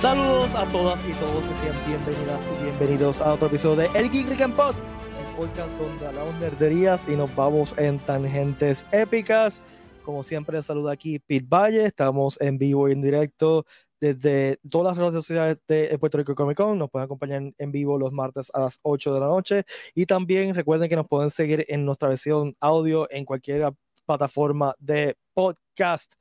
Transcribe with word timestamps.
Saludos 0.00 0.54
a 0.54 0.64
todas 0.72 1.04
y 1.04 1.12
todos 1.12 1.44
y 1.44 1.54
sean 1.56 1.76
bienvenidas 1.86 2.42
y 2.46 2.64
bienvenidos 2.64 3.20
a 3.20 3.34
otro 3.34 3.48
episodio 3.48 3.76
de 3.76 3.98
El 3.98 4.10
Geek 4.10 4.40
and 4.40 4.56
Pod, 4.56 4.74
el 4.74 5.36
podcast 5.36 5.76
donde 5.76 6.06
hablamos 6.06 6.34
nerderías 6.36 7.06
y 7.06 7.16
nos 7.16 7.36
vamos 7.36 7.76
en 7.76 7.98
tangentes 7.98 8.86
épicas. 8.92 9.60
Como 10.02 10.22
siempre, 10.22 10.62
saluda 10.62 10.92
aquí 10.92 11.18
Pete 11.18 11.44
Valle. 11.46 11.84
Estamos 11.84 12.40
en 12.40 12.56
vivo 12.56 12.88
y 12.88 12.92
en 12.92 13.02
directo 13.02 13.66
desde 14.00 14.58
todas 14.70 14.96
las 14.96 15.06
redes 15.06 15.22
sociales 15.22 15.58
de 15.68 15.94
Puerto 15.98 16.16
Rico 16.16 16.34
Comic 16.34 16.56
Con. 16.56 16.78
Nos 16.78 16.88
pueden 16.88 17.04
acompañar 17.04 17.42
en 17.58 17.70
vivo 17.70 17.98
los 17.98 18.10
martes 18.10 18.50
a 18.54 18.60
las 18.60 18.80
8 18.80 19.12
de 19.12 19.20
la 19.20 19.26
noche. 19.26 19.64
Y 19.94 20.06
también 20.06 20.54
recuerden 20.54 20.88
que 20.88 20.96
nos 20.96 21.08
pueden 21.08 21.28
seguir 21.28 21.66
en 21.68 21.84
nuestra 21.84 22.08
versión 22.08 22.56
audio 22.58 23.06
en 23.10 23.26
cualquier 23.26 23.70
plataforma 24.06 24.74
de 24.78 25.18
podcast. 25.34 26.14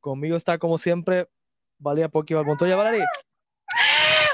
Conmigo 0.00 0.38
está, 0.38 0.56
como 0.56 0.78
siempre, 0.78 1.28
Valía 1.78 2.08
Poki 2.08 2.34
Montoya. 2.34 2.76
Valeria. 2.76 3.06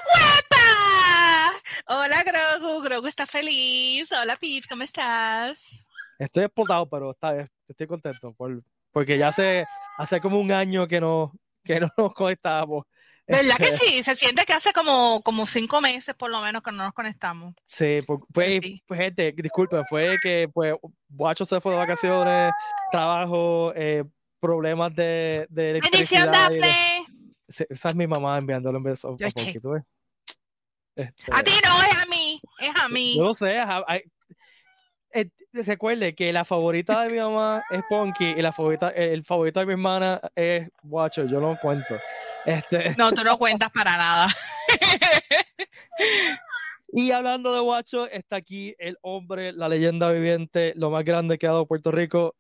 ¡Guapa! 0.07 1.53
Hola, 1.89 2.23
Grogu. 2.25 2.83
Grogu 2.83 3.07
está 3.07 3.27
feliz. 3.27 4.11
Hola, 4.13 4.37
Pete. 4.37 4.67
¿Cómo 4.69 4.83
estás? 4.83 5.87
Estoy 6.19 6.45
explotado, 6.45 6.89
pero 6.89 7.11
está, 7.13 7.47
estoy 7.69 7.87
contento 7.87 8.33
por, 8.35 8.63
porque 8.93 9.19
ya 9.19 9.29
hace, 9.29 9.65
hace 9.99 10.21
como 10.21 10.39
un 10.41 10.53
año 10.53 10.87
que 10.87 11.01
no, 11.01 11.33
que 11.65 11.81
no 11.81 11.89
nos 11.97 12.15
conectábamos. 12.15 12.85
¿Verdad 13.27 13.57
que 13.57 13.77
sí? 13.77 14.03
Se 14.03 14.15
siente 14.17 14.45
que 14.45 14.53
hace 14.53 14.73
como, 14.73 15.23
como 15.23 15.47
cinco 15.47 15.81
meses 15.81 16.15
por 16.15 16.31
lo 16.31 16.41
menos 16.43 16.63
que 16.63 16.71
no 16.73 16.85
nos 16.85 16.93
conectamos. 16.93 17.55
Sí, 17.67 18.01
pues, 18.07 18.21
pues, 18.33 18.61
Sí. 18.63 18.83
pues, 18.87 19.01
gente, 19.01 19.33
disculpen, 19.37 19.85
fue 19.89 20.19
que 20.21 20.49
pues 20.53 20.75
Guacho 21.09 21.45
se 21.45 21.61
fue 21.61 21.73
de 21.73 21.79
vacaciones, 21.79 22.53
trabajo, 22.91 23.73
eh, 23.75 24.05
problemas 24.41 24.95
de, 24.95 25.47
de 25.51 25.73
Bendición, 25.81 26.23
electricidad. 26.25 26.51
de- 26.51 26.59
Daphne. 26.59 27.05
Sí, 27.49 27.65
Esa 27.71 27.89
es 27.91 27.95
mi 27.95 28.07
mamá 28.07 28.39
enviándole 28.39 28.79
un 28.79 28.85
beso 28.85 29.15
a 29.15 29.19
sé. 29.19 29.33
Porky, 29.33 29.61
¿tú 29.61 29.71
ves? 29.71 29.83
Este, 30.95 31.15
A 31.33 31.43
ti 31.43 31.53
no, 31.65 31.83
es 31.83 31.97
a 32.03 32.07
mí. 32.07 32.41
Es 32.59 32.71
a 32.83 32.89
mí. 32.89 33.17
Yo 33.17 33.25
no 33.25 33.35
sé, 33.35 33.59
eh, 35.15 35.29
recuerde 35.53 36.15
que 36.15 36.33
la 36.33 36.45
favorita 36.45 37.03
de 37.03 37.11
mi 37.11 37.19
mamá 37.19 37.63
es 37.71 37.83
Ponky 37.89 38.25
y 38.31 38.41
la 38.43 38.53
favorita, 38.53 38.89
el 38.91 39.25
favorito 39.25 39.61
de 39.61 39.67
mi 39.67 39.73
hermana 39.73 40.21
es 40.35 40.69
Guacho, 40.83 41.27
yo 41.27 41.41
no 41.41 41.59
cuento. 41.61 41.99
Este, 42.47 42.95
No, 42.99 43.13
tú 43.13 43.23
no 43.23 43.37
cuentas 43.37 43.71
para 43.71 43.97
nada. 43.97 44.27
Y 46.95 47.11
hablando 47.13 47.55
de 47.55 47.61
Guacho, 47.61 48.07
está 48.07 48.37
aquí 48.37 48.75
el 48.79 48.97
hombre, 49.03 49.53
la 49.53 49.69
leyenda 49.69 50.11
viviente, 50.11 50.73
lo 50.77 50.91
más 50.91 51.05
grande 51.05 51.39
que 51.39 51.47
ha 51.47 51.51
dado 51.51 51.67
Puerto 51.67 51.91
Rico, 51.91 52.35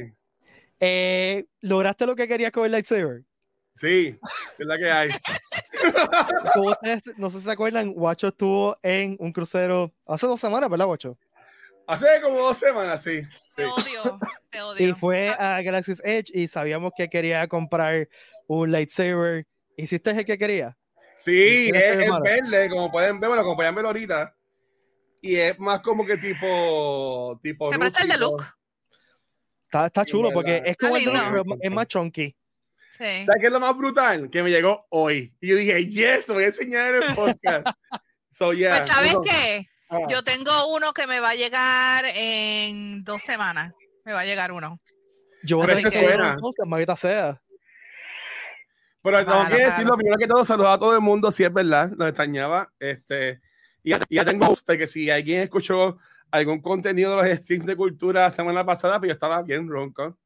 Eh, 0.81 1.45
¿Lograste 1.61 2.07
lo 2.07 2.17
que 2.17 2.29
querías 2.29 2.53
con 2.53 2.65
el 2.65 2.73
lightsaber? 2.73 3.23
Sí, 3.75 4.19
es 4.59 4.67
la 4.67 4.79
que 4.79 4.91
hay. 4.91 5.11
Como 6.55 6.71
ustedes 6.71 7.03
no 7.17 7.31
sé 7.31 7.39
si 7.39 7.45
se 7.45 7.51
acuerdan, 7.51 7.93
Guacho 7.93 8.29
estuvo 8.29 8.77
en 8.83 9.17
un 9.19 9.33
crucero 9.33 9.93
hace 10.07 10.27
dos 10.27 10.41
semanas, 10.41 10.71
¿verdad, 10.71 10.87
Guacho? 10.87 11.19
Hace 11.87 12.07
como 12.23 12.39
dos 12.39 12.57
semanas, 12.57 13.03
sí. 13.03 13.23
sí. 13.23 13.29
Te 13.57 13.67
odio. 13.67 14.19
Te 14.51 14.63
odio. 14.63 14.89
Y 14.89 14.93
fue 14.93 15.31
a 15.31 15.61
Galaxy's 15.63 16.01
Edge 16.05 16.31
y 16.33 16.47
sabíamos 16.47 16.93
que 16.97 17.09
quería 17.09 17.47
comprar 17.49 18.09
un 18.47 18.71
lightsaber. 18.71 19.47
¿Hiciste 19.77 20.11
el 20.11 20.25
que 20.25 20.39
quería? 20.39 20.77
Sí, 21.19 21.69
¿Quieres 21.71 21.83
es, 21.83 22.03
hermano? 22.03 22.25
verde, 22.25 22.69
como 22.69 22.91
pueden 22.91 23.19
ver, 23.19 23.29
bueno, 23.29 23.43
como 23.43 23.57
pueden 23.57 23.75
ver 23.75 23.87
ahorita. 23.87 24.35
Y 25.23 25.37
es 25.37 25.59
más 25.59 25.81
como 25.81 26.05
que 26.05 26.19
tipo. 26.19 27.39
tipo 27.43 27.73
Se 27.73 27.79
parece 27.79 28.03
al 28.03 28.09
de. 28.09 28.19
Luke. 28.19 28.45
Está, 29.63 29.87
está 29.87 30.05
chulo 30.05 30.31
porque 30.33 30.61
es 30.65 30.77
como 30.77 30.97
el 30.97 31.05
de 31.05 31.11
lindo. 31.13 31.33
Luke, 31.33 31.45
pero 31.49 31.59
es 31.63 31.71
más 31.71 31.87
chunky. 31.87 32.37
Sí. 32.91 33.25
¿Sabes 33.25 33.41
qué 33.41 33.47
es 33.47 33.53
lo 33.53 33.61
más 33.61 33.75
brutal? 33.77 34.29
Que 34.29 34.43
me 34.43 34.51
llegó 34.51 34.85
hoy. 34.91 35.35
Y 35.41 35.49
yo 35.49 35.57
dije, 35.57 35.87
yes, 35.89 36.27
te 36.27 36.33
voy 36.33 36.45
a 36.45 36.47
enseñar 36.49 36.95
en 36.95 37.03
el 37.05 37.15
podcast. 37.15 37.67
so, 38.29 38.53
yeah. 38.53 38.79
Pues, 38.79 38.89
¿sabes 38.89 39.15
qué? 39.25 39.67
Ah. 39.89 39.99
Yo 40.11 40.23
tengo 40.23 40.75
uno 40.75 40.93
que 40.93 41.07
me 41.07 41.21
va 41.21 41.31
a 41.31 41.35
llegar 41.35 42.05
en 42.15 43.05
dos 43.05 43.23
semanas. 43.23 43.73
Me 44.05 44.13
va 44.13 44.21
a 44.21 44.25
llegar 44.25 44.53
uno. 44.53 44.79
Yo 45.45 45.57
voy 45.57 45.65
a 45.65 45.69
tener 45.69 45.87
es 45.87 45.93
que 45.93 46.01
suena. 46.01 46.37
entonces, 46.37 46.99
sea. 46.99 47.41
Pero 49.03 49.19
tengo 49.19 49.33
Claro, 49.33 49.49
que 49.49 49.57
decir 49.57 49.75
claro. 49.75 49.89
lo 49.89 49.97
primero 49.97 50.19
que 50.19 50.27
todo, 50.27 50.45
saludar 50.45 50.75
a 50.75 50.79
todo 50.79 50.95
el 50.95 51.01
mundo, 51.01 51.31
si 51.31 51.45
es 51.45 51.53
verdad, 51.53 51.91
lo 51.97 52.07
extrañaba. 52.07 52.73
Este, 52.79 53.41
y 53.83 53.91
ya, 53.91 54.01
ya 54.09 54.25
tengo 54.25 54.51
usted 54.51 54.79
que 54.79 54.87
si 54.87 55.11
alguien 55.11 55.41
escuchó 55.43 55.99
algún 56.31 56.61
contenido 56.61 57.11
de 57.11 57.29
los 57.29 57.39
streams 57.41 57.67
de 57.67 57.77
cultura 57.77 58.23
la 58.23 58.31
semana 58.31 58.65
pasada, 58.65 58.99
pues 58.99 59.09
yo 59.09 59.13
estaba 59.15 59.43
bien 59.43 59.69
ronco. 59.69 60.17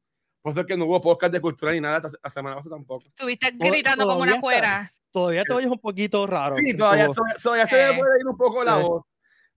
Por 0.41 0.51
eso 0.51 0.61
es 0.61 0.67
que 0.67 0.77
no 0.77 0.85
hubo 0.85 1.01
podcast 1.01 1.33
de 1.33 1.41
cultura 1.41 1.73
ni 1.73 1.81
nada 1.81 2.09
la 2.23 2.29
semana 2.29 2.55
pasada 2.55 2.75
tampoco. 2.77 3.05
Estuviste 3.07 3.51
gritando 3.57 4.05
como 4.07 4.21
una 4.21 4.39
cuera. 4.39 4.91
Todavía 5.11 5.43
te 5.43 5.53
oyes 5.53 5.69
un 5.69 5.79
poquito 5.79 6.25
raro. 6.27 6.55
Sí, 6.55 6.77
todavía, 6.77 7.07
todavía 7.41 7.67
se 7.67 7.81
Eh. 7.83 7.91
me 7.91 7.97
puede 7.99 8.19
ir 8.21 8.27
un 8.27 8.37
poco 8.37 8.63
la 8.63 8.77
Sí. 8.77 8.83
voz. 8.83 9.03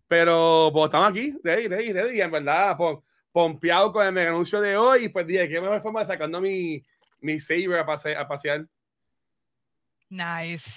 Pero 0.09 0.71
pues, 0.73 0.87
estamos 0.87 1.11
aquí, 1.11 1.37
ready, 1.45 1.69
ready, 1.69 1.93
ready. 1.93 2.17
Y 2.19 2.21
en 2.21 2.31
verdad, 2.31 2.77
pom- 2.77 3.03
pompeado 3.31 3.93
con 3.93 4.05
el 4.05 4.13
mega 4.13 4.31
anuncio 4.31 4.61
de 4.61 4.77
hoy. 4.77 5.05
Y 5.05 5.09
pues 5.09 5.27
dije, 5.27 5.49
qué 5.49 5.61
mejor 5.61 5.81
forma 5.81 6.01
de 6.01 6.07
sacando 6.09 6.41
mi, 6.41 6.83
mi 7.21 7.39
saber 7.39 7.79
a, 7.79 7.87
pase- 7.87 8.17
a 8.17 8.27
pasear. 8.27 8.67
Nice. 10.11 10.69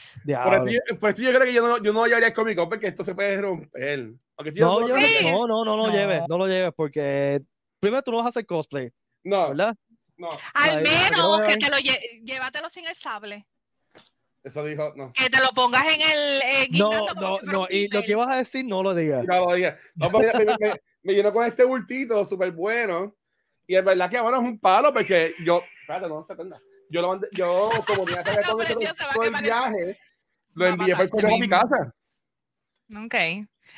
Por 0.43 0.53
esto, 0.53 0.67
yo- 0.69 0.99
por 0.99 1.09
esto 1.09 1.21
yo 1.23 1.29
creo 1.31 1.41
que 1.41 1.53
yo 1.53 1.67
no, 1.67 1.83
yo 1.83 1.91
no 1.91 2.05
llevaría 2.05 2.27
el 2.27 2.33
Comic 2.33 2.55
Con 2.55 2.69
porque 2.69 2.87
esto 2.87 3.03
se 3.03 3.15
puede 3.15 3.41
romper. 3.41 4.11
No, 4.55 4.79
no, 4.79 4.87
lleves- 4.87 5.23
no, 5.31 5.47
no, 5.47 5.65
no 5.65 5.75
lo 5.77 5.87
lleves, 5.89 6.23
no 6.29 6.37
lo 6.37 6.47
lleves 6.47 6.71
porque 6.75 7.41
primero 7.79 8.01
tú 8.03 8.11
no 8.11 8.17
vas 8.17 8.27
a 8.27 8.29
hacer 8.29 8.45
cosplay, 8.45 8.91
no, 9.23 9.49
¿verdad? 9.49 9.75
no, 10.17 10.29
Al 10.53 10.81
menos 10.83 11.39
no, 11.39 11.45
que 11.45 11.57
te 11.57 11.69
lo 11.69 11.77
lle- 11.77 11.99
llévatelo 12.23 12.69
sin 12.69 12.85
el 12.87 12.95
sable. 12.95 13.45
eso 14.43 14.63
dijo, 14.65 14.93
no. 14.95 15.11
Que 15.13 15.29
te 15.29 15.39
lo 15.41 15.49
pongas 15.49 15.83
en 15.85 16.01
el 16.01 16.41
eh, 16.43 16.67
No, 16.71 16.91
no, 17.15 17.37
si 17.39 17.45
no, 17.47 17.67
y 17.69 17.87
lo 17.87 18.01
que 18.03 18.15
vas 18.15 18.29
a 18.33 18.37
decir 18.37 18.65
no 18.65 18.83
lo 18.83 18.93
digas. 18.93 19.25
No, 19.25 19.45
lo 19.45 19.53
diga. 19.55 19.77
No, 19.95 20.09
me, 20.11 20.31
me- 20.59 20.81
me 21.01 21.13
llenó 21.13 21.33
con 21.33 21.45
este 21.45 21.63
bultito 21.63 22.23
súper 22.25 22.51
bueno. 22.51 23.15
Y 23.65 23.75
es 23.75 23.83
verdad 23.83 24.09
que 24.09 24.19
bueno, 24.19 24.37
es 24.37 24.43
un 24.43 24.59
palo 24.59 24.93
porque 24.93 25.33
yo, 25.45 25.63
espérate, 25.81 26.07
no 26.09 26.25
se 26.27 26.35
prenda. 26.35 26.59
Yo 26.93 27.01
lo 27.01 27.07
mandé, 27.07 27.27
yo 27.31 27.69
como 27.87 28.05
tenía 28.05 28.23
que 28.23 28.31
No, 28.45 28.51
con 28.51 28.65
pero 28.67 28.79
el, 29.23 29.41
viaje, 29.41 29.99
lo 30.53 30.67
envié 30.67 30.95
por 30.95 31.09
correo 31.09 31.35
a 31.35 31.39
mi 31.39 31.49
casa. 31.49 31.95
Ok. 32.95 33.15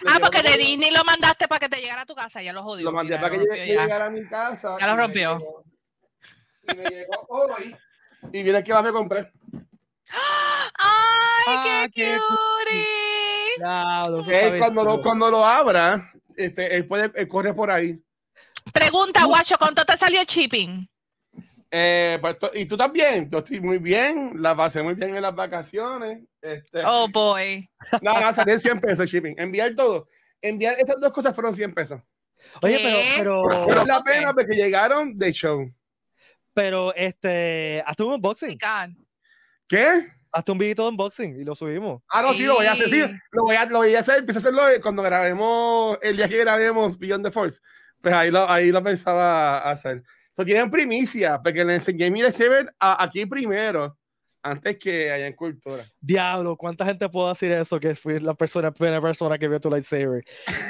Ah, 0.06 0.18
porque 0.22 0.42
por 0.42 0.52
de 0.52 0.58
Disney 0.58 0.92
lo 0.92 1.02
mandaste 1.06 1.48
para 1.48 1.60
que 1.60 1.70
te 1.70 1.80
llegara 1.80 2.02
a 2.02 2.06
tu 2.06 2.14
casa. 2.14 2.42
Ya 2.42 2.52
lo 2.52 2.62
jodió. 2.62 2.84
Lo 2.84 2.92
mandé 2.92 3.16
mira, 3.16 3.22
para 3.22 3.38
que 3.38 3.66
llegara 3.66 4.08
a 4.08 4.10
mi 4.10 4.28
casa. 4.28 4.76
Ya 4.78 4.88
lo 4.88 4.94
y 4.94 4.96
me 4.98 5.02
rompió. 5.04 5.38
llegó- 5.40 5.64
Y 6.68 6.76
me 6.76 6.84
llegó 6.90 7.26
hoy. 7.30 7.78
Y 8.34 8.44
viene 8.44 8.62
que 8.62 8.74
va 8.74 8.82
me 8.82 8.92
compré. 8.92 9.32
¡Ay, 10.10 10.74
Ah, 11.48 11.88
qué 11.94 12.04
bien 12.04 12.20
cuando 14.60 14.84
lo, 14.84 15.02
cuando 15.02 15.32
lo 15.32 15.46
abra, 15.46 16.12
este, 16.36 16.76
él 16.76 16.86
puede, 16.86 17.14
él 17.16 17.28
corre 17.30 17.54
por 17.54 17.72
ahí. 17.72 17.98
Pregunta, 18.74 19.24
Guacho, 19.24 19.58
¿cuánto 19.58 19.86
te 19.86 19.96
salió 19.96 20.20
el 20.20 20.26
shipping? 20.28 20.86
Eh, 21.72 22.18
pues, 22.22 22.38
y 22.54 22.66
tú 22.66 22.78
también, 22.78 23.30
yo 23.30 23.40
estoy 23.40 23.60
muy 23.60 23.80
bien, 23.80 24.34
la 24.38 24.56
pasé 24.56 24.82
muy 24.84 24.94
bien 24.94 25.16
en 25.16 25.22
las 25.22 25.36
vacaciones. 25.36 26.24
Este, 26.42 26.82
Oh, 26.86 27.08
boy. 27.12 27.68
No, 28.02 28.20
no, 28.20 28.32
salió 28.34 28.54
en 28.54 28.60
100 28.60 28.80
pesos 28.80 29.10
shipping. 29.10 29.36
Enviar 29.38 29.74
todo. 29.76 30.08
Enviar 30.42 30.76
estas 30.80 31.00
dos 31.02 31.12
cosas 31.12 31.34
fueron 31.34 31.56
100 31.56 31.74
pesos. 31.74 32.02
Oye, 32.62 32.78
¿Qué? 32.78 33.14
pero, 33.18 33.44
Pero 33.68 33.86
la 33.86 34.04
pena 34.04 34.32
porque 34.34 34.56
llegaron 34.56 35.18
de 35.18 35.32
show. 35.34 35.74
pero, 36.54 36.94
este, 36.96 37.84
hazte 37.86 38.04
un 38.04 38.14
unboxing. 38.14 38.58
¿Qué? 39.68 40.08
hazte 40.32 40.52
un 40.52 40.58
video 40.58 40.84
de 40.84 40.90
unboxing 40.90 41.40
y 41.40 41.46
lo 41.46 41.56
subimos. 41.56 42.02
Ah, 42.10 42.22
no, 42.22 42.34
sí, 42.34 42.44
lo 42.44 42.56
voy 42.56 42.66
a 42.66 42.74
hacer. 42.74 42.90
Sí, 42.90 43.02
Sí. 43.02 43.14
lo 43.32 43.44
voy 43.44 43.56
a, 43.56 43.66
lo 43.66 43.78
voy 43.78 43.96
a 43.96 44.00
hacer. 44.02 44.20
Empiezo 44.20 44.40
a 44.40 44.42
hacerlo 44.42 44.62
cuando 44.84 45.02
grabemos, 45.02 45.98
el 46.02 46.18
día 46.18 46.28
que 46.28 46.38
grabemos 46.40 47.00
Beyond 47.00 47.24
the 47.26 47.32
Force. 47.32 47.62
Pues 48.02 48.14
ahí 48.14 48.30
lo, 48.32 48.50
ahí 48.50 48.70
lo 48.70 48.84
pensaba 48.84 49.60
hacer. 49.70 50.04
Entonces 50.38 50.54
tienen 50.54 50.70
primicia, 50.70 51.42
porque 51.42 51.64
le 51.64 51.76
enseñé 51.76 52.12
mi 52.12 52.22
lightsaber 52.22 52.74
a- 52.78 53.02
aquí 53.04 53.26
primero, 53.26 53.98
antes 54.44 54.78
que 54.78 55.10
allá 55.10 55.28
en 55.28 55.34
Cultura. 55.34 55.86
Diablo, 56.02 56.58
¿cuánta 56.58 56.86
gente 56.86 57.08
puede 57.08 57.30
decir 57.30 57.52
eso 57.54 57.80
que 57.80 57.96
fui 57.96 58.20
la 58.20 58.34
persona, 58.34 58.72
primera 58.72 59.00
persona 59.00 59.38
que 59.38 59.48
vio 59.48 59.60
tu 59.62 59.70
lightsaber? 59.70 60.24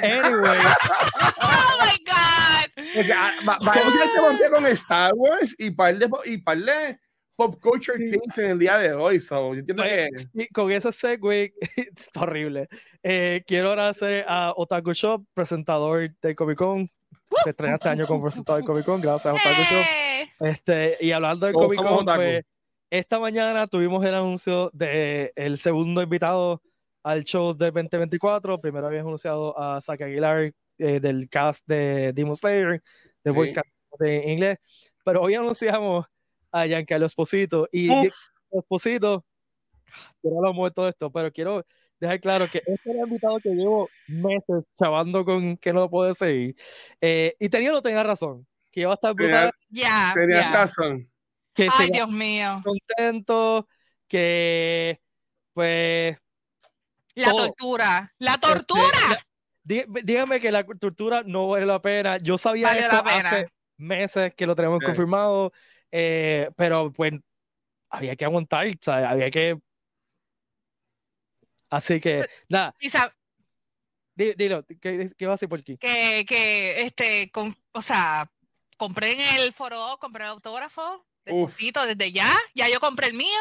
Anyway, 0.04 0.58
Oh, 1.42 1.78
my 1.80 1.98
God. 2.06 2.84
Porque 2.94 3.12
ah, 3.12 3.32
va- 3.46 3.58
va- 3.66 3.74
mucha 3.84 4.30
gente 4.30 4.50
con 4.50 4.66
Star 4.66 5.12
Wars 5.14 5.54
y 5.58 5.70
par 5.72 5.96
de, 5.98 6.08
y 6.26 6.38
par 6.38 6.58
de 6.58 6.98
pop 7.34 7.60
culture 7.60 7.98
things 7.98 8.38
en 8.38 8.50
el 8.52 8.58
día 8.60 8.78
de 8.78 8.92
hoy. 8.94 9.18
So, 9.20 9.52
yo 9.52 9.60
entiendo 9.60 9.82
que. 9.82 10.08
pues, 10.12 10.28
y 10.32 10.46
con 10.48 10.70
ese 10.70 10.92
segue, 10.92 11.52
está 11.96 12.20
horrible. 12.22 12.68
Eh, 13.02 13.42
quiero 13.46 13.70
agradecer 13.70 14.24
a 14.28 14.52
Otaku 14.56 14.92
Shop, 14.92 15.22
presentador 15.34 16.14
del 16.22 16.34
Comic 16.36 16.56
Con. 16.56 16.90
Se 17.44 17.50
estrena 17.50 17.74
este 17.74 17.88
año 17.88 18.06
como 18.06 18.22
presentador 18.22 18.60
del 18.62 18.66
Comic 18.66 18.84
Con, 18.84 19.00
gracias 19.00 19.26
a 19.26 19.34
Otaku. 19.34 19.74
Eh, 19.74 20.28
Este, 20.40 20.96
y 21.00 21.12
hablando 21.12 21.46
del 21.46 21.54
Todos 21.54 21.66
Comic 21.74 21.82
Con, 21.82 22.04
pues, 22.04 22.44
esta 22.90 23.18
mañana 23.18 23.66
tuvimos 23.66 24.04
el 24.04 24.14
anuncio 24.14 24.70
de 24.72 25.32
el 25.34 25.58
segundo 25.58 26.02
invitado 26.02 26.62
al 27.02 27.24
show 27.24 27.56
del 27.56 27.72
2024. 27.72 28.60
Primero 28.60 28.86
habíamos 28.86 29.08
anunciado 29.08 29.58
a 29.58 29.80
Zack 29.80 30.02
Aguilar, 30.02 30.52
eh, 30.78 31.00
del 31.00 31.28
cast 31.28 31.66
de 31.66 32.12
Demon 32.12 32.36
Slayer, 32.36 32.82
del 33.24 33.32
voice 33.32 33.50
Sí. 33.50 33.54
cast 33.54 33.68
de 33.98 34.30
inglés, 34.30 34.58
pero 35.04 35.22
hoy 35.22 35.34
anunciamos 35.34 36.06
a 36.52 36.66
Giancarlo 36.66 37.06
Esposito 37.06 37.66
y 37.72 37.90
Esposito, 38.50 39.24
quiero 40.20 40.36
hablar 40.38 40.54
de 40.54 40.70
todo 40.70 40.88
esto, 40.88 41.10
pero 41.10 41.32
quiero 41.32 41.64
dejar 42.00 42.20
claro 42.20 42.46
que 42.50 42.58
este 42.58 42.72
es 42.74 42.86
el 42.86 42.96
invitado 42.98 43.38
que 43.40 43.50
llevo 43.50 43.88
meses 44.08 44.64
chavando 44.78 45.24
con 45.24 45.56
que 45.56 45.72
no 45.72 45.80
lo 45.80 45.90
puedo 45.90 46.14
seguir. 46.14 46.54
Eh, 47.00 47.34
y 47.40 47.48
tenía 47.48 47.70
no 47.72 47.82
tenía 47.82 48.02
razón, 48.02 48.46
que 48.70 48.80
iba 48.80 48.90
a 48.92 48.94
estar 48.94 49.14
brutal, 49.14 49.50
Ya, 49.70 50.12
Tenías 50.14 50.44
ya. 50.44 50.52
razón. 50.52 51.10
que 51.54 51.68
Ay, 51.72 51.86
se 51.86 51.92
Dios 51.92 52.10
mío. 52.10 52.62
contento, 52.62 53.66
que 54.08 55.00
pues 55.54 56.16
La 57.14 57.30
todo. 57.30 57.46
tortura. 57.46 58.12
La 58.18 58.34
Este, 58.34 58.46
tortura. 58.46 59.26
dí- 59.64 59.84
dígame 60.04 60.38
que 60.38 60.52
la 60.52 60.64
tortura 60.64 61.22
no 61.24 61.48
vale 61.48 61.64
la 61.64 61.80
pena. 61.80 62.18
Yo 62.18 62.36
sabía 62.36 62.66
Valió 62.68 62.82
esto 62.82 62.96
la 62.96 63.02
pena. 63.04 63.28
hace 63.30 63.48
meses 63.78 64.34
que 64.34 64.46
lo 64.46 64.54
tenemos 64.54 64.80
Sí. 64.80 64.86
confirmado, 64.86 65.50
eh, 65.90 66.50
pero 66.56 66.92
pues 66.92 67.12
había 67.88 68.14
que 68.16 68.24
aguantar, 68.26 68.66
¿sabes? 68.80 69.06
Había 69.06 69.30
que. 69.30 69.58
Así 71.70 72.00
que, 72.00 72.24
nada, 72.48 72.74
dilo, 74.14 74.64
¿qué, 74.80 75.10
qué 75.16 75.26
va 75.26 75.32
a 75.32 75.34
hacer 75.34 75.48
por 75.48 75.60
aquí? 75.60 75.76
que, 75.76 76.24
que, 76.26 76.82
este, 76.82 77.30
con, 77.30 77.56
o 77.72 77.82
sea, 77.82 78.30
compré 78.76 79.12
en 79.12 79.40
el 79.40 79.52
foro, 79.52 79.98
compré 80.00 80.24
el 80.24 80.30
autógrafo, 80.30 81.06
deposito 81.24 81.84
desde 81.86 82.12
ya, 82.12 82.34
ya 82.54 82.68
yo 82.68 82.80
compré 82.80 83.08
el 83.08 83.14
mío. 83.14 83.38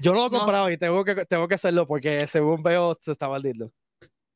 Yo 0.00 0.12
no 0.12 0.20
lo 0.20 0.26
he 0.26 0.30
No. 0.30 0.38
comprado 0.38 0.70
y 0.70 0.78
tengo 0.78 1.04
que, 1.04 1.26
tengo 1.26 1.48
que 1.48 1.56
hacerlo 1.56 1.86
porque 1.86 2.26
según 2.26 2.62
veo 2.62 2.96
se 3.00 3.12
está 3.12 3.28
maldito. 3.28 3.72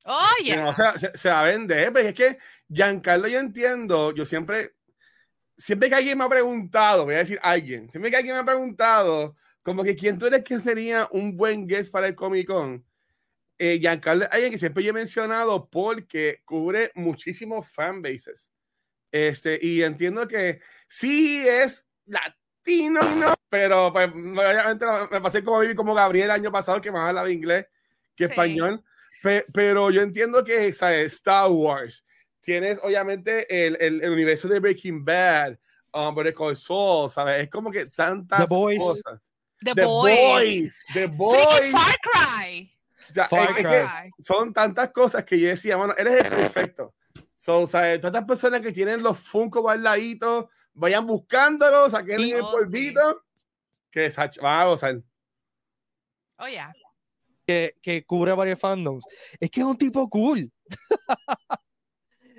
Oye, 0.05 0.57
No, 0.57 0.71
o 0.71 0.75
sea, 0.75 0.99
se, 0.99 1.17
se 1.17 1.31
va 1.31 1.43
a 1.43 1.45
vender, 1.45 1.93
pero 1.93 2.09
es 2.09 2.15
que 2.15 2.37
Giancarlo 2.69 3.29
yo 3.29 3.39
entiendo, 3.39 4.13
yo 4.13 4.27
siempre, 4.27 4.75
siempre 5.57 5.89
que 5.89 5.95
alguien 5.95 6.19
me 6.19 6.25
ha 6.25 6.29
preguntado, 6.29 7.05
voy 7.05 7.15
a 7.15 7.19
decir 7.19 7.39
alguien, 7.41 7.89
siempre 7.91 8.11
que 8.11 8.17
alguien 8.17 8.35
me 8.35 8.41
ha 8.41 8.45
preguntado, 8.45 9.37
como 9.63 9.85
que 9.85 9.97
quién 9.97 10.19
tú 10.19 10.27
eres 10.27 10.45
que 10.45 10.59
sería 10.61 11.09
un 11.13 11.37
buen 11.37 11.67
guest 11.67 11.93
para 11.93 12.09
el 12.09 12.15
Comic 12.15 12.47
Con, 12.49 12.85
eh, 13.59 13.79
Giancarlo 13.79 14.25
es 14.25 14.31
alguien 14.33 14.51
que 14.53 14.59
siempre 14.59 14.83
yo 14.83 14.91
he 14.91 14.93
mencionado 14.95 15.69
porque 15.69 16.43
cubre 16.45 16.91
muchísimos 16.95 17.69
fanbases. 17.71 18.53
Este, 19.11 19.59
y 19.61 19.83
entiendo 19.83 20.27
que 20.27 20.61
sí 20.89 21.47
es 21.47 21.89
latino, 22.07 23.03
¿no? 23.17 23.35
pero 23.49 23.93
pues 23.93 24.09
obviamente 24.11 24.87
me 25.11 25.21
pasé 25.21 25.45
como 25.45 25.61
viví 25.61 25.75
como 25.75 25.95
Gabriel 25.95 26.25
el 26.25 26.31
año 26.31 26.51
pasado 26.51 26.81
que 26.81 26.91
más 26.91 27.09
hablaba 27.09 27.31
inglés 27.31 27.67
que 28.17 28.25
Sí. 28.25 28.31
español. 28.31 28.83
Pe- 29.23 29.45
pero 29.53 29.91
yo 29.91 30.01
entiendo 30.03 30.43
que 30.43 30.73
¿sabes? 30.73 31.13
Star 31.13 31.51
Wars, 31.51 32.05
tienes 32.41 32.81
obviamente 32.83 33.67
el, 33.67 33.77
el, 33.81 34.03
el 34.03 34.11
universo 34.11 34.49
de 34.49 34.59
Breaking 34.59 35.05
Bad, 35.05 35.59
um, 35.93 36.15
Better 36.15 36.35
Call 36.35 36.57
Saul, 36.57 37.09
¿sabes? 37.11 37.43
Es 37.43 37.51
como 37.51 37.71
que 37.71 37.87
tantas 37.87 38.49
The 38.49 38.55
Boys. 38.55 38.79
cosas. 38.79 39.32
The, 39.65 39.75
The 39.75 39.85
Boys. 39.85 40.17
Boys, 40.17 40.85
The 40.95 41.09
Freaking 41.09 41.17
Boys. 41.17 41.71
Far 41.73 41.95
Cry. 42.03 42.73
O 43.11 43.15
sea, 43.15 43.29
Far 43.29 43.51
es- 43.51 43.57
es 43.59 43.63
Cry. 43.67 44.11
que 44.17 44.23
son 44.23 44.53
tantas 44.53 44.91
cosas 44.93 45.25
que 45.25 45.39
yo 45.39 45.49
decía, 45.49 45.77
bueno, 45.77 45.95
eres 45.97 46.25
el 46.25 46.31
perfecto. 46.31 46.95
So, 47.37 47.67
¿sabes? 47.67 48.01
Tantas 48.01 48.25
personas 48.25 48.61
que 48.61 48.73
tienen 48.73 49.03
los 49.03 49.19
Funko 49.19 49.61
guardaditos, 49.63 50.47
vayan 50.75 51.07
buscándolos, 51.07 51.93
saquen 51.93 52.21
Y- 52.21 52.31
el 52.33 52.43
Oh, 52.43 52.51
polvito, 52.53 53.25
que 53.91 54.11
van 54.41 54.61
a 54.61 54.65
gozar. 54.67 55.01
Oye, 56.39 56.61
que, 57.47 57.77
que 57.83 58.05
cubre 58.05 58.33
varios 58.33 58.59
fandoms. 58.59 59.05
Es 59.41 59.51
que 59.51 59.61
es 59.61 59.67
un 59.67 59.77
tipo 59.77 60.09
cool. 60.09 60.51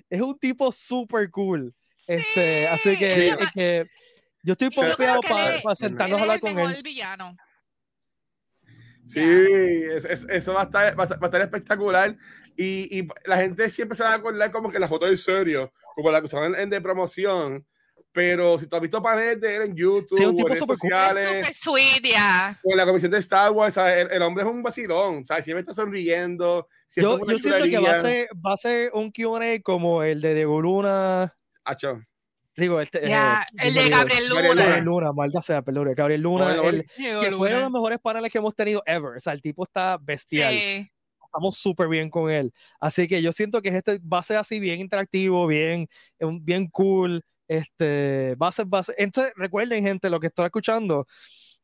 es 0.09 0.21
un 0.21 0.37
tipo 0.39 0.71
super 0.71 1.29
cool. 1.31 1.73
Este, 2.07 2.67
así 2.67 2.97
que, 2.97 3.15
Sí. 3.15 3.35
es 3.39 3.51
que 3.53 3.89
yo 4.44 4.51
estoy 4.51 4.69
pompeado 4.69 5.22
para 5.22 5.56
es- 5.56 5.63
sentarnos 5.80 6.13
a 6.13 6.16
es 6.18 6.22
hablar 6.22 6.36
el 6.36 6.42
con 6.42 6.60
él. 6.60 6.84
villano. 6.84 7.36
Sí, 9.06 9.19
es- 9.22 10.06
es- 10.06 10.25
eso 10.30 10.54
va 10.54 10.62
a, 10.62 10.63
estar, 10.66 10.98
va, 11.00 11.04
a, 11.04 11.07
va 11.07 11.18
a 11.22 11.25
estar 11.25 11.42
espectacular. 11.42 12.16
Y, 12.56 13.00
y 13.00 13.07
la 13.25 13.38
gente 13.38 13.69
siempre 13.69 13.95
se 13.98 14.04
va 14.04 14.12
a 14.12 14.16
acordar 14.16 14.51
como 14.51 14.72
que 14.72 14.80
la 14.80 14.88
foto 14.88 15.07
en 15.07 15.18
serio, 15.18 15.74
como 15.95 16.12
la 16.12 16.19
que 16.22 16.28
usaban 16.28 16.56
en 16.56 16.69
de 16.69 16.80
promoción. 16.81 17.66
Pero 18.12 18.60
si 18.60 18.68
tú 18.68 18.75
has 18.75 18.81
visto 18.81 19.01
paneles 19.01 19.42
de 19.42 19.56
él 19.56 19.62
en 19.63 19.75
YouTube, 19.75 20.18
Sí, 20.19 20.24
un 20.24 20.36
o 20.36 20.36
tipo 20.36 20.48
en 20.48 20.54
redes 20.54 20.60
súper 20.60 20.78
cool. 20.78 20.90
sociales, 20.92 21.45
Super 21.48 21.56
sweet, 21.56 22.04
ya. 22.13 22.60
o 22.63 22.72
en 22.72 22.78
la 22.78 22.86
comisión 22.86 23.12
de 23.12 23.18
Star 23.18 23.51
Wars. 23.51 23.75
El, 23.78 24.12
el 24.12 24.22
hombre 24.22 24.44
es 24.44 24.50
un 24.50 24.62
vacilón, 24.62 25.25
¿sabes? 25.25 25.45
siempre 25.45 25.62
está 25.62 25.74
sonriendo. 25.74 26.68
Siempre 26.88 27.12
Yo, 27.12 27.34
es 27.34 27.42
yo 27.44 27.50
siento 27.50 27.66
que 27.66 27.80
va 27.80 27.92
a 27.98 28.01
ser, 28.01 28.28
va 28.36 28.54
a 28.54 28.57
ser 28.57 28.92
un 28.94 29.12
QA 29.12 29.60
como 29.63 30.04
el 30.04 30.22
de 30.22 30.36
Diego 30.36 30.62
Luna. 30.62 31.36
Acho. 31.66 32.04
Digo, 32.55 32.79
este, 32.81 33.07
Ya, 33.07 33.45
eh, 33.57 33.67
el 33.67 33.73
de 33.73 33.89
Gabriel 33.89 34.29
Luna. 34.29 34.41
Gabriel 34.53 34.83
Luna, 34.85 35.11
maldita 35.13 35.41
sea, 35.41 35.61
perdón, 35.63 35.91
Gabriel 35.95 36.21
Luna, 36.21 36.45
Bueno, 36.45 36.69
el- 36.69 36.83
que 36.85 36.95
fue 36.95 37.17
uno 37.17 37.44
de 37.45 37.50
Luna. 37.51 37.59
los 37.61 37.71
mejores 37.71 38.00
paneles 38.00 38.31
que 38.31 38.38
hemos 38.38 38.55
tenido 38.55 38.83
ever. 38.85 39.15
O 39.17 39.19
sea, 39.19 39.33
el 39.33 39.41
tipo 39.41 39.63
está 39.63 39.97
bestial. 40.01 40.53
Sí. 40.53 40.89
estamos 41.25 41.57
súper 41.57 41.88
bien 41.88 42.11
con 42.11 42.29
él. 42.29 42.53
Así 42.79 43.07
que 43.07 43.19
yo 43.19 43.31
siento 43.31 43.59
que 43.63 43.69
este 43.69 43.97
va 44.01 44.19
a 44.19 44.21
ser 44.21 44.38
así 44.38 44.59
bien 44.59 44.79
interactivo, 44.79 45.47
bien, 45.47 45.88
un- 46.19 46.45
bien 46.45 46.67
cool. 46.69 47.23
Este, 47.47 48.35
va 48.35 48.50
a 48.50 48.51
ser, 48.51 48.67
va 48.71 48.79
a 48.79 48.83
ser- 48.83 48.94
Entonces, 48.99 49.33
recuerden, 49.35 49.83
gente, 49.83 50.11
lo 50.11 50.19
que 50.19 50.27
estoy 50.27 50.45
escuchando, 50.45 51.07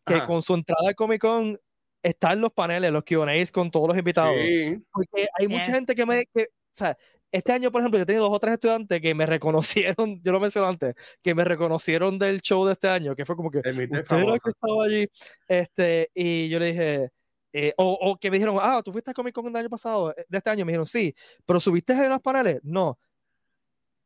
que 0.04 0.16
Ajá. 0.16 0.26
con 0.26 0.42
su 0.42 0.56
entrada 0.56 0.88
al 0.90 0.96
Comic 0.96 1.22
Con 1.22 1.60
están 2.02 2.42
los 2.42 2.52
paneles, 2.52 2.92
los 2.92 3.04
QAs 3.04 3.52
con 3.52 3.70
todos 3.70 3.90
los 3.90 3.98
invitados. 3.98 4.36
Sí. 4.44 4.76
Porque 4.92 5.28
hay 5.38 5.48
mucha 5.48 5.66
Yes. 5.68 5.76
gente 5.76 5.94
que 5.94 6.06
me. 6.08 6.26
Que, 6.34 6.48
sea, 6.80 6.98
este 7.32 7.52
año, 7.52 7.72
por 7.72 7.82
ejemplo, 7.82 8.00
yo 8.00 8.04
he 8.04 8.06
tenido 8.08 8.24
dos 8.26 8.36
o 8.36 8.40
tres 8.40 8.54
estudiantes 8.54 9.00
que 9.02 9.14
me 9.14 9.26
reconocieron, 9.26 9.96
yo 10.24 10.32
lo 10.32 10.40
mencioné 10.40 10.68
antes, 10.68 10.96
que 11.22 11.36
me 11.36 11.44
reconocieron 11.44 12.18
del 12.18 12.42
show 12.42 12.66
de 12.66 12.74
este 12.74 12.88
año, 12.90 13.16
que 13.16 13.26
fue 13.26 13.36
como 13.36 13.52
que, 13.52 13.60
El 13.64 13.82
usted 13.84 14.18
era 14.18 14.40
que 14.40 14.50
estaba 14.50 14.84
allí. 14.86 15.08
Este, 15.48 16.10
y 16.16 16.50
yo 16.50 16.58
le 16.60 16.66
dije, 16.68 17.10
eh, 17.54 17.74
o, 17.78 17.94
o 18.02 18.18
que 18.18 18.32
me 18.32 18.38
dijeron, 18.38 18.58
ah, 18.62 18.82
tú 18.84 18.92
fuiste 18.92 19.12
a 19.12 19.14
Comic 19.14 19.34
Con 19.36 19.46
del 19.46 19.56
año 19.56 19.70
pasado, 19.70 20.12
eh, 20.12 20.26
de 20.28 20.38
este 20.38 20.50
año. 20.50 20.66
Me 20.66 20.72
dijeron, 20.72 20.86
sí, 20.86 21.14
pero 21.46 21.60
subiste 21.60 21.94
en 21.94 22.10
los 22.10 22.20
paneles. 22.22 22.60
No. 22.64 23.00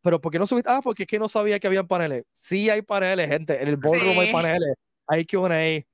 Pero 0.01 0.19
¿por 0.19 0.31
qué 0.31 0.39
no 0.39 0.45
subiste? 0.47 0.69
Ah, 0.69 0.81
porque 0.83 1.03
es 1.03 1.07
que 1.07 1.17
no 1.19 1.29
sabía 1.29 1.59
que 1.59 1.67
habían 1.67 1.87
paneles. 1.87 2.25
Sí, 2.33 2.69
hay 2.69 2.81
paneles, 2.81 3.29
gente. 3.29 3.61
En 3.61 3.69
el 3.69 3.77
ballroom 3.77 4.19
hay 4.19 4.27
Sí. 4.27 4.33
paneles. 4.33 4.75
Hay 5.07 5.25
QA. 5.25 5.85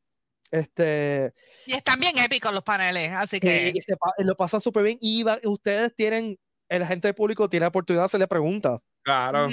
Este, 0.52 1.31
Y 1.68 1.74
están 1.74 2.00
bien 2.00 2.18
épicos 2.18 2.52
los 2.52 2.64
paneles, 2.64 3.12
así 3.14 3.40
que. 3.40 3.71
y 3.74 3.81
se 3.81 3.95
lo 4.24 4.36
pasan 4.36 4.62
súper 4.62 4.83
bien. 4.83 4.98
Y 5.00 5.21
va- 5.21 5.40
ustedes 5.44 5.94
tienen, 5.95 6.40
el 6.69 6.83
agente 6.83 7.07
de 7.09 7.14
público 7.14 7.49
tiene 7.49 7.66
la 7.66 7.69
oportunidad 7.69 8.04
de 8.04 8.06
hacerle 8.06 8.28
preguntas 8.28 8.80
Claro. 9.04 9.49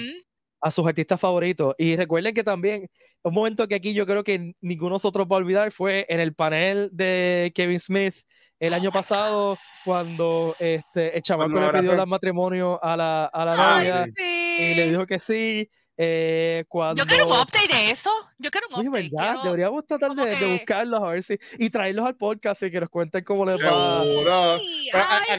A 0.61 0.70
sus 0.70 0.87
artistas 0.87 1.20
favoritos. 1.20 1.75
Y 1.78 1.96
recuerden 1.96 2.35
que 2.35 2.42
también, 2.42 2.88
un 3.23 3.35
momento 3.35 3.66
que 3.68 3.75
aquí 3.75 3.94
yo 3.94 4.06
creo 4.06 4.25
que 4.25 4.54
ninguno 4.61 4.90
de 4.90 4.94
nosotros 4.94 5.26
va 5.30 5.37
a 5.37 5.38
olvidar 5.38 5.70
fue 5.70 6.06
en 6.08 6.20
el 6.20 6.35
panel 6.35 6.90
de 6.92 7.52
Kevin 7.54 7.80
Smith 7.80 8.14
el 8.58 8.73
año 8.73 8.90
pasado, 8.90 9.58
cuando 9.85 10.56
este, 10.58 11.16
el 11.16 11.23
chamaco 11.23 11.61
le 11.61 11.70
pidió 11.70 11.92
el 11.92 12.06
matrimonio 12.06 12.82
a 12.82 12.96
la, 12.96 13.26
a 13.26 13.44
la 13.44 13.76
Ay, 13.76 13.88
novia 13.88 14.06
sí. 14.16 14.56
y 14.58 14.75
le 14.75 14.90
dijo 14.90 15.06
que 15.06 15.18
sí. 15.18 15.70
Eh, 15.96 16.64
cuando... 16.68 17.02
Yo 17.02 17.06
quiero 17.08 17.26
un 17.26 17.32
update 17.32 17.68
de 17.68 17.90
eso. 17.90 18.10
Yo 18.38 18.50
quiero 18.50 18.68
un 18.68 18.74
Oye, 18.80 18.88
update. 18.88 19.08
¿verdad? 19.10 19.30
quiero- 19.32 19.44
Deberíamos 19.44 19.86
tratar 19.86 20.10
de, 20.12 20.24
de 20.26 20.36
que- 20.36 20.52
buscarlos 20.52 21.02
a 21.02 21.08
ver 21.08 21.22
si. 21.22 21.38
y 21.58 21.70
traerlos 21.70 22.06
al 22.06 22.16
podcast 22.16 22.62
y 22.62 22.70
que 22.70 22.80
nos 22.80 22.90
cuenten 22.90 23.24
cómo 23.24 23.44
les 23.46 23.56
va. 23.56 24.02
Seguro. 24.02 24.58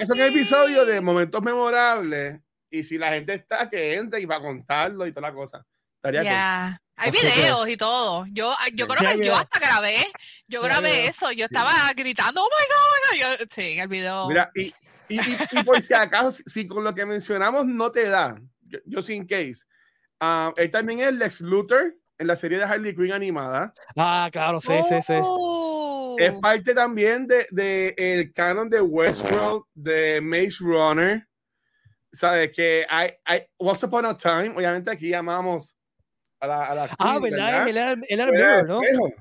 Son 0.08 0.16
sí. 0.18 0.22
episodios 0.24 0.88
de 0.88 1.02
momentos 1.02 1.42
memorables. 1.44 2.40
Y 2.70 2.84
si 2.84 2.98
la 2.98 3.10
gente 3.12 3.34
está, 3.34 3.70
que 3.70 3.96
entre 3.96 4.20
y 4.20 4.26
va 4.26 4.38
a 4.38 4.42
contarlo 4.42 5.06
y 5.08 5.12
toda 5.12 5.30
la 5.30 5.34
cosa. 5.34 5.66
Estaría 5.96 6.22
cool. 6.22 6.30
Ya. 6.30 6.82
Hay 7.00 7.12
que- 7.12 7.20
videos 7.28 7.70
y 7.70 7.78
todo. 7.78 8.26
Yo, 8.32 8.54
yo 8.74 8.86
Sí. 8.88 8.96
creo 8.98 9.18
que 9.20 9.26
yo 9.26 9.36
hasta 9.36 9.60
grabé. 9.60 10.08
Yo 10.48 10.62
grabé 10.62 11.06
eso. 11.08 11.32
Yo 11.32 11.46
estaba 11.46 11.72
gritando, 11.96 12.44
oh 12.44 12.50
my 12.50 12.66
God, 12.68 12.82
oh 12.84 13.14
my 13.14 13.20
God. 13.20 13.40
Yo- 13.40 13.46
sí, 13.54 13.74
en 13.74 13.80
el 13.82 13.88
video. 13.88 14.28
Mira, 14.28 14.52
y, 14.56 14.74
y, 15.10 15.20
y- 15.20 15.38
y 15.52 15.64
por 15.64 15.82
si 15.82 15.94
acaso, 15.94 16.32
si, 16.32 16.44
si 16.46 16.68
con 16.68 16.84
lo 16.84 16.94
que 16.96 17.06
mencionamos 17.06 17.66
no 17.68 17.92
te 17.92 18.10
da, 18.10 18.42
yo, 18.62 18.80
yo 18.86 19.02
sin 19.04 19.26
case, 19.28 19.64
ah, 20.20 20.54
él 20.58 20.72
también 20.72 21.00
es 21.00 21.14
Lex 21.14 21.42
Luthor 21.42 21.96
en 22.18 22.28
la 22.28 22.36
serie 22.36 22.58
de 22.58 22.64
Harley 22.64 22.96
Quinn 22.96 23.12
animada. 23.14 23.74
Ah, 23.96 24.30
claro, 24.32 24.60
sí, 24.60 24.74
sí, 24.90 24.96
sí. 25.06 25.14
Oh. 25.22 26.16
Es 26.20 26.32
parte 26.42 26.74
también 26.74 27.28
de, 27.28 27.46
de 27.52 27.94
el 27.98 28.34
canon 28.34 28.70
de 28.70 28.82
Westworld, 28.82 29.64
de 29.76 30.20
Maze 30.22 30.58
Runner. 30.62 31.28
Sabes 32.12 32.52
que 32.52 32.86
hay, 32.90 33.12
hay 33.26 33.46
Once 33.58 33.86
Upon 33.86 34.06
a 34.06 34.18
Time, 34.18 34.54
obviamente 34.56 34.90
aquí 34.90 35.10
llamamos 35.10 35.78
a 36.40 36.48
la, 36.48 36.66
a 36.66 36.76
la 36.76 36.84
Ah, 36.98 37.16
actriz, 37.16 37.32
¿verdad? 37.32 37.68
Él 37.68 37.78
era, 37.78 37.92
el 37.92 38.02
Él 38.08 38.20
era 38.20 38.32
mirror, 38.32 38.68
¿no? 38.68 38.82
espejo. 38.82 39.14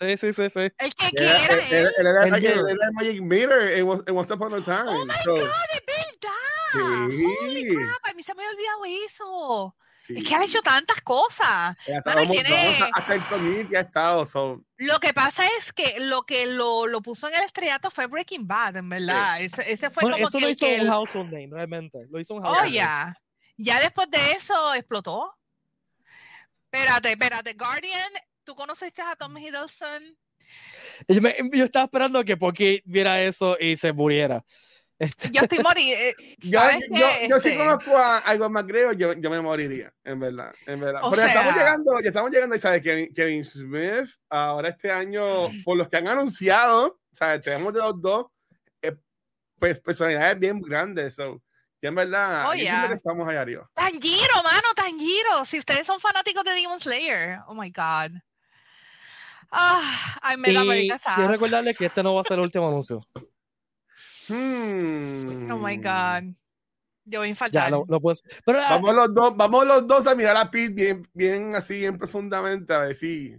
Sí, 0.00 0.16
sí, 0.16 0.32
sí, 0.32 0.50
sí. 0.50 0.60
¿El 0.60 0.94
que 0.94 1.06
Él 1.06 1.12
quién 1.16 1.28
era- 1.28 1.38
era 1.44 1.54
él- 1.54 1.92
era 1.98 2.24
El 2.24 2.68
el 2.68 2.92
Magic 2.94 3.20
Mirror 3.22 3.62
en 3.62 3.88
Once 3.88 4.04
en 4.06 4.16
Once 4.16 4.34
Upon 4.34 4.54
a 4.54 4.60
Time. 4.64 4.82
Oh 4.86 5.04
my 5.04 5.12
So, 5.24 5.30
God, 5.34 5.50
es 5.72 5.82
verdad. 5.86 7.04
Holy 7.06 7.62
Sí. 7.62 7.74
crap, 7.74 8.04
a 8.04 8.14
mí 8.14 8.22
se 8.22 8.34
me 8.34 8.42
había 8.44 8.50
olvidado 8.54 8.84
eso. 9.06 9.76
Sí. 10.06 10.14
Es 10.16 10.24
que 10.28 10.34
ha 10.34 10.44
hecho 10.44 10.60
tantas 10.62 11.00
cosas. 11.02 11.76
Bueno, 12.04 12.30
tiene- 12.30 12.78
hasta 12.94 13.14
el 13.14 13.22
community 13.26 13.74
ha 13.76 13.80
estado. 13.80 14.24
So, 14.26 14.62
Lo 14.76 15.00
que 15.00 15.12
pasa 15.14 15.44
es 15.58 15.72
que 15.72 15.98
lo 16.00 16.22
que 16.22 16.46
lo, 16.46 16.86
lo 16.86 17.00
puso 17.02 17.28
en 17.28 17.34
el 17.34 17.42
estrellato 17.42 17.90
fue 17.90 18.06
Breaking 18.06 18.46
Bad, 18.46 18.76
en 18.76 18.88
verdad. 18.88 19.40
Ese, 19.40 19.72
ese 19.72 19.90
fue 19.90 20.02
Bueno, 20.02 20.16
como 20.16 20.28
eso 20.28 20.38
que 20.38 20.42
lo 20.42 20.48
el 20.48 20.52
hizo 20.52 20.66
que 20.66 20.74
un 20.76 20.80
el- 20.82 20.88
household 20.88 21.32
name, 21.32 21.48
realmente. 21.50 22.06
Lo 22.10 22.20
hizo 22.20 22.34
un 22.34 22.40
Oh, 22.40 22.48
household 22.48 22.64
name. 22.66 22.76
ya. 22.76 23.16
Ya 23.56 23.80
después 23.80 24.10
de 24.10 24.32
eso 24.32 24.74
explotó. 24.74 25.32
Espérate, 26.70 27.10
espérate, 27.12 27.52
Guardian, 27.54 28.10
¿tú 28.42 28.54
conociste 28.54 29.00
a 29.00 29.14
Tom 29.16 29.36
Hiddleston? 29.38 30.16
Yo, 31.08 31.20
me- 31.20 31.36
yo 31.52 31.64
estaba 31.64 31.84
esperando 31.84 32.24
que 32.24 32.36
Poki 32.36 32.82
viera 32.84 33.22
eso 33.22 33.56
y 33.60 33.76
se 33.76 33.92
muriera. 33.92 34.44
Este, 35.04 35.30
Yo 35.30 35.42
estoy 35.42 35.58
morir. 35.60 35.96
Yo, 36.38 36.58
¿sabes 36.60 36.86
yo, 36.90 37.06
qué? 37.20 37.28
yo 37.28 37.40
sí 37.40 37.48
Este, 37.50 37.56
conozco 37.64 37.96
a 37.96 38.18
algo 38.18 38.50
más 38.50 38.64
creo, 38.64 38.92
yo, 38.92 39.12
yo 39.14 39.30
me 39.30 39.40
moriría, 39.40 39.92
en 40.04 40.20
verdad, 40.20 40.54
en 40.66 40.80
verdad. 40.80 41.00
O 41.04 41.10
Pero 41.10 41.22
ya 41.22 41.28
estamos 41.28 41.52
sea- 41.54 41.62
llegando, 41.62 42.00
ya 42.00 42.08
estamos 42.08 42.30
llegando 42.30 42.56
y 42.56 42.58
sabes 42.60 42.82
Kevin, 42.82 43.14
Kevin 43.14 43.44
Smith, 43.44 44.08
ahora 44.28 44.68
este 44.70 44.90
año, 44.90 45.48
por 45.64 45.76
los 45.76 45.88
que 45.88 45.96
han 45.96 46.08
anunciado, 46.08 46.98
sabes, 47.12 47.42
tenemos 47.42 47.72
de 47.72 47.80
los 47.80 48.00
dos, 48.00 48.26
eh, 48.82 48.96
pues 49.58 49.80
personalidades 49.80 50.38
bien 50.38 50.60
grandes, 50.60 51.14
so, 51.14 51.40
y 51.80 51.86
en 51.86 51.94
verdad, 51.94 52.48
Oh, 52.48 52.54
yo 52.54 52.62
yeah. 52.62 52.92
estamos 52.94 53.28
allá 53.28 53.42
arriba. 53.42 53.70
Tanjiro, 53.74 54.42
mano, 54.42 54.68
Tanjiro. 54.74 55.44
Si 55.44 55.58
ustedes 55.58 55.86
son 55.86 56.00
fanáticos 56.00 56.42
de 56.42 56.52
Demon 56.54 56.80
Slayer, 56.80 57.40
oh 57.46 57.54
my 57.54 57.70
god. 57.70 58.10
Ah, 59.50 60.18
I 60.32 60.36
made 60.36 60.52
y 60.54 60.88
good 60.88 60.98
quiero 61.14 61.28
recordarles 61.28 61.76
que 61.76 61.86
este 61.86 62.02
no 62.02 62.14
va 62.14 62.22
a 62.22 62.24
ser 62.24 62.34
el 62.38 62.40
último 62.40 62.66
anuncio. 62.68 63.00
Hmm. 64.28 65.50
Oh 65.50 65.58
my 65.58 65.76
god. 65.76 66.24
Yo 67.06 67.20
voy 67.20 67.26
a 67.26 67.28
Ya, 67.28 67.30
infaltar. 67.30 67.70
no, 67.70 67.84
no 67.86 68.00
puedes. 68.00 68.22
Pero 68.46 68.58
ah, 68.60 68.66
Vamos 68.70 68.94
los 68.94 69.14
dos, 69.14 69.36
vamos 69.36 69.66
los 69.66 69.86
dos 69.86 70.06
a 70.06 70.14
mirar 70.14 70.36
a 70.36 70.50
Pete 70.50 70.72
bien, 70.72 71.08
bien 71.12 71.54
así, 71.54 71.78
bien 71.80 71.98
profundamente, 71.98 72.72
a 72.72 72.78
ver 72.78 72.94
si... 72.94 73.36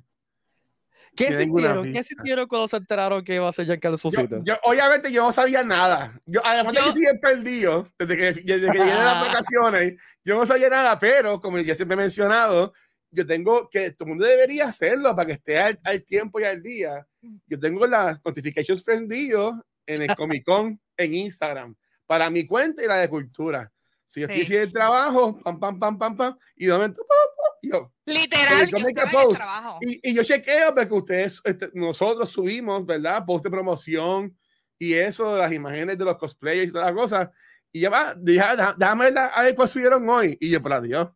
¿qué 1.15 1.35
sintieron? 1.35 1.91
¿Qué 1.93 2.03
sintieron 2.03 2.45
cuando 2.47 2.67
se 2.67 2.77
enteraron 2.77 3.23
que 3.23 3.35
iba 3.35 3.47
a 3.47 3.51
ser 3.51 3.65
Giancarlo 3.65 3.97
Yo, 3.97 4.09
Esposito? 4.09 4.41
yo- 4.43 4.59
obviamente 4.63 5.11
yo 5.11 5.23
no 5.23 5.31
sabía 5.31 5.63
nada. 5.63 6.13
Yo, 6.25 6.41
además 6.45 6.73
de 6.73 6.77
Yo- 6.79 6.83
que 6.83 6.87
estoy 6.89 7.01
bien 7.01 7.19
perdido, 7.19 7.89
desde 7.97 8.17
que, 8.17 8.23
desde 8.43 8.43
que 8.71 8.77
llegué 8.77 8.91
de 8.91 8.97
las 8.97 9.27
vacaciones, 9.27 9.93
yo 10.23 10.35
no 10.37 10.45
sabía 10.45 10.69
nada, 10.69 10.99
pero 10.99 11.41
como 11.41 11.57
ya 11.59 11.73
siempre 11.73 11.95
he 11.95 11.97
mencionado, 11.97 12.73
yo 13.09 13.25
tengo 13.25 13.67
que, 13.69 13.91
todo 13.91 14.05
el 14.07 14.09
mundo 14.09 14.25
debería 14.25 14.65
hacerlo 14.67 15.15
para 15.15 15.25
que 15.27 15.31
esté 15.33 15.57
al, 15.57 15.79
al 15.83 16.03
tiempo 16.03 16.39
y 16.39 16.43
al 16.43 16.61
día. 16.61 17.07
Yo 17.47 17.57
tengo 17.59 17.87
las 17.87 18.23
notifications 18.23 18.83
prendidos 18.83 19.55
en 19.87 20.01
el 20.01 20.15
Comic 20.15 20.43
Con 20.45 20.79
en 20.97 21.13
Instagram, 21.13 21.75
para 22.05 22.29
mi 22.29 22.45
cuenta 22.45 22.83
y 22.83 22.87
la 22.87 22.97
de 22.97 23.09
cultura. 23.09 23.71
Si 24.03 24.19
yo 24.21 24.27
estoy 24.27 24.37
Sí. 24.39 24.43
haciendo 24.43 24.63
el 24.67 24.73
trabajo, 24.73 25.39
pam, 25.43 25.59
pam, 25.59 25.79
pam, 25.79 25.97
pam, 25.97 26.15
pam, 26.17 26.37
y 26.55 26.67
de 26.67 26.73
momento, 26.73 27.01
pam, 27.07 27.17
pam, 27.37 27.53
y 27.61 27.69
yo, 27.69 27.91
Literal, 28.05 28.67
yo 28.69 28.77
Post. 29.11 29.41
y, 29.81 30.11
y 30.11 30.13
yo 30.13 30.23
chequeo 30.23 30.75
porque 30.75 30.93
ustedes, 30.93 31.41
este, 31.43 31.69
nosotros 31.73 32.29
subimos, 32.29 32.85
¿verdad? 32.85 33.25
Post 33.25 33.45
de 33.45 33.49
promoción 33.49 34.37
y 34.77 34.93
eso, 34.93 35.35
las 35.37 35.51
imágenes 35.51 35.97
de 35.97 36.05
los 36.05 36.17
cosplayers 36.17 36.69
y 36.69 36.71
todas 36.71 36.87
las 36.87 36.95
cosas. 36.95 37.29
Y 37.71 37.79
ya 37.81 37.89
va, 37.89 38.13
deja- 38.15 38.55
deja- 38.55 38.75
déjame 38.77 39.05
ver, 39.05 39.17
a 39.17 39.41
ver 39.41 39.55
cuál 39.55 39.67
subieron 39.67 40.07
hoy. 40.07 40.37
Y 40.39 40.49
yo, 40.51 40.61
para 40.61 40.79
Dios, 40.81 41.09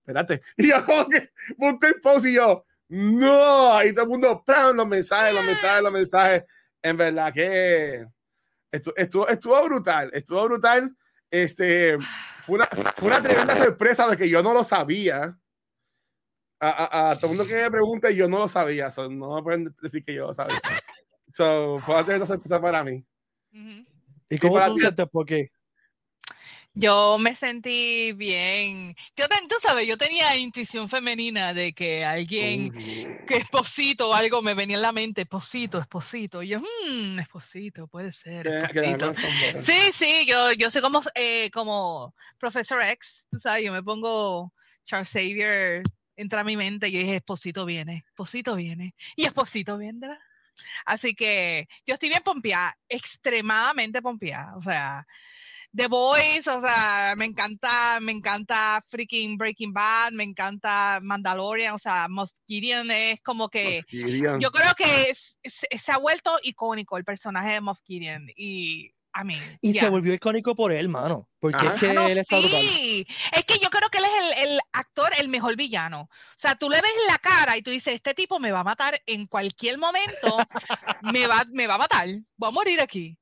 espérate. 0.00 0.40
Y 0.56 0.68
yo 0.68 0.84
como 0.84 1.08
que 1.08 1.30
busco 1.58 1.86
el 1.86 2.00
post 2.00 2.26
y 2.26 2.34
yo, 2.34 2.64
no, 2.88 3.74
ahí 3.74 3.92
todo 3.92 4.04
el 4.04 4.10
mundo, 4.10 4.42
¡pram! 4.46 4.76
los 4.76 4.86
mensajes, 4.86 5.34
los 5.34 5.44
mensajes, 5.44 5.82
los 5.82 5.92
mensajes. 5.92 6.44
En 6.82 6.96
verdad 6.96 7.32
que 7.34 8.06
estuvo, 8.76 8.94
estuvo, 8.96 9.28
estuvo 9.28 9.64
brutal, 9.64 10.10
estuvo 10.12 10.44
brutal. 10.44 10.96
Este, 11.30 11.98
fue 12.42 12.56
una, 12.56 12.66
fue 12.66 13.08
una 13.08 13.20
tremenda 13.20 13.56
sorpresa 13.56 14.06
porque 14.06 14.28
yo 14.28 14.42
no 14.42 14.52
lo 14.54 14.62
sabía. 14.64 15.36
A, 16.58 16.68
a- 16.70 17.10
a 17.10 17.16
todo 17.18 17.30
el 17.32 17.36
mundo 17.36 17.46
que 17.52 17.60
me 17.62 17.70
pregunta, 17.70 18.10
yo 18.10 18.28
no 18.28 18.38
lo 18.38 18.48
sabía. 18.48 18.90
so, 18.90 19.10
no 19.10 19.36
me 19.36 19.42
pueden 19.42 19.74
decir 19.82 20.02
que 20.04 20.14
yo 20.14 20.28
lo 20.28 20.34
sabía. 20.34 20.58
So, 21.34 21.78
fue 21.80 21.94
una 21.94 22.04
tremenda 22.04 22.26
sorpresa 22.26 22.60
para 22.60 22.82
mí. 22.82 23.04
¿Y 24.30 24.38
cómo 24.38 24.54
para 24.54 24.66
tú 24.66 24.72
sientes? 24.80 25.06
¿Por 25.10 25.26
qué? 25.26 25.50
Yo 26.78 27.16
me 27.18 27.34
sentí 27.34 28.12
bien. 28.12 28.94
Yo 29.16 29.26
ten- 29.28 29.48
tú 29.48 29.54
sabes, 29.62 29.86
yo 29.86 29.96
tenía 29.96 30.36
intuición 30.36 30.88
femenina 30.90 31.54
de 31.54 31.72
que 31.72 32.04
alguien 32.04 32.66
Uh, 32.66 33.16
que 33.26 33.38
esposito 33.38 34.10
o 34.10 34.14
algo 34.14 34.42
me 34.42 34.54
venía 34.54 34.76
en 34.76 34.82
la 34.82 34.92
mente, 34.92 35.22
esposito, 35.22 35.80
esposito. 35.80 36.42
Y 36.42 36.48
yo, 36.48 36.60
mmm, 36.60 37.18
esposito, 37.18 37.88
puede 37.88 38.12
ser, 38.12 38.46
esposito. 38.46 39.12
Sí, 39.64 39.90
sí, 39.92 40.26
yo, 40.28 40.52
yo 40.52 40.70
soy 40.70 40.82
como, 40.82 41.02
eh, 41.14 41.50
como 41.50 42.14
Professor 42.38 42.80
X, 42.82 43.26
tú 43.30 43.40
sabes, 43.40 43.64
yo 43.64 43.72
me 43.72 43.82
pongo 43.82 44.52
Charles 44.84 45.08
Xavier, 45.08 45.82
entra 46.14 46.42
a 46.42 46.44
mi 46.44 46.56
mente 46.56 46.88
y 46.88 46.92
yo 46.92 46.98
dije, 47.00 47.16
esposito 47.16 47.64
viene, 47.64 48.04
esposito 48.06 48.54
viene, 48.54 48.94
y 49.16 49.24
esposito 49.24 49.78
vendrá. 49.78 50.20
Así 50.84 51.14
que 51.14 51.66
yo 51.86 51.94
estoy 51.94 52.10
bien 52.10 52.22
pompeada, 52.22 52.76
extremadamente 52.88 54.00
pompeada, 54.02 54.56
o 54.56 54.60
sea, 54.60 55.06
The 55.76 55.88
Boys, 55.88 56.46
o 56.46 56.60
sea, 56.60 57.14
me 57.16 57.26
encanta, 57.26 57.98
me 58.00 58.12
encanta 58.12 58.82
freaking 58.88 59.36
Breaking 59.36 59.72
Bad, 59.72 60.12
me 60.12 60.24
encanta 60.24 61.00
Mandalorian, 61.02 61.74
o 61.74 61.78
sea, 61.78 62.08
Moff 62.08 62.30
Gideon 62.46 62.90
es 62.90 63.20
como 63.20 63.48
que... 63.48 63.82
Yo 63.90 64.50
creo 64.50 64.74
que 64.74 65.10
es- 65.10 65.36
es- 65.42 65.66
se 65.82 65.92
ha 65.92 65.98
vuelto 65.98 66.38
icónico 66.42 66.96
el 66.96 67.04
personaje 67.04 67.52
de 67.52 67.60
Moff 67.60 67.80
Gideon 67.84 68.26
y 68.36 68.90
a 69.12 69.24
mí. 69.24 69.38
Y 69.62 69.72
se 69.74 69.88
volvió 69.88 70.12
icónico 70.14 70.54
por 70.54 70.72
él, 70.72 70.88
mano. 70.88 71.28
Porque 71.38 71.64
Ajá. 71.66 71.74
es 71.74 71.80
que 71.80 71.90
él 71.90 72.18
está 72.18 72.40
sí, 72.40 73.06
es 73.32 73.44
que 73.44 73.58
yo 73.58 73.70
creo 73.70 73.88
que 73.88 73.98
él 73.98 74.04
es 74.04 74.38
el, 74.44 74.48
el 74.50 74.60
actor, 74.72 75.10
el 75.18 75.28
mejor 75.28 75.56
villano. 75.56 76.02
O 76.02 76.38
sea, 76.38 76.54
tú 76.56 76.68
le 76.68 76.80
ves 76.80 76.90
la 77.08 77.18
cara 77.18 77.56
y 77.56 77.62
tú 77.62 77.70
dices, 77.70 77.94
este 77.94 78.12
tipo 78.14 78.38
me 78.38 78.52
va 78.52 78.60
a 78.60 78.64
matar 78.64 79.00
en 79.06 79.26
cualquier 79.26 79.78
momento, 79.78 80.36
me 81.02 81.26
va, 81.26 81.44
me 81.50 81.66
va 81.66 81.74
a 81.74 81.78
matar, 81.78 82.08
voy 82.36 82.48
a 82.48 82.52
morir 82.52 82.80
aquí. 82.80 83.18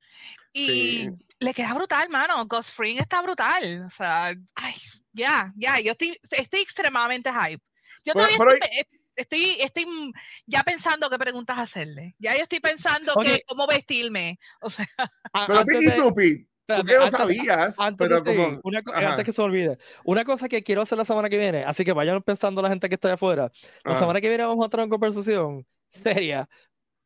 Y 0.52 0.66
Sí. 0.68 1.08
Le 1.44 1.54
queda 1.54 1.74
brutal, 1.74 2.08
mano. 2.08 2.44
Ghost 2.46 2.70
Fring 2.74 2.98
está 2.98 3.22
brutal. 3.22 3.84
O 3.86 3.90
sea, 3.90 4.34
ay, 4.54 4.74
ya, 5.12 5.52
ya, 5.56 5.80
yo 5.80 5.92
estoy, 5.92 6.18
estoy 6.30 6.60
extremadamente 6.60 7.30
hype. 7.30 7.62
Yo 8.04 8.12
Pero- 8.14 8.26
todavía 8.28 8.54
estoy, 8.54 8.98
estoy, 9.16 9.56
estoy 9.60 10.12
ya 10.46 10.62
pensando 10.62 11.08
qué 11.08 11.18
preguntas 11.18 11.58
hacerle. 11.58 12.14
Ya 12.18 12.36
yo 12.36 12.42
estoy 12.42 12.60
pensando 12.60 13.12
Ok. 13.14 13.22
que 13.24 13.42
cómo 13.46 13.66
vestirme. 13.66 14.38
O 14.60 14.70
sea, 14.70 14.86
A- 15.32 15.46
Pero 15.46 15.60
antes 15.60 15.76
Pete, 15.78 15.90
de- 15.90 15.96
¿y 15.96 16.00
tú, 16.00 16.14
Pete? 16.14 16.48
Tú 16.66 16.72
espérate, 16.76 16.92
que 16.94 16.98
lo 16.98 17.10
sabías, 17.10 17.78
Antes, 17.78 18.08
pero 18.08 18.24
como... 18.24 18.58
una 18.62 18.82
antes 18.94 19.24
que 19.26 19.32
se 19.34 19.42
olvide, 19.42 19.76
una 20.02 20.24
cosa 20.24 20.48
que 20.48 20.62
quiero 20.62 20.80
hacer 20.80 20.96
la 20.96 21.04
semana 21.04 21.28
que 21.28 21.36
viene, 21.36 21.62
así 21.62 21.84
que 21.84 21.92
vayan 21.92 22.22
pensando 22.22 22.62
la 22.62 22.70
gente 22.70 22.88
que 22.88 22.94
está 22.94 23.08
allá 23.08 23.16
afuera. 23.16 23.52
La 23.84 23.90
Ajá. 23.90 24.00
semana 24.00 24.18
que 24.22 24.30
viene 24.30 24.44
vamos 24.46 24.64
a 24.64 24.70
tener 24.70 24.84
una 24.86 24.90
conversación 24.90 25.66
seria 25.90 26.48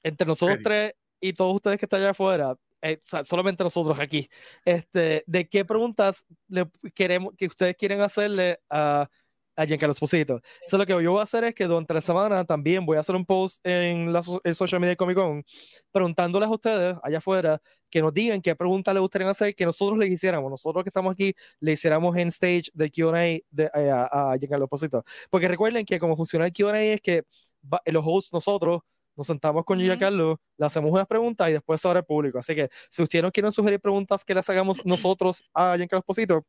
entre 0.04 0.28
nosotros 0.28 0.58
tres 0.62 0.92
y 1.20 1.32
todos 1.32 1.56
ustedes 1.56 1.76
que 1.80 1.86
están 1.86 2.00
allá 2.02 2.10
afuera, 2.10 2.54
eh, 2.82 2.98
solamente 3.00 3.64
nosotros 3.64 3.98
aquí, 3.98 4.28
este, 4.64 5.24
de 5.26 5.48
qué 5.48 5.64
preguntas 5.64 6.24
le 6.48 6.66
queremos, 6.94 7.34
que 7.36 7.46
ustedes 7.46 7.76
quieren 7.76 8.00
hacerle 8.00 8.58
a, 8.70 9.08
a 9.56 9.64
Giancarlo 9.66 9.92
Esposito. 9.92 10.40
So, 10.64 10.78
lo 10.78 10.86
que 10.86 10.92
yo 11.02 11.10
voy 11.10 11.20
a 11.20 11.24
hacer 11.24 11.42
es 11.44 11.54
que 11.54 11.64
durante 11.64 11.92
la 11.92 12.00
semana 12.00 12.44
también 12.44 12.86
voy 12.86 12.96
a 12.96 13.00
hacer 13.00 13.16
un 13.16 13.26
post 13.26 13.58
en 13.66 14.12
la 14.12 14.22
en 14.44 14.54
social 14.54 14.80
media 14.80 14.90
de 14.90 14.96
Comic 14.96 15.16
Con 15.16 15.44
preguntándoles 15.90 16.48
a 16.48 16.52
ustedes 16.52 16.96
allá 17.02 17.18
afuera 17.18 17.60
que 17.90 18.00
nos 18.00 18.14
digan 18.14 18.40
qué 18.40 18.54
preguntas 18.54 18.94
les 18.94 19.00
gustaría 19.00 19.28
hacer 19.28 19.54
que 19.56 19.64
nosotros 19.64 19.98
les 19.98 20.10
hiciéramos, 20.10 20.50
nosotros 20.50 20.84
que 20.84 20.90
estamos 20.90 21.12
aquí, 21.12 21.34
le 21.60 21.72
hiciéramos 21.72 22.16
en 22.16 22.28
stage 22.28 22.70
de 22.72 22.90
Q&A 22.90 23.20
de- 23.50 23.70
eh, 23.74 23.90
a, 23.90 24.32
a 24.32 24.38
Giancarlo 24.38 24.66
Esposito. 24.66 25.04
Porque 25.30 25.48
recuerden 25.48 25.84
que 25.84 25.98
como 25.98 26.16
funciona 26.16 26.46
el 26.46 26.52
Q&A 26.52 26.80
es 26.82 27.00
que 27.00 27.24
va- 27.64 27.82
los 27.86 28.04
hosts, 28.06 28.32
nosotros, 28.32 28.82
nos 29.18 29.26
sentamos 29.26 29.64
con 29.64 29.76
Ujú. 29.78 29.84
Giancarlo, 29.86 30.40
le 30.56 30.66
hacemos 30.66 30.90
unas 30.92 31.06
preguntas 31.06 31.50
y 31.50 31.52
después 31.52 31.80
se 31.80 31.88
abre 31.88 32.00
el 32.00 32.06
público. 32.06 32.38
Así 32.38 32.54
que 32.54 32.70
si 32.88 33.02
ustedes 33.02 33.22
no 33.22 33.30
quieren 33.32 33.52
sugerir 33.52 33.80
preguntas 33.80 34.24
que 34.24 34.34
les 34.34 34.48
hagamos 34.48 34.80
nosotros 34.86 35.44
a 35.52 35.76
Giancarlo 35.76 35.98
Esposito, 36.00 36.46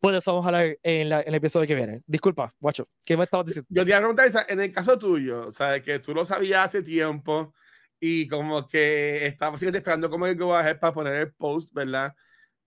pues 0.00 0.16
eso 0.16 0.32
vamos 0.32 0.44
a 0.44 0.48
hablar 0.48 0.76
en, 0.82 1.08
la- 1.08 1.20
en 1.20 1.28
el 1.28 1.34
episodio 1.36 1.66
que 1.66 1.74
viene. 1.74 2.02
Disculpa, 2.06 2.52
guacho, 2.58 2.88
¿qué 3.04 3.16
me 3.16 3.24
estabas 3.24 3.46
diciendo? 3.46 3.68
Yo 3.70 3.84
te 3.84 3.90
iba 3.90 3.98
a 3.98 4.00
preguntar, 4.00 4.46
en 4.48 4.60
el 4.60 4.72
caso 4.72 4.98
tuyo, 4.98 5.46
o 5.48 5.52
sea, 5.52 5.80
que 5.80 6.00
tú 6.00 6.12
lo 6.12 6.24
sabías 6.24 6.64
hace 6.64 6.82
tiempo 6.82 7.54
y 8.00 8.26
como 8.26 8.66
que 8.66 9.24
estabas 9.26 9.60
siguiente 9.60 9.78
esperando 9.78 10.10
cómo 10.10 10.26
es 10.26 10.36
que 10.36 10.42
vas 10.42 10.56
a 10.56 10.60
hacer 10.66 10.80
para 10.80 10.92
poner 10.92 11.14
el 11.14 11.32
post, 11.32 11.72
¿verdad? 11.72 12.12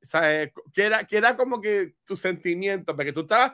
O 0.01 0.05
sea, 0.07 0.43
eh, 0.43 0.53
¿qué 0.73 0.83
era, 0.85 1.03
qué 1.05 1.17
era 1.17 1.35
como 1.35 1.59
que 1.59 1.95
tu 2.05 2.15
sentimiento? 2.15 2.95
Porque 2.95 3.11
tú 3.11 3.21
estabas, 3.21 3.51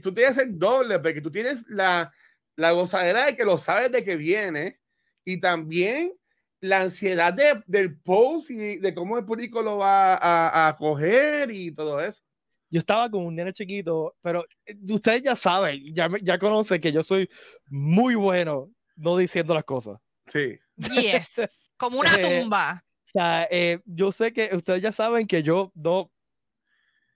tú 0.00 0.14
tienes 0.14 0.38
el 0.38 0.56
doble, 0.56 1.00
porque 1.00 1.20
tú 1.20 1.30
tienes 1.32 1.64
la, 1.68 2.12
la 2.56 2.70
gozadera 2.70 3.26
de 3.26 3.36
que 3.36 3.44
lo 3.44 3.58
sabes 3.58 3.90
de 3.90 4.04
que 4.04 4.14
viene 4.16 4.80
y 5.24 5.40
también 5.40 6.12
la 6.60 6.80
ansiedad 6.82 7.32
de, 7.32 7.62
del 7.66 7.98
post 8.00 8.50
y 8.50 8.76
de 8.78 8.94
cómo 8.94 9.18
el 9.18 9.24
público 9.24 9.60
lo 9.62 9.78
va 9.78 10.14
a, 10.14 10.68
a 10.68 10.76
coger 10.76 11.50
y 11.50 11.72
todo 11.72 12.00
eso. 12.00 12.22
Yo 12.70 12.78
estaba 12.78 13.08
con 13.10 13.24
un 13.26 13.34
nene 13.36 13.52
chiquito, 13.52 14.16
pero 14.22 14.44
eh, 14.66 14.74
ustedes 14.90 15.22
ya 15.22 15.36
saben, 15.36 15.94
ya, 15.94 16.08
ya 16.22 16.38
conocen 16.38 16.80
que 16.80 16.90
yo 16.90 17.02
soy 17.02 17.28
muy 17.68 18.14
bueno 18.14 18.70
no 18.96 19.16
diciendo 19.16 19.54
las 19.54 19.64
cosas. 19.64 19.98
Sí. 20.26 20.58
yes, 20.78 21.34
como 21.76 22.00
una 22.00 22.10
Eh, 22.18 22.40
tumba. 22.40 22.82
O 23.06 23.10
sea, 23.12 23.46
eh, 23.50 23.80
yo 23.84 24.10
sé 24.10 24.32
que 24.32 24.50
ustedes 24.54 24.82
ya 24.82 24.90
saben 24.90 25.26
que 25.26 25.42
yo 25.42 25.70
no, 25.74 26.10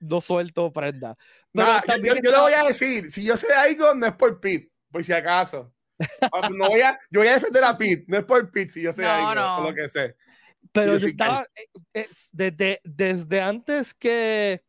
no 0.00 0.20
suelto 0.20 0.72
prenda. 0.72 1.16
Pero 1.52 1.66
Nah, 1.66 1.80
yo- 1.80 1.86
también 1.86 2.14
yo, 2.16 2.18
yo 2.18 2.22
le 2.22 2.28
estaba- 2.28 2.42
voy 2.44 2.52
a 2.52 2.64
decir, 2.64 3.10
si 3.10 3.24
yo 3.24 3.36
sé 3.36 3.52
algo, 3.52 3.94
no 3.94 4.06
es 4.06 4.12
por 4.12 4.38
Pete, 4.40 4.70
por 4.92 5.02
si 5.02 5.12
acaso. 5.12 5.72
Ah, 6.32 6.48
No 6.50 6.68
voy 6.68 6.80
a, 6.80 6.98
yo 7.10 7.20
voy 7.20 7.28
a 7.28 7.34
defender 7.34 7.64
a 7.64 7.76
Pete, 7.76 8.04
no 8.08 8.18
es 8.18 8.24
por 8.24 8.50
Pete, 8.50 8.70
si 8.70 8.82
yo 8.82 8.92
sé 8.92 9.02
No, 9.02 9.08
algo, 9.10 9.34
no. 9.62 9.70
lo 9.70 9.74
que 9.74 9.88
sé. 9.88 10.16
Pero 10.72 10.92
yo 10.94 10.98
yo 10.98 11.06
estaba, 11.08 11.46
eh, 11.54 11.66
es- 11.92 12.30
desde, 12.32 12.80
desde 12.84 13.40
antes 13.40 13.94
que, 13.94 14.62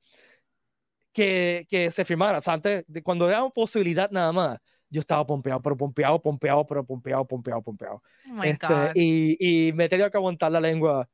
que, 1.11 1.65
que 1.69 1.91
se 1.91 2.05
firmara. 2.05 2.37
O 2.37 2.41
sea, 2.41 2.53
antes, 2.53 2.83
de, 2.87 3.03
cuando 3.03 3.27
era 3.29 3.41
una 3.43 3.51
posibilidad 3.51 4.09
nada 4.11 4.31
más, 4.31 4.57
yo 4.89 4.99
estaba 5.01 5.25
pompeado, 5.25 5.61
pero 5.61 5.77
pompeado, 5.77 6.21
pompeado, 6.21 6.65
pero 6.65 6.83
pompeado, 6.85 7.25
pompeado, 7.27 7.61
pompeado. 7.61 8.03
Oh 8.29 8.33
my 8.33 8.47
Este, 8.49 8.67
God. 8.67 8.91
y, 8.95 9.67
y 9.67 9.73
me 9.73 9.85
he 9.85 9.89
tenido 9.89 10.09
que 10.09 10.17
aguantar 10.17 10.51
la 10.51 10.59
lengua 10.61 11.07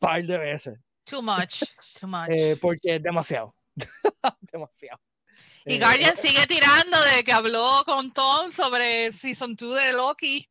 par 0.00 0.22
de 0.24 0.38
veces, 0.38 0.78
Too 1.04 1.22
much. 1.22 1.62
Too 2.00 2.08
much. 2.08 2.28
eh, 2.30 2.56
porque 2.60 2.96
es 2.96 3.02
demasiado. 3.02 3.54
demasiado. 4.52 4.98
Y 5.64 5.78
Guardian 5.78 6.16
sigue 6.16 6.46
tirando 6.46 7.00
de 7.02 7.24
que 7.24 7.32
habló 7.32 7.82
con 7.86 8.12
Tom 8.12 8.50
sobre 8.50 9.12
Season 9.12 9.54
2 9.54 9.74
de 9.76 9.92
Loki. 9.92 10.48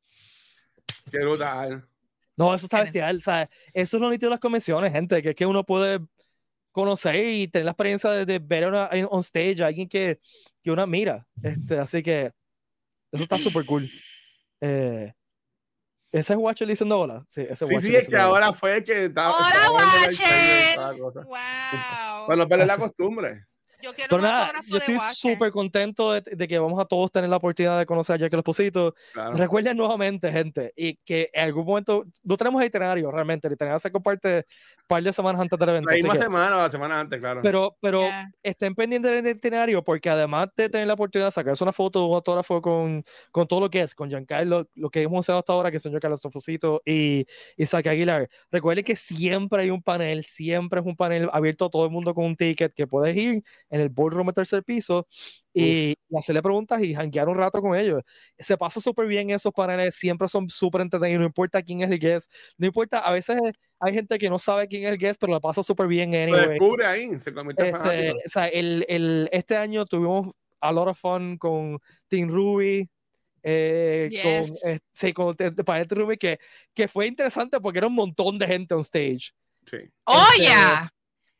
Qué 1.11 1.19
brutal. 1.19 1.87
No, 2.37 2.53
eso 2.55 2.65
está 2.65 2.81
bestial. 2.83 3.17
O 3.17 3.19
sea, 3.19 3.49
eso 3.73 3.97
es 3.97 4.01
lo 4.01 4.09
nítido 4.09 4.29
de 4.29 4.35
las 4.35 4.39
convenciones, 4.39 4.91
gente, 4.91 5.21
que 5.21 5.29
es 5.29 5.35
que 5.35 5.45
uno 5.45 5.63
puede 5.63 5.99
conocer 6.71 7.15
y 7.17 7.47
tener 7.49 7.65
la 7.65 7.71
experiencia 7.71 8.09
de, 8.11 8.25
de 8.25 8.39
ver 8.39 8.67
una, 8.67 8.87
en- 8.91 9.07
on 9.11 9.19
stage 9.19 9.61
a 9.61 9.67
alguien 9.67 9.89
que, 9.89 10.19
que 10.63 10.71
uno 10.71 10.81
admira. 10.81 11.27
Este, 11.43 11.77
así 11.77 12.01
que 12.01 12.31
eso 13.11 13.23
está 13.23 13.37
súper 13.37 13.65
cool. 13.65 13.89
Eh, 14.61 15.13
¿Ese 16.13 16.33
es 16.33 16.39
Watcher 16.39 16.67
diciendo 16.67 16.99
hola? 16.99 17.25
Sí, 17.29 17.41
ese 17.49 17.65
Sí, 17.65 17.79
sí, 17.79 17.95
es 17.95 18.07
que 18.07 18.17
ahora 18.17 18.53
fue 18.53 18.83
que 18.83 19.05
estaba. 19.05 19.37
¡Hola, 19.37 19.71
Watcher! 19.71 20.77
wow. 21.25 22.27
Para 22.27 22.35
no 22.37 22.47
perder 22.47 22.67
la 22.67 22.77
costumbre. 22.77 23.45
Yo 23.81 23.93
quiero 23.93 24.09
Pero 24.09 24.17
un 24.17 24.21
nada, 24.23 24.41
autógrafo 24.47 24.67
yo 24.69 24.77
estoy 24.77 24.97
súper 25.13 25.51
contento 25.51 26.13
de, 26.13 26.21
de 26.21 26.47
que 26.47 26.59
vamos 26.59 26.79
a 26.79 26.85
todos 26.85 27.11
tener 27.11 27.29
la 27.29 27.37
oportunidad 27.37 27.79
de 27.79 27.85
conocer 27.85 28.15
a 28.15 28.19
Jack 28.19 28.33
el 28.33 28.39
Esposito. 28.39 28.95
Claro. 29.13 29.33
Recuerden 29.35 29.77
nuevamente, 29.77 30.31
gente, 30.31 30.73
y 30.75 30.95
que 30.97 31.29
en 31.33 31.45
algún 31.45 31.65
momento 31.65 32.05
no 32.23 32.37
tenemos 32.37 32.63
itinerario 32.63 33.09
realmente, 33.11 33.47
el 33.47 33.53
itinerario 33.53 33.79
se 33.79 33.91
comparte 33.91 34.37
un 34.37 34.87
par 34.87 35.03
de 35.03 35.13
semanas 35.13 35.41
antes 35.41 35.57
del 35.57 35.69
evento. 35.69 35.89
La 35.89 35.95
misma 35.95 36.13
que- 36.13 36.19
semana 36.19 36.55
o 36.57 36.59
la 36.59 36.69
semana 36.69 36.99
antes, 36.99 37.19
claro. 37.19 37.41
pero, 37.41 37.75
pero 37.81 38.01
Yeah. 38.01 38.31
estén 38.43 38.73
pendientes 38.75 39.11
del 39.23 39.35
itinerario 39.35 39.83
porque 39.83 40.09
además 40.09 40.47
de 40.57 40.69
tener 40.69 40.87
la 40.87 40.93
oportunidad 40.93 41.27
de 41.27 41.31
sacarse 41.31 41.63
una 41.63 41.71
foto, 41.73 42.05
un 42.05 42.15
autógrafo 42.15 42.61
con, 42.61 43.03
con 43.31 43.47
todo 43.47 43.59
lo 43.61 43.69
que 43.69 43.81
es, 43.81 43.93
con 43.95 44.09
Giancarlo, 44.09 44.67
lo 44.75 44.89
que 44.89 45.01
hemos 45.03 45.19
usado 45.19 45.39
hasta 45.39 45.53
ahora, 45.53 45.71
que 45.71 45.79
son 45.79 45.91
Giancarlo 45.91 46.17
Stofusito 46.17 46.81
y 46.85 47.25
Isaac 47.57 47.87
Aguilar. 47.87 48.27
Recuerden 48.51 48.83
que 48.83 48.95
siempre 48.95 49.63
hay 49.63 49.69
un 49.69 49.81
panel, 49.81 50.23
siempre 50.23 50.79
es 50.79 50.85
un 50.85 50.95
panel 50.95 51.29
abierto 51.31 51.65
a 51.65 51.69
todo 51.69 51.85
el 51.85 51.91
mundo 51.91 52.13
con 52.13 52.25
un 52.25 52.35
ticket 52.35 52.73
que 52.73 52.87
puedes 52.87 53.15
ir 53.15 53.43
en 53.71 53.81
el 53.81 53.89
boardroom 53.89 54.27
al 54.27 54.33
tercer 54.35 54.63
piso 54.63 55.07
y 55.53 55.95
hacerle 56.15 56.41
preguntas 56.43 56.81
y 56.83 56.93
janguear 56.93 57.27
un 57.29 57.37
rato 57.37 57.59
con 57.61 57.75
ellos. 57.75 58.03
Se 58.37 58.55
pasa 58.57 58.79
súper 58.79 59.07
bien 59.07 59.31
esos 59.31 59.51
paneles, 59.51 59.95
siempre 59.95 60.27
son 60.27 60.47
súper 60.49 60.81
entretenidos, 60.81 61.21
no 61.21 61.25
importa 61.25 61.61
quién 61.63 61.81
es 61.81 61.89
el 61.89 61.97
guest, 61.97 62.31
no 62.57 62.67
importa, 62.67 62.99
a 62.99 63.11
veces 63.13 63.39
hay 63.79 63.93
gente 63.93 64.19
que 64.19 64.29
no 64.29 64.37
sabe 64.37 64.67
quién 64.67 64.85
es 64.85 64.91
el 64.91 64.97
guest, 64.99 65.19
pero 65.19 65.33
la 65.33 65.39
pasa 65.39 65.63
súper 65.63 65.87
bien 65.87 66.11
Lo 66.11 66.17
anyway. 66.19 66.49
descubre 66.49 66.85
ahí, 66.85 67.17
se 67.17 67.33
convierte 67.33 67.69
Este, 67.69 68.11
o 68.11 68.15
sea, 68.29 68.47
el, 68.47 68.85
el- 68.87 69.29
este 69.31 69.57
año 69.57 69.85
tuvimos 69.85 70.27
a 70.59 70.71
lot 70.71 70.89
of 70.89 70.99
fun 70.99 71.37
con 71.37 71.79
Team 72.07 72.29
Ruby. 72.29 72.87
eh, 73.43 74.09
Yes. 74.11 74.21
con, 74.51 74.69
eh, 74.69 74.79
sí, 74.91 75.13
con 75.13 75.35
el 75.39 75.55
panel 75.65 75.87
de 75.87 75.95
Ruby 75.95 76.15
que, 76.17 76.37
que 76.75 76.87
fue 76.87 77.07
interesante 77.07 77.59
porque 77.59 77.79
era 77.79 77.87
un 77.87 77.95
montón 77.95 78.37
de 78.37 78.45
gente 78.45 78.75
on 78.75 78.81
stage. 78.81 79.31
Sí. 79.65 79.77
¡Oh, 80.05 80.27
este, 80.33 80.43
yeah! 80.43 80.87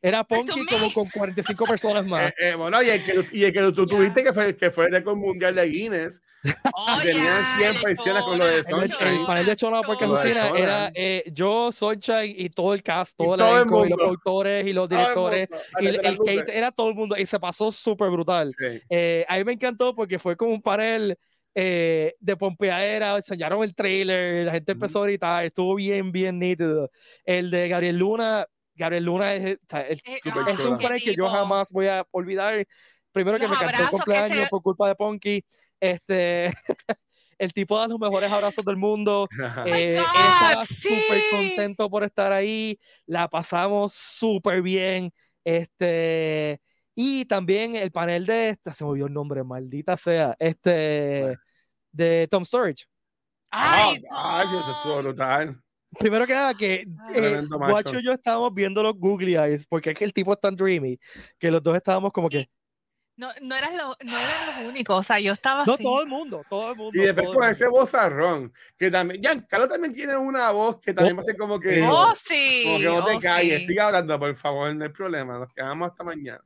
Era 0.02 0.24
to 0.24 0.36
como 0.68 0.92
con 0.92 1.08
45 1.08 1.64
personas 1.64 2.04
más. 2.04 2.30
Eh, 2.30 2.34
eh, 2.50 2.54
bueno, 2.56 2.82
y 2.82 2.90
el 2.90 3.04
que, 3.04 3.24
y 3.32 3.44
el 3.44 3.52
que 3.52 3.60
tú 3.72 3.86
Ya. 3.86 3.96
tuviste 3.96 4.24
que 4.24 4.32
fue, 4.32 4.56
que 4.56 4.70
fue 4.70 4.86
el 4.86 4.92
récord 4.92 5.16
mundial 5.16 5.54
de 5.54 5.64
Guinness. 5.68 6.20
¡Oh, 6.74 6.98
tenían 7.00 7.24
yeah! 7.24 7.72
100 7.72 7.76
el 7.76 7.82
personas 7.82 8.24
con 8.24 8.36
lo 8.36 8.44
de 8.44 8.64
Sunshine. 8.64 9.08
el 9.20 9.26
panel 9.26 9.46
de 9.46 9.54
de 9.54 10.04
Azucena 10.04 10.48
Chona. 10.48 10.58
era 10.58 10.92
eh, 10.92 11.22
yo, 11.32 11.70
Sunshine 11.70 12.34
y 12.36 12.50
todo 12.50 12.74
el 12.74 12.82
cast, 12.82 13.16
todo 13.16 13.34
el 13.34 13.38
todo 13.38 13.48
el 13.50 13.56
elenco, 13.58 13.86
y 13.86 13.90
los 13.90 13.98
productores 13.98 14.66
y 14.66 14.72
los 14.72 14.88
Todo 14.88 14.98
el 14.98 15.04
directores. 15.04 15.48
Y 15.80 15.86
el, 15.86 16.00
el 16.04 16.50
era 16.50 16.72
todo 16.72 16.88
el 16.88 16.96
mundo 16.96 17.16
y 17.16 17.24
se 17.24 17.38
pasó 17.38 17.70
súper 17.70 18.10
brutal. 18.10 18.50
Sí. 18.50 18.80
Eh, 18.90 19.24
a 19.28 19.38
mí 19.38 19.44
me 19.44 19.52
encantó 19.52 19.94
porque 19.94 20.18
fue 20.18 20.36
como 20.36 20.52
un 20.52 20.62
panel 20.62 21.16
eh, 21.54 22.14
de 22.18 22.36
pompeadera, 22.36 23.16
enseñaron 23.16 23.62
el 23.62 23.74
trailer, 23.74 24.46
la 24.46 24.52
gente 24.52 24.72
empezó 24.72 25.02
a 25.02 25.06
gritar, 25.06 25.44
estuvo 25.44 25.74
bien, 25.74 26.10
bien 26.10 26.38
nítido. 26.38 26.90
El 27.24 27.50
de 27.50 27.68
Gabriel 27.68 27.98
Luna, 27.98 28.46
Gabriel 28.82 29.04
Luna 29.04 29.34
es, 29.34 29.56
o 29.56 29.60
sea, 29.68 29.80
es- 29.82 30.00
Eh, 30.04 30.20
ah, 30.24 30.44
es 30.50 30.60
un 30.60 30.76
panel 30.78 31.00
que 31.02 31.14
yo 31.14 31.28
jamás 31.28 31.70
voy 31.70 31.86
a 31.86 32.04
olvidar. 32.10 32.66
Primero 33.12 33.38
que 33.38 33.46
Los 33.46 33.58
me 33.60 33.66
cantó 33.66 33.82
el 33.84 33.88
cumpleaños 33.90 34.38
se- 34.44 34.48
por 34.48 34.62
culpa 34.62 34.88
de 34.88 34.94
Ponky. 34.96 35.44
Este, 35.80 36.46
el 37.38 37.52
tipo 37.52 37.78
da 37.78 37.86
los 37.88 37.98
mejores 37.98 38.30
abrazos 38.32 38.64
del 38.64 38.76
mundo. 38.76 39.28
Eh, 39.66 39.96
él 39.96 40.02
estaba 40.02 40.54
God, 40.56 40.64
súper 40.66 41.18
sí. 41.20 41.24
contento 41.30 41.88
por 41.90 42.02
estar 42.04 42.32
ahí. 42.32 42.78
La 43.06 43.28
pasamos 43.28 43.92
súper 43.92 44.62
bien. 44.62 45.12
Este, 45.44 46.60
y 46.94 47.24
también 47.26 47.76
el 47.76 47.90
panel 47.92 48.26
de 48.26 48.50
esta, 48.50 48.72
se 48.72 48.84
me 48.84 48.90
olvidó 48.90 49.06
el 49.06 49.12
nombre, 49.12 49.42
maldita 49.44 49.96
sea, 49.96 50.34
este, 50.38 51.20
Bueno. 51.22 51.38
de 51.92 52.28
Tom 52.30 52.44
Storage. 52.44 52.84
¡Ay, 53.50 54.02
Ah, 54.10 54.40
ay, 54.40 54.46
eso 54.46 54.70
estuvo 54.72 54.96
no! 54.96 55.02
brutal. 55.02 55.60
Primero 55.98 56.26
que 56.26 56.32
nada, 56.34 56.54
que 56.54 56.86
eh. 57.14 57.42
Guacho 57.50 57.98
y 57.98 58.02
yo 58.04 58.12
estábamos 58.12 58.52
viendo 58.54 58.82
los 58.82 58.94
Googly 58.94 59.36
Eyes, 59.36 59.66
porque 59.66 59.90
es 59.90 59.96
que 59.98 60.04
el 60.04 60.12
tipo 60.12 60.32
es 60.32 60.40
tan 60.40 60.56
dreamy, 60.56 60.98
que 61.38 61.50
los 61.50 61.62
dos 61.62 61.76
estábamos 61.76 62.12
como 62.12 62.28
que, 62.28 62.48
No, 63.14 63.28
no, 63.42 63.54
eras 63.54 63.74
lo- 63.74 63.96
no 64.04 64.18
eran 64.18 64.46
los 64.64 64.68
únicos, 64.72 64.98
o 64.98 65.02
sea, 65.02 65.20
yo 65.20 65.34
estaba 65.34 65.64
no, 65.66 65.74
así. 65.74 65.82
todo 65.82 66.00
el 66.00 66.08
mundo, 66.08 66.42
todo 66.48 66.70
el 66.70 66.76
mundo. 66.76 67.00
Y 67.00 67.04
después 67.04 67.28
con 67.28 67.44
ese 67.48 67.68
vozarrón, 67.68 68.52
que 68.78 68.90
también, 68.90 69.20
Giancarlo 69.22 69.68
también 69.68 69.92
tiene 69.92 70.16
una 70.16 70.50
voz 70.50 70.80
que 70.80 70.94
también 70.94 71.16
va 71.16 71.20
a 71.20 71.24
ser 71.24 71.36
como 71.36 71.60
que, 71.60 71.82
¡Oh, 71.82 72.14
sí! 72.16 72.62
como 72.64 72.78
que 72.78 72.84
no 72.86 73.04
te 73.04 73.16
oh, 73.16 73.20
calles, 73.20 73.60
sí. 73.60 73.66
sigue 73.66 73.80
hablando, 73.80 74.18
por 74.18 74.34
favor, 74.34 74.74
no 74.74 74.84
hay 74.84 74.90
problema, 74.90 75.38
nos 75.38 75.52
quedamos 75.52 75.90
hasta 75.90 76.04
mañana. 76.04 76.42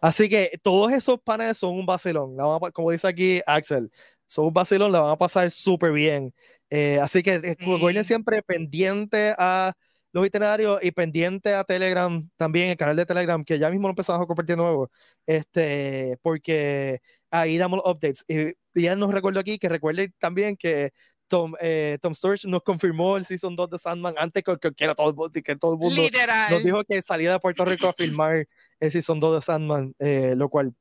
Así 0.00 0.28
que 0.28 0.58
todos 0.62 0.92
esos 0.92 1.20
paneles 1.20 1.58
son 1.58 1.74
un 1.78 1.86
vacilón. 1.86 2.36
la 2.36 2.44
van 2.44 2.56
a 2.56 2.60
pa- 2.60 2.70
como 2.70 2.90
dice 2.90 3.06
aquí 3.08 3.40
Axel, 3.46 3.90
son 4.26 4.46
un 4.46 4.52
vacilón, 4.52 4.90
la 4.92 5.00
van 5.00 5.12
a 5.12 5.16
pasar 5.18 5.50
súper 5.50 5.92
bien. 5.92 6.32
Eh, 6.76 6.98
así 7.00 7.22
que 7.22 7.56
Sí. 7.60 8.04
siempre 8.04 8.42
pendiente 8.42 9.32
a 9.38 9.72
los 10.12 10.26
itinerarios 10.26 10.82
y 10.82 10.90
pendiente 10.90 11.54
a 11.54 11.62
Telegram 11.62 12.28
también, 12.36 12.70
el 12.70 12.76
canal 12.76 12.96
de 12.96 13.06
Telegram, 13.06 13.44
que 13.44 13.60
ya 13.60 13.70
mismo 13.70 13.86
lo 13.86 13.92
empezamos 13.92 14.20
a 14.22 14.26
compartir 14.26 14.56
nuevo, 14.56 14.90
este, 15.24 16.18
porque 16.22 16.98
ahí 17.30 17.58
damos 17.58 17.78
los 17.84 17.94
updates. 17.94 18.24
Y, 18.26 18.48
y 18.74 18.82
ya 18.82 18.96
nos 18.96 19.12
recuerdo 19.12 19.38
aquí 19.38 19.58
que 19.58 19.68
recuerden 19.68 20.12
también 20.18 20.56
que 20.56 20.90
Tom, 21.28 21.54
eh, 21.60 21.98
Tom 22.02 22.12
Sturridge 22.12 22.44
nos 22.46 22.62
confirmó 22.62 23.16
el 23.16 23.24
Season 23.24 23.54
2 23.56 23.70
de 23.70 23.78
Sandman 23.78 24.14
antes 24.18 24.42
que, 24.42 24.56
que, 24.58 24.72
que 24.72 24.84
era 24.84 24.94
todo, 24.94 25.30
que 25.32 25.56
todo 25.56 25.72
el 25.74 25.78
mundo 25.78 26.02
Literal. 26.02 26.50
nos 26.50 26.62
dijo 26.64 26.82
que 26.84 27.00
salía 27.02 27.32
de 27.32 27.38
Puerto 27.40 27.64
Rico 27.64 27.88
a 27.88 27.92
filmar 27.92 28.46
el 28.80 28.90
Season 28.90 29.18
2 29.20 29.36
de 29.36 29.40
Sandman, 29.40 29.94
eh, 30.00 30.34
lo 30.36 30.48
cual 30.48 30.74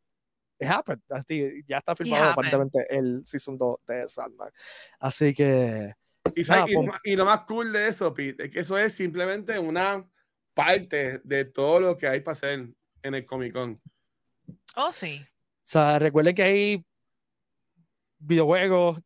it 0.63 0.71
happened. 0.71 1.01
Así, 1.09 1.63
ya 1.67 1.77
está 1.77 1.95
filmado 1.95 2.31
aparentemente 2.31 2.85
el 2.89 3.21
Season 3.25 3.57
2 3.57 3.75
de 3.87 4.07
Sandman. 4.07 4.49
Así 4.99 5.33
que, 5.33 5.93
Y, 6.35 6.43
¿sabes? 6.43 6.61
Nada, 6.61 6.69
y, 6.71 6.73
lo 6.73 6.83
más- 6.83 6.99
y 7.03 7.15
lo 7.15 7.25
más 7.25 7.39
cool 7.41 7.71
de 7.73 7.87
eso, 7.87 8.13
Pete, 8.13 8.45
es 8.45 8.51
que 8.51 8.59
eso 8.61 8.77
es 8.77 8.93
simplemente 8.93 9.59
una 9.59 10.07
parte 10.53 11.19
de 11.23 11.45
todo 11.45 11.79
lo 11.79 11.97
que 11.97 12.07
hay 12.07 12.21
para 12.21 12.33
hacer 12.33 12.67
en 13.01 13.13
el 13.15 13.25
Comic 13.25 13.53
Con. 13.53 13.81
Oh, 14.75 14.91
sí. 14.93 15.21
o 15.23 15.27
sea, 15.65 15.99
recuerden 15.99 16.35
que 16.35 16.43
hay 16.43 16.85
videojuegos, 18.19 18.99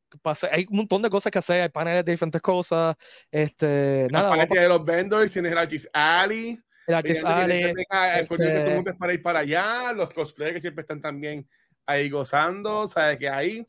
hay 0.51 0.67
un 0.69 0.77
montón 0.77 1.01
de 1.01 1.09
cosas 1.09 1.31
que 1.31 1.39
hacer, 1.39 1.61
hay 1.61 1.69
paneles 1.69 2.05
de 2.05 2.11
diferentes 2.11 2.41
cosas. 2.41 2.95
Este, 3.31 4.07
nada, 4.11 4.29
parte 4.35 4.59
de 4.59 4.69
los 4.69 4.83
vendors, 4.85 5.31
tienes 5.31 5.51
el 5.51 5.57
Artist 5.57 5.87
Alley, 5.93 6.59
a- 6.87 6.91
el 6.91 6.95
Artist 6.95 7.21
Evidente 7.21 7.47
que 7.47 7.63
siempre 7.63 7.85
tenga 7.89 8.19
el 8.19 8.27
que 8.27 8.35
todo 8.37 8.47
el 8.47 8.57
este- 8.57 8.73
mundo 8.75 8.91
es 8.91 8.97
para 8.97 9.13
ir 9.13 9.21
para 9.21 9.39
allá, 9.39 9.93
los 9.93 10.13
cosplayers 10.13 10.55
que 10.55 10.61
siempre 10.61 10.81
están 10.81 11.01
también 11.01 11.47
ahí 11.85 12.09
gozando, 12.09 12.87
sabes 12.87 13.17
que 13.17 13.29
hay 13.29 13.67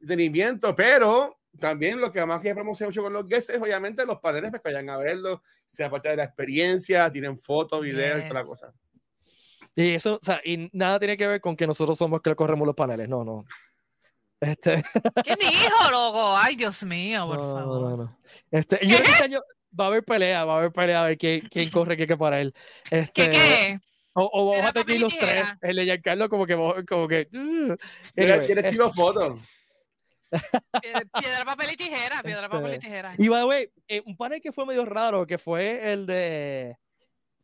entretenimiento, 0.00 0.74
pero 0.74 1.38
también 1.58 2.00
lo 2.00 2.10
que 2.12 2.24
más 2.26 2.40
que 2.40 2.52
promocionar 2.54 2.90
mucho 2.90 3.02
con 3.02 3.12
los 3.12 3.26
guests 3.28 3.50
es 3.54 3.62
obviamente 3.62 4.04
los 4.06 4.18
paneles 4.20 4.50
para 4.50 4.62
que 4.62 4.68
vayan 4.68 4.90
a 4.90 4.96
verlo, 4.96 5.42
sea 5.66 5.88
parte 5.90 6.08
de 6.10 6.16
la 6.16 6.24
experiencia, 6.24 7.10
tienen 7.10 7.38
fotos, 7.38 7.80
videos 7.80 8.18
y 8.24 8.28
toda 8.28 8.40
la 8.40 8.46
cosa. 8.46 8.72
Y 9.76 9.94
eso, 9.94 10.14
o 10.14 10.18
sea, 10.22 10.40
y 10.44 10.68
nada 10.72 10.98
tiene 10.98 11.16
que 11.16 11.26
ver 11.26 11.40
con 11.40 11.56
que 11.56 11.66
nosotros 11.66 11.98
somos 11.98 12.22
que 12.22 12.34
corremos 12.36 12.66
los 12.66 12.76
paneles, 12.76 13.08
no, 13.08 13.24
no. 13.24 13.44
Este, 14.40 14.82
¿Quién 15.24 15.38
dijo, 15.40 15.90
loco? 15.90 16.36
Ay, 16.36 16.54
Dios 16.54 16.82
mío, 16.82 17.26
por 17.26 17.38
no, 17.38 17.54
favor. 17.54 17.80
no, 17.90 17.96
no. 17.96 18.18
Este, 18.50 18.78
yo 18.86 18.96
este 18.98 19.22
año 19.24 19.40
va 19.78 19.84
a 19.84 19.88
haber 19.88 20.04
pelea, 20.04 20.44
va 20.44 20.54
a 20.54 20.58
haber 20.58 20.72
pelea 20.72 21.02
a 21.02 21.06
ver 21.06 21.18
quién, 21.18 21.40
quién 21.48 21.70
corre 21.70 21.96
qué 21.96 22.06
que 22.06 22.16
para 22.16 22.40
él. 22.40 22.54
Este, 22.90 23.12
¿Qué 23.12 23.30
qué? 23.30 23.80
O, 24.14 24.30
o 24.32 24.50
vamos 24.52 24.66
a 24.66 24.72
tener 24.72 25.00
los 25.00 25.16
tres. 25.18 25.44
El 25.60 25.76
de 25.76 25.84
Giancarlo 25.84 26.28
como 26.28 26.46
que 26.46 26.54
como 26.54 27.08
que 27.08 27.28
uh, 27.32 27.76
¿Quieres, 28.14 28.34
anyway, 28.34 28.46
¿quieres 28.46 28.64
eh, 28.64 28.70
tiro 28.70 28.92
fotos? 28.92 29.40
Piedra, 30.82 31.02
piedra, 31.20 31.44
papel 31.44 31.70
y 31.72 31.76
tijera. 31.76 32.22
Piedra, 32.22 32.48
papel 32.48 32.70
y 32.70 32.74
Este, 32.74 32.86
tijera. 32.86 33.14
Y 33.18 33.28
by 33.28 33.40
the 33.40 33.46
way, 33.46 33.68
eh, 33.88 34.02
un 34.06 34.16
panel 34.16 34.40
que 34.40 34.52
fue 34.52 34.66
medio 34.66 34.84
raro, 34.84 35.26
que 35.26 35.38
fue 35.38 35.92
el 35.92 36.06
de 36.06 36.76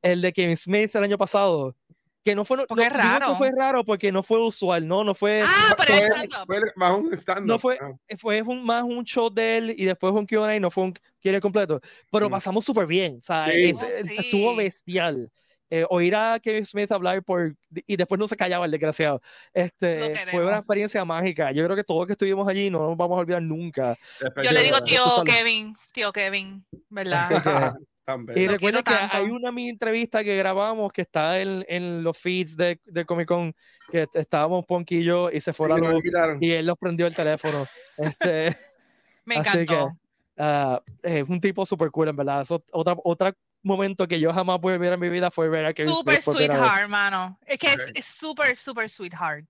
el 0.03 0.21
de 0.23 0.33
Kevin 0.33 0.57
Smith 0.57 0.95
el 0.95 1.05
año 1.05 1.19
pasado. 1.19 1.77
Que 2.23 2.35
no 2.35 2.45
fue, 2.45 2.59
no, 2.59 2.67
Porque 2.67 2.85
es 2.85 2.91
digo 2.93 3.03
que 3.03 3.09
raro. 3.09 3.35
fue 3.37 3.51
raro 3.57 3.85
porque 3.85 4.13
no 4.13 4.23
fue 4.23 4.39
usual, 4.45 4.87
no, 4.87 5.03
no 5.05 5.15
fue, 5.15 5.43
Ah, 5.43 5.75
pero 5.77 5.95
Fue, 5.95 6.07
es 6.07 6.35
fue 6.47 6.73
más 6.77 6.93
un 6.99 7.15
stand 7.15 7.47
no 7.47 7.59
fue, 7.59 7.79
fue 8.19 8.43
un- 8.43 8.63
más 8.65 8.83
un 8.83 9.05
show 9.05 9.31
de 9.31 9.57
él 9.57 9.75
y 9.77 9.85
después 9.87 10.13
un 10.13 10.27
Q&A, 10.27 10.61
no 10.61 10.71
fue 10.71 10.85
un 10.85 10.93
Q&A 11.23 11.41
completo, 11.41 11.81
pero 12.13 12.29
Mm. 12.29 12.33
pasamos 12.33 12.65
súper 12.65 12.87
bien, 12.87 13.17
o 13.19 13.23
sea, 13.23 13.47
Sí. 13.47 13.71
ese- 13.71 13.87
Oh, 13.87 14.21
estuvo 14.21 14.51
sí. 14.53 14.57
bestial. 14.59 15.31
eh, 15.73 15.87
oír 15.89 16.17
a 16.17 16.41
Kevin 16.41 16.67
Smith 16.67 16.91
hablar 16.91 17.23
por 17.23 17.55
y 17.87 17.97
después 17.97 18.19
no 18.19 18.27
se 18.27 18.35
callaba 18.37 18.65
el 18.65 18.73
desgraciado. 18.73 19.23
Este, 19.55 20.17
fue 20.29 20.45
una 20.45 20.57
experiencia 20.59 21.05
mágica. 21.05 21.53
Yo 21.53 21.63
creo 21.65 21.77
que 21.77 21.85
todos 21.85 22.09
que 22.09 22.15
estuvimos 22.15 22.49
allí 22.49 22.71
no 22.71 22.89
nos 22.89 22.97
vamos 22.97 23.17
a 23.17 23.21
olvidar 23.21 23.41
nunca. 23.41 23.97
Yo 24.43 24.51
le 24.51 24.65
digo 24.65 24.83
tío 24.83 24.97
escúchalo. 25.05 25.23
Kevin, 25.23 25.77
tío 25.93 26.11
Kevin, 26.13 26.65
¿verdad? 26.89 27.29
Y 28.19 28.25
bello. 28.25 28.47
Lo 28.47 28.53
recuerden 28.53 28.83
que 28.83 28.91
tanto. 28.93 29.17
hay 29.17 29.25
una 29.31 29.53
mini 29.53 29.69
entrevista 29.71 30.23
que 30.25 30.37
grabamos 30.37 30.93
que 30.93 31.03
está 31.03 31.41
en, 31.41 31.65
en 31.69 32.03
los 32.03 32.17
feeds 32.19 32.57
de, 32.57 32.81
de 32.85 33.05
Comic 33.05 33.29
Con, 33.29 33.55
que 33.91 34.03
est- 34.03 34.17
estábamos 34.17 34.65
Ponky 34.67 34.99
y 34.99 35.05
yo 35.05 35.31
y 35.31 35.41
se 35.41 35.53
fue 35.53 35.69
la 35.69 35.77
Sí, 35.77 35.81
nos 35.83 35.93
luz 35.93 36.03
y 36.41 36.51
él 36.53 36.67
nos 36.67 36.79
prendió 36.79 37.07
el 37.07 37.15
teléfono. 37.15 37.67
Este, 37.99 38.57
Me 39.25 39.37
Así 39.37 39.51
que- 39.53 39.61
encantó. 39.75 39.97
ah, 40.39 40.83
es 41.03 41.29
un 41.29 41.41
tipo 41.41 41.65
super 41.67 41.91
cool, 41.91 42.09
en 42.09 42.17
verdad. 42.17 42.43
Eso, 42.43 42.63
otra, 42.73 42.95
otro 43.05 43.33
momento 43.63 44.09
que 44.09 44.19
yo 44.19 44.33
jamás 44.33 44.59
voy 44.61 44.73
a 44.75 44.79
ver 44.79 44.95
en 44.95 45.01
mi 45.01 45.09
vida 45.11 45.31
fue 45.31 45.49
ver 45.49 45.67
a 45.67 45.73
Kevin 45.75 45.93
Super 45.93 46.23
sweetheart, 46.23 46.81
hermano. 46.81 47.39
Es 47.47 47.59
que 47.59 47.67
es- 47.69 47.75
Ok. 47.85 47.91
es 47.95 48.05
super, 48.07 48.57
super 48.57 48.89
sweetheart. 48.89 49.45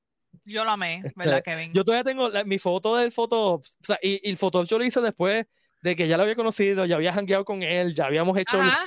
Yo 0.44 0.64
lo 0.64 0.70
amé, 0.70 0.96
Este, 1.04 1.12
¿verdad, 1.16 1.42
Kevin? 1.44 1.72
Yo 1.72 1.84
todavía 1.84 2.04
tengo 2.04 2.28
la- 2.28 2.44
mi 2.44 2.58
foto 2.58 2.96
del 2.96 3.12
foto, 3.12 3.54
o 3.54 3.62
sea, 3.82 3.98
y, 4.02 4.20
y 4.26 4.30
el 4.30 4.36
foto 4.36 4.64
yo 4.64 4.78
lo 4.78 4.84
hice 4.84 5.00
después 5.00 5.46
de 5.82 5.96
que 5.96 6.06
ya 6.08 6.16
lo 6.16 6.22
había 6.24 6.36
conocido, 6.36 6.84
ya 6.86 6.96
había 6.96 7.12
jangueado 7.12 7.44
con 7.44 7.62
él, 7.62 7.94
ya 7.94 8.06
habíamos 8.06 8.36
hecho, 8.36 8.58
Ajá. 8.58 8.84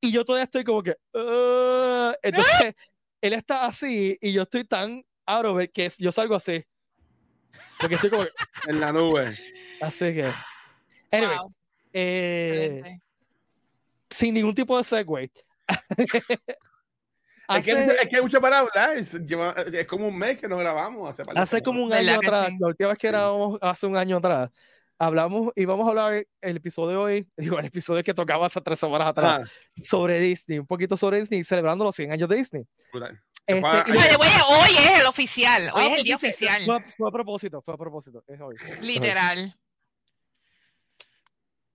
y 0.00 0.12
yo 0.12 0.24
todavía 0.24 0.44
estoy 0.44 0.64
como 0.64 0.82
que, 0.82 0.96
"Ah", 1.14 2.14
entonces, 2.22 2.26
él 3.20 3.32
está 3.34 3.66
así 3.66 4.16
y 4.20 4.32
yo 4.32 4.42
estoy 4.42 4.64
tan 4.64 5.04
out 5.26 5.44
of 5.46 5.60
it 5.62 5.70
que 5.72 5.90
yo 5.98 6.10
salgo 6.12 6.34
así. 6.34 6.64
Porque 7.78 7.96
estoy 7.96 8.10
como, 8.10 8.24
que, 8.24 8.30
En 8.68 8.80
la 8.80 8.92
nube. 8.92 9.36
así 9.80 10.14
que. 10.14 10.30
Anyway, 11.10 11.36
Wow, 11.36 11.54
eh, 11.92 12.82
sin 14.10 14.34
ningún 14.34 14.54
tipo 14.54 14.76
de 14.78 14.84
segue. 14.84 15.30
Es 17.48 17.64
que, 17.66 17.72
hace, 17.72 17.96
es 18.00 18.08
que 18.08 18.16
hay 18.16 18.22
mucho 18.22 18.40
para 18.40 18.60
hablar. 18.60 18.96
Es, 18.96 19.12
es 19.14 19.86
como 19.86 20.08
un 20.08 20.16
mes 20.16 20.38
que 20.38 20.48
nos 20.48 20.58
grabamos. 20.58 21.10
Hace, 21.10 21.22
hace 21.34 21.62
como 21.62 21.82
un 21.84 21.90
¿Verdad 21.90 22.14
año 22.14 22.20
atrás, 22.20 22.48
sí? 22.48 22.56
la 22.58 22.66
última 22.68 22.88
vez 22.90 22.98
que 22.98 23.06
Sí. 23.08 23.12
grabamos 23.12 23.58
hace 23.60 23.86
un 23.86 23.96
año 23.96 24.16
atrás, 24.16 24.50
hablamos 25.06 25.52
y 25.56 25.64
vamos 25.64 25.86
a 25.86 25.90
hablar 25.90 26.26
el 26.40 26.56
episodio 26.56 26.90
de 26.90 26.96
hoy, 26.96 27.28
digo, 27.36 27.58
el 27.58 27.66
episodio 27.66 28.02
que 28.04 28.14
tocaba 28.14 28.46
hace 28.46 28.60
tres 28.60 28.78
semanas 28.78 29.08
atrás, 29.08 29.50
Ah, 29.50 29.80
sobre 29.82 30.20
Disney, 30.20 30.58
un 30.58 30.66
poquito 30.66 30.96
sobre 30.96 31.20
Disney, 31.20 31.42
celebrando 31.44 31.84
los 31.84 31.94
100 31.96 32.12
años 32.12 32.28
de 32.28 32.36
Disney. 32.36 32.64
Este, 33.46 33.60
y 33.60 33.96
hoy 34.48 34.76
es 34.78 35.00
el 35.00 35.06
oficial. 35.06 35.70
Hoy 35.74 35.82
Ah, 35.84 35.86
es 35.92 35.98
el 35.98 36.04
día 36.04 36.16
oficial. 36.16 36.64
Fue, 36.64 36.76
a- 36.76 36.80
fue 36.88 37.08
a 37.08 37.12
propósito, 37.12 37.60
fue 37.62 37.74
a 37.74 37.76
propósito. 37.76 38.22
Es 38.28 38.40
hoy. 38.40 38.54
Literal. 38.80 39.46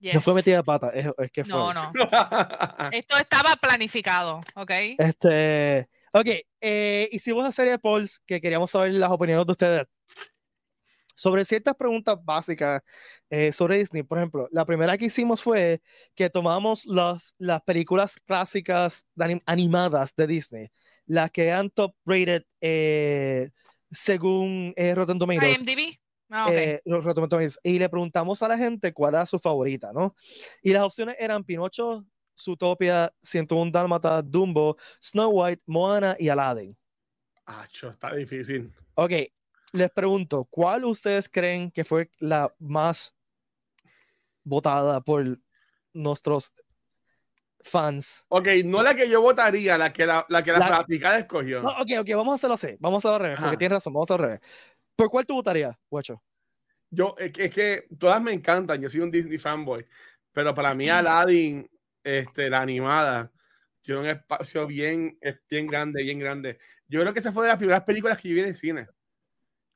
No 0.00 0.10
Yes. 0.12 0.22
fue 0.24 0.32
metida 0.32 0.58
de 0.58 0.62
pata, 0.62 0.90
es, 0.90 1.08
es 1.18 1.30
que 1.32 1.44
fue. 1.44 1.52
No, 1.52 1.74
no. 1.74 1.90
Esto 2.92 3.18
estaba 3.18 3.56
planificado, 3.56 4.40
¿ok? 4.54 4.70
Este, 4.96 5.88
ok, 6.12 6.26
eh, 6.60 7.08
hicimos 7.10 7.40
una 7.40 7.50
serie 7.50 7.72
de 7.72 7.78
polls 7.80 8.20
que 8.24 8.40
queríamos 8.40 8.70
saber 8.70 8.94
las 8.94 9.10
opiniones 9.10 9.44
de 9.44 9.50
ustedes 9.52 9.86
sobre 11.18 11.44
ciertas 11.44 11.74
preguntas 11.74 12.16
básicas 12.24 12.80
eh, 13.28 13.50
sobre 13.52 13.78
Disney. 13.78 14.04
Por 14.04 14.18
ejemplo, 14.18 14.48
la 14.52 14.64
primera 14.64 14.96
que 14.96 15.06
hicimos 15.06 15.42
fue 15.42 15.82
que 16.14 16.30
tomamos 16.30 16.86
las, 16.86 17.34
las 17.38 17.60
películas 17.62 18.16
clásicas 18.24 19.04
de 19.16 19.24
anim- 19.24 19.42
animadas 19.44 20.14
de 20.14 20.26
Disney, 20.28 20.68
las 21.06 21.32
que 21.32 21.48
eran 21.48 21.70
top 21.70 21.92
rated 22.06 22.44
eh, 22.60 23.50
según 23.90 24.72
eh, 24.76 24.94
Rotten 24.94 25.18
Tomatoes. 25.18 25.58
IMDb. 25.58 25.98
Ah, 26.30 26.46
ok. 26.46 26.52
eh, 26.52 26.80
los 26.84 27.04
Rotten 27.04 27.28
Tomatoes, 27.28 27.58
y 27.64 27.78
le 27.80 27.88
preguntamos 27.88 28.40
a 28.42 28.48
la 28.48 28.56
gente 28.56 28.92
cuál 28.92 29.14
era 29.14 29.26
su 29.26 29.38
favorita, 29.40 29.92
¿no? 29.92 30.14
Y 30.62 30.72
las 30.72 30.82
opciones 30.82 31.16
eran 31.18 31.42
Pinocho, 31.42 32.06
Zootopia, 32.38 33.12
101 33.22 33.72
Dálmata, 33.72 34.22
Dumbo, 34.22 34.76
Snow 35.02 35.30
White, 35.30 35.62
Moana 35.66 36.14
y 36.18 36.28
Aladdin. 36.28 36.76
Acho, 37.46 37.88
está 37.88 38.14
difícil. 38.14 38.70
Ok, 38.94 39.12
les 39.72 39.90
pregunto, 39.90 40.44
¿cuál 40.50 40.84
ustedes 40.84 41.28
creen 41.28 41.70
que 41.70 41.84
fue 41.84 42.10
la 42.18 42.52
más 42.58 43.14
votada 44.44 45.00
por 45.00 45.38
nuestros 45.92 46.52
fans? 47.60 48.26
Ok, 48.28 48.48
no 48.64 48.82
la 48.82 48.94
que 48.94 49.08
yo 49.08 49.20
votaría, 49.20 49.78
la 49.78 49.92
que 49.92 50.06
la, 50.06 50.24
la, 50.28 50.42
que 50.42 50.52
la, 50.52 50.58
La- 50.58 50.66
fanaticada 50.66 51.18
escogió. 51.18 51.62
No, 51.62 51.70
ok, 51.70 51.90
ok, 52.00 52.08
vamos 52.14 52.32
a 52.32 52.34
hacerlo 52.36 52.54
así, 52.54 52.76
vamos 52.78 52.96
a 52.96 53.08
hacerlo 53.08 53.16
al 53.16 53.22
revés, 53.22 53.40
porque 53.40 53.56
tienes 53.56 53.76
razón, 53.76 53.92
vamos 53.92 54.10
a 54.10 54.14
hacerlo 54.14 54.24
al 54.26 54.30
revés. 54.38 54.50
¿Por 54.96 55.10
cuál 55.10 55.26
tú 55.26 55.34
votarías, 55.34 55.76
Guacho? 55.88 56.22
Yo, 56.90 57.14
es 57.18 57.32
que, 57.32 57.44
es 57.44 57.54
que 57.54 57.86
todas 57.98 58.20
me 58.20 58.32
encantan. 58.32 58.80
Yo 58.80 58.88
soy 58.88 59.00
un 59.00 59.10
Disney 59.10 59.38
fanboy. 59.38 59.86
Pero 60.32 60.54
para 60.54 60.74
mí, 60.74 60.88
Aladdin, 60.88 61.68
este, 62.02 62.48
la 62.50 62.62
animada, 62.62 63.30
tiene 63.82 64.00
un 64.00 64.06
espacio 64.06 64.66
bien, 64.66 65.18
es 65.20 65.38
bien 65.48 65.66
grande, 65.66 66.02
bien 66.02 66.18
grande. 66.18 66.58
Yo 66.88 67.00
creo 67.00 67.12
que 67.12 67.20
esa 67.20 67.32
fue 67.32 67.44
de 67.44 67.48
las 67.50 67.58
primeras 67.58 67.82
películas 67.84 68.18
que 68.18 68.28
yo 68.28 68.34
vi 68.34 68.40
en 68.40 68.48
el 68.48 68.54
cine. 68.54 68.86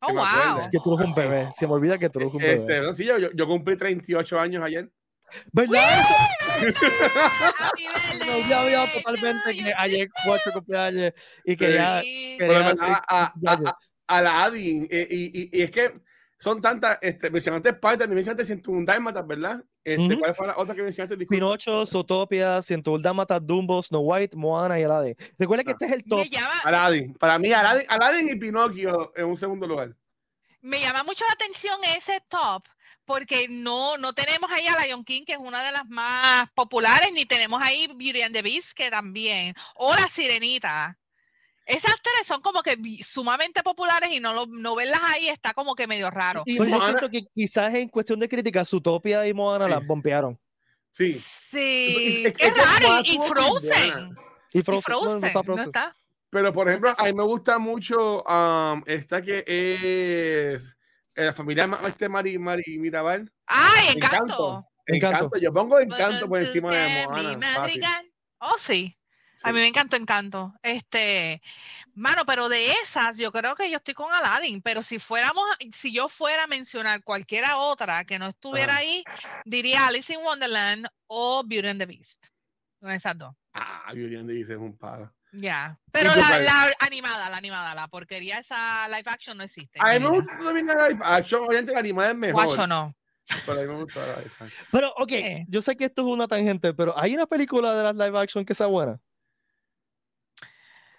Oh, 0.02 0.12
wow. 0.12 0.58
Es 0.58 0.68
que 0.68 0.78
tú 0.82 0.94
eres 0.98 1.08
un 1.08 1.14
bebé, 1.14 1.50
se 1.56 1.66
me 1.66 1.74
olvida 1.74 1.96
que 1.98 2.10
tú 2.10 2.18
eres 2.20 2.32
un 2.32 2.38
bebé. 2.40 2.54
Este, 2.54 2.80
no, 2.80 2.92
sí, 2.92 3.04
yo, 3.04 3.18
yo, 3.18 3.46
cumplí 3.46 3.76
38 3.76 4.38
años 4.38 4.62
ayer. 4.62 4.90
¿Verdad? 5.52 6.02
Me 8.26 8.54
había 8.54 8.92
totalmente 8.92 9.40
to 9.44 9.64
que 9.64 9.72
ayer 9.76 10.08
cuatro 10.24 10.52
cumpleaños 10.52 11.12
y 11.44 11.56
quería, 11.56 12.02
quería 12.38 12.74
a, 12.80 13.04
a, 13.08 13.32
a- 13.46 13.78
Aladdin, 14.08 14.86
eh, 14.90 15.06
y, 15.10 15.42
y, 15.42 15.58
y 15.58 15.62
es 15.62 15.70
que 15.70 16.00
son 16.38 16.60
tantas, 16.60 16.98
este, 17.00 17.30
mencionaste 17.30 17.70
Spider, 17.70 18.08
me 18.08 18.16
mencionaste 18.16 18.44
101 18.44 18.84
Dálmatas, 18.84 19.26
¿verdad? 19.26 19.64
Este, 19.85 20.01
Ujú. 20.14 20.18
¿Cuál 20.21 20.35
fue 20.35 20.47
la 20.47 20.57
otra 20.59 20.75
que 20.75 20.83
mencionaste? 20.83 21.16
Disculpa. 21.16 21.35
Pinocho, 21.37 21.85
Zootopia, 21.87 22.62
101 22.62 23.03
Dálmatas, 23.03 23.45
Dumbo, 23.45 23.83
Snow 23.83 24.01
White, 24.03 24.37
Moana 24.37 24.79
y 24.79 24.85
Aladdin. 24.85 25.16
Recuerda 25.38 25.64
que 25.64 25.71
Ah. 25.71 25.77
este 25.81 25.87
es 25.87 25.92
el 25.92 26.05
top. 26.05 26.18
Me 26.21 26.29
llama, 26.29 26.61
Aladdin. 26.64 27.14
Para 27.14 27.38
mí, 27.38 27.53
Aladdin, 27.53 27.87
Aladdin 27.88 28.29
y 28.29 28.37
Pinocchio 28.37 29.12
en 29.16 29.25
un 29.27 29.37
segundo 29.37 29.66
lugar. 29.66 29.95
me 30.64 30.81
llama 30.81 31.03
mucho 31.03 31.25
la 31.27 31.33
atención 31.33 31.81
ese 31.97 32.21
top 32.29 32.62
porque 33.05 33.49
no, 33.49 33.97
no 33.99 34.12
tenemos 34.12 34.49
ahí 34.53 34.64
a 34.68 34.85
Lion 34.87 35.05
King, 35.05 35.25
que 35.27 35.33
es 35.33 35.38
una 35.38 35.61
de 35.64 35.73
las 35.73 35.85
más 35.88 36.49
populares, 36.55 37.11
ni 37.12 37.27
tenemos 37.27 37.61
ahí 37.61 37.88
Beauty 37.88 38.23
and 38.23 38.33
the 38.33 38.42
Beast, 38.42 38.71
que 38.73 38.88
también, 38.88 39.55
o 39.75 39.92
La 39.92 40.07
Sirenita. 40.07 40.97
Esas 41.66 41.94
tres 42.03 42.27
son 42.27 42.40
como 42.40 42.62
que 42.62 42.77
sumamente 43.05 43.62
populares 43.62 44.11
y 44.12 44.20
no, 44.20 44.33
lo, 44.33 44.46
no 44.46 44.75
verlas 44.75 45.01
ahí 45.05 45.29
está 45.29 45.55
como 45.55 45.75
que 45.75 45.87
medio 45.87 46.11
raro. 46.11 46.42
Y 46.44 46.57
Pues 46.57 46.68
yo 46.70 46.77
Moana- 46.77 46.98
siento 46.98 47.11
que 47.11 47.25
quizás 47.35 47.72
en 47.75 47.88
cuestión 47.88 48.18
de 48.20 48.29
crítica, 48.29 48.64
Zootopia 48.64 49.27
y 49.29 49.33
Moana 49.35 49.66
Sí. 49.66 49.70
las 49.70 49.87
bompearon. 49.87 50.38
Sí. 50.90 51.22
Sí, 51.51 52.25
es- 52.27 52.37
qué 52.37 52.46
es 52.48 52.55
raro. 52.57 53.01
Y, 53.05 53.14
y 53.16 53.18
Frozen. 53.18 54.16
Y 54.53 54.59
Y 54.59 54.61
Frozen, 54.62 54.83
Frozen. 54.83 55.09
no, 55.14 55.20
no 55.20 55.27
está 55.27 55.38
no 55.38 55.44
Frozen. 55.44 55.64
está. 55.66 55.96
Pero, 56.31 56.53
por 56.53 56.68
ejemplo, 56.68 56.94
a 56.96 57.05
mí 57.05 57.12
me 57.12 57.22
gusta 57.25 57.59
mucho 57.59 58.22
um, 58.25 58.83
esta 58.87 59.20
que 59.22 59.38
es 59.46 60.77
eh, 61.14 61.25
la 61.25 61.33
familia 61.35 61.68
este 61.87 62.09
Mari, 62.09 62.38
Mari 62.38 62.79
Mirabal. 62.79 63.31
¡Ay, 63.46 63.88
Encanto. 63.96 64.16
encanto! 64.27 64.68
Encanto. 64.87 65.38
Yo 65.38 65.53
pongo 65.53 65.79
encanto 65.79 66.27
por 66.29 66.38
encima 66.40 66.75
de 66.75 66.88
Mi 66.88 67.07
Moana. 67.07 67.22
fácil. 67.38 67.38
madrigal. 67.38 68.12
Oh, 68.38 68.57
sí. 68.59 68.96
A 69.45 69.53
mí 69.53 69.59
me 69.59 69.66
encantó 69.66 69.97
Encanto. 69.97 70.55
Este, 70.62 71.42
mano, 71.95 72.25
pero 72.25 72.49
de 72.49 72.73
esas, 72.83 73.16
yo 73.16 73.33
creo 73.33 73.55
que 73.57 73.71
yo 73.71 73.79
estoy 73.79 73.95
con 73.95 74.12
Aladdin. 74.12 74.62
Pero 74.62 74.83
si 74.83 74.99
fuéramos, 74.99 75.45
si 75.73 75.92
yo 75.92 76.09
fuera 76.09 76.45
a 76.45 76.47
mencionar 76.47 77.03
cualquiera 77.03 77.57
otra 77.59 78.05
que 78.05 78.18
no 78.18 78.29
estuviera 78.29 78.75
Ajá. 78.75 78.81
ahí, 78.83 79.05
diría 79.45 79.87
Alice 79.87 80.12
in 80.12 80.21
Wonderland 80.21 80.87
o 81.09 81.42
Beauty 81.45 81.68
and 81.68 81.81
the 81.81 81.87
Beast. 81.87 82.25
Con 82.81 82.92
esas 82.92 83.16
dos. 83.18 83.35
Ah, 83.55 83.90
Beauty 83.92 84.16
and 84.16 84.29
the 84.29 84.35
Beast 84.35 84.51
es 84.51 84.59
un 84.59 84.77
palo. 84.77 85.12
Ya. 85.33 85.79
Pero 85.90 86.14
la, 86.14 86.38
la 86.38 86.73
animada, 86.81 87.31
la 87.31 87.38
animada, 87.38 87.75
la 87.75 87.88
porquería 87.88 88.38
esa 88.38 88.87
live 88.88 89.05
action 89.07 89.38
no 89.38 89.45
existe. 89.45 89.79
A 89.81 89.95
mí 89.95 90.01
me 90.01 90.09
gusta 90.09 90.35
vida. 90.35 90.45
también 90.45 90.66
la 90.66 90.88
live 90.88 91.01
action. 91.03 91.42
Obviamente 91.45 91.73
la 91.73 91.79
animada 91.79 92.11
es 92.11 92.16
mejor. 92.16 92.45
Guacho 92.45 92.66
no. 92.66 92.95
Pero 93.47 93.59
a 93.61 93.62
mí 93.62 93.68
me 93.68 93.83
gusta 93.83 94.01
la 94.07 94.16
live 94.18 94.31
action. 94.40 94.66
Pero, 94.71 94.92
ok, 94.99 95.12
Eh. 95.12 95.45
yo 95.49 95.62
sé 95.62 95.75
que 95.77 95.87
esto 95.87 96.03
es 96.03 96.09
una 96.09 96.29
tangente, 96.29 96.75
pero 96.75 96.99
hay 96.99 97.14
una 97.14 97.27
película 97.27 97.75
de 97.75 97.83
las 97.83 97.95
live 97.97 98.18
action 98.18 98.45
que 98.45 98.55
sea 98.55 98.66
buena. 98.66 99.01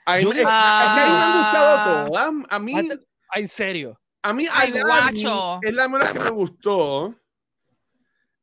A 0.05 0.17
mí, 0.17 0.25
me- 0.25 0.31
es 0.31 0.37
que 0.37 0.43
a 0.45 0.93
mí 0.95 1.01
me 1.01 1.17
han 1.17 1.37
gustado 1.37 1.77
Ah. 1.77 2.05
todas. 2.07 2.33
A 2.49 2.59
mí, 2.59 2.73
Ah, 2.77 2.95
ah, 3.29 3.39
en 3.39 3.47
serio. 3.47 3.99
a 4.21 4.33
mí 4.33 4.47
Ay, 4.51 4.71
guacho. 4.71 5.59
es 5.61 5.73
la 5.73 5.87
menos 5.87 6.11
que 6.11 6.19
me 6.19 6.29
gustó. 6.29 7.15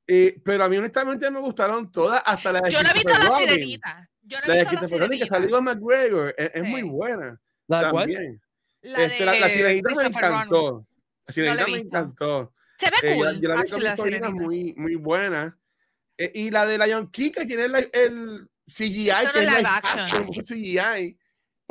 Eh, 0.06 0.40
pero 0.44 0.64
a 0.64 0.68
mí 0.68 0.76
honestamente 0.76 1.30
me 1.30 1.38
gustaron 1.38 1.90
todas, 1.92 2.20
hasta 2.26 2.52
la 2.52 2.60
de 2.62 2.70
Yo 2.72 2.82
no 2.82 2.90
he 2.90 2.92
visto 2.94 3.12
la 3.12 3.36
sirenita. 3.36 4.10
Yo 4.22 4.38
no 4.40 4.46
La 4.48 4.54
de 4.54 4.64
la 4.64 4.70
que 4.70 4.88
sirenita. 4.88 5.26
salió 5.26 5.50
con 5.50 5.64
McGregor. 5.64 6.34
Es, 6.36 6.50
es 6.54 6.64
muy 6.68 6.82
buena. 6.82 7.40
¿La? 7.68 7.82
También. 7.92 8.40
La 8.82 9.04
Este, 9.04 9.24
la, 9.24 9.34
la 9.38 9.46
de 9.46 9.52
sirenita 9.52 9.94
me 9.94 10.06
encantó. 10.06 10.86
La 11.26 11.32
sirenita 11.32 11.64
he 11.68 11.70
me 11.72 11.78
encantó. 11.78 12.52
Se 12.78 12.86
ve 12.86 12.96
Eh, 13.02 13.10
yo- 13.10 13.24
cool. 13.24 13.40
yo, 13.40 13.48
la 13.50 13.62
vi 13.62 13.70
con 13.70 13.82
la 13.84 13.96
sirenita. 13.96 14.30
muy, 14.30 14.74
muy 14.76 14.94
buena. 14.96 15.56
Eh, 16.16 16.32
y 16.34 16.50
la 16.50 16.66
de 16.66 16.78
Lion 16.78 17.08
King, 17.10 17.30
que 17.30 17.46
tiene 17.46 17.64
el, 17.92 18.48
CGI, 18.66 19.10
no 19.26 19.32
que 19.32 19.38
es 19.40 19.44
live 19.44 19.64
action. 19.66 19.98
action, 20.00 20.24
mucho 20.26 20.42
CGI. 20.42 21.16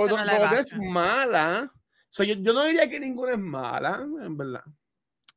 Eso 0.07 0.17
do- 0.17 0.25
no 0.25 0.57
es 0.57 0.73
no 0.73 0.83
mala. 0.91 1.71
So, 2.09 2.23
yo, 2.23 2.35
yo 2.35 2.53
no 2.53 2.63
diría 2.63 2.89
que 2.89 2.99
ninguna 2.99 3.33
es 3.33 3.39
mala, 3.39 4.01
en 4.23 4.35
verdad. 4.37 4.63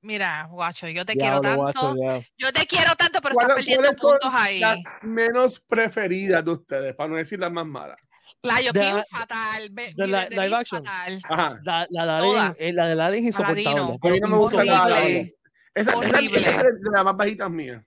Mira, 0.01 0.45
guacho, 0.51 0.89
yo 0.89 1.05
te 1.05 1.15
quiero 1.15 1.41
tanto. 1.41 1.61
guacho. 1.63 1.95
Yo 2.37 2.53
te 2.53 2.67
quiero 2.67 2.95
tanto, 2.97 3.21
pero 3.21 3.35
¿Cuál- 3.35 3.47
estás 3.51 3.57
perdiendo 3.65 3.89
puntos 4.01 4.31
ahí. 4.33 4.59
Las 4.61 4.79
menos 5.03 5.61
preferidas 5.61 6.45
de 6.45 6.51
ustedes, 6.51 6.95
para 6.97 7.09
no 7.11 7.17
decir 7.17 7.39
las 7.39 7.53
más 7.53 7.67
malas. 7.67 7.97
De 8.43 8.73
la- 8.73 9.05
fatal. 9.09 9.69
Be- 9.71 9.93
de 9.95 10.07
la- 10.09 10.25
de 10.27 10.31
live 10.35 10.49
mí, 10.49 10.55
action. 10.55 10.85
fatal. 10.85 11.21
Ajá. 11.29 11.61
La, 11.63 11.87
la, 11.91 12.15
de 12.17 12.21
Toda. 12.23 12.57
Eh, 12.59 12.73
la 12.73 12.87
de 12.87 12.93
Aladdin 12.93 13.21
es 13.21 13.27
insoportable. 13.27 13.99
Pero 14.03 14.15
A 14.15 14.17
mí 14.17 14.21
no 14.21 14.29
me 14.29 14.37
gusta 14.37 14.65
la. 14.65 14.83
Aladdin. 14.85 15.33
Esa, 15.75 15.91
esa, 15.91 15.99
Horrible. 15.99 16.39
esa 16.41 16.51
es 16.51 16.63
de 16.81 16.91
las 16.93 17.05
más 17.05 17.17
bajitas 17.17 17.51
mías. 17.51 17.83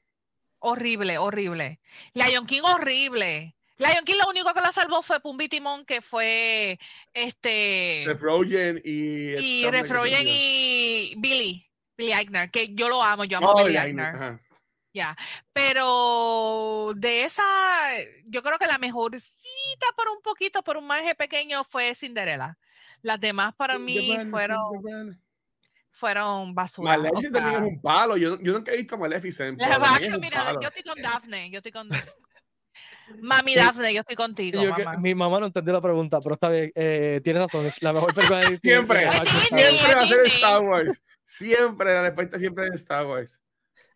Horrible, 0.59 1.17
horrible. 1.17 1.79
Lion 2.13 2.45
King 2.45 2.61
horrible. 2.63 3.54
Lion 3.77 4.05
King 4.05 4.15
lo 4.23 4.29
único 4.29 4.53
que 4.53 4.61
la 4.61 4.71
salvó 4.71 5.01
fue 5.01 5.19
Pumbi 5.19 5.49
Timón, 5.49 5.85
que 5.85 6.01
fue 6.01 6.79
este 7.13 8.05
De 8.07 8.15
Frozen 8.17 8.81
y. 8.85 9.35
y 9.37 9.65
olvidó. 9.65 10.05
y 10.31 11.13
Billy, 11.17 11.69
Billy 11.97 12.13
Eichner, 12.13 12.49
que 12.51 12.73
yo 12.73 12.87
lo 12.87 13.03
amo, 13.03 13.25
yo 13.25 13.37
amo 13.37 13.49
Oh, 13.51 13.59
a 13.59 13.63
Billy 13.63 13.73
ya, 13.73 13.85
Eichner. 13.85 14.39
Ya, 14.93 15.17
pero 15.51 16.93
de 16.95 17.25
esa, 17.25 17.43
yo 18.27 18.41
creo 18.41 18.57
que 18.57 18.65
la 18.65 18.77
mejorcita 18.77 19.87
por 19.97 20.07
un 20.07 20.21
poquito, 20.21 20.63
por 20.63 20.77
un 20.77 20.87
margen 20.87 21.13
pequeño 21.17 21.65
fue 21.65 21.93
Cinderella. 21.95 22.57
Las 23.01 23.19
demás 23.19 23.53
para 23.55 23.77
mí 23.77 24.17
fueron, 24.31 24.57
Cinderella. 24.71 25.19
fueron 25.91 26.55
basura. 26.55 26.95
o 26.95 26.97
Maleficent 26.97 27.35
también 27.35 27.63
es 27.65 27.69
un 27.73 27.81
palo. 27.81 28.15
Yo, 28.15 28.39
yo 28.41 28.53
nunca 28.53 28.71
he 28.71 28.77
visto 28.77 28.97
Maleficent. 28.97 29.59
pero 29.59 30.19
mira, 30.19 30.53
yo 30.61 30.67
estoy 30.69 30.83
con 30.83 31.01
Daphne, 31.01 31.49
yo 31.51 31.57
estoy 31.57 31.73
con 31.73 31.89
Mami 33.21 33.51
Sí. 33.53 33.57
Daphne, 33.59 33.93
yo 33.93 33.99
estoy 34.01 34.15
contigo, 34.15 34.61
yo 34.63 34.75
que- 34.75 34.83
mamá. 34.83 34.97
mi 34.99 35.13
mamá 35.15 35.39
no 35.39 35.45
entendió 35.47 35.73
la 35.73 35.81
pregunta, 35.81 36.19
pero 36.21 36.35
está 36.35 36.49
bien. 36.49 36.71
Eh, 36.75 37.21
tiene 37.23 37.39
razón, 37.39 37.65
es 37.65 37.81
la 37.81 37.93
mejor 37.93 38.13
película 38.13 38.39
de 38.39 38.49
Disney. 38.51 38.71
Siempre. 38.73 39.03
Eh. 39.05 39.09
Siempre 39.55 39.95
va 39.95 40.01
a 40.01 40.07
ser. 40.07 40.19
Star 40.25 40.61
Wars. 40.63 41.01
Siempre, 41.23 41.93
la 41.93 42.01
respuesta 42.03 42.39
siempre 42.39 42.65
es 42.67 42.71
Star 42.75 43.05
Wars. 43.05 43.39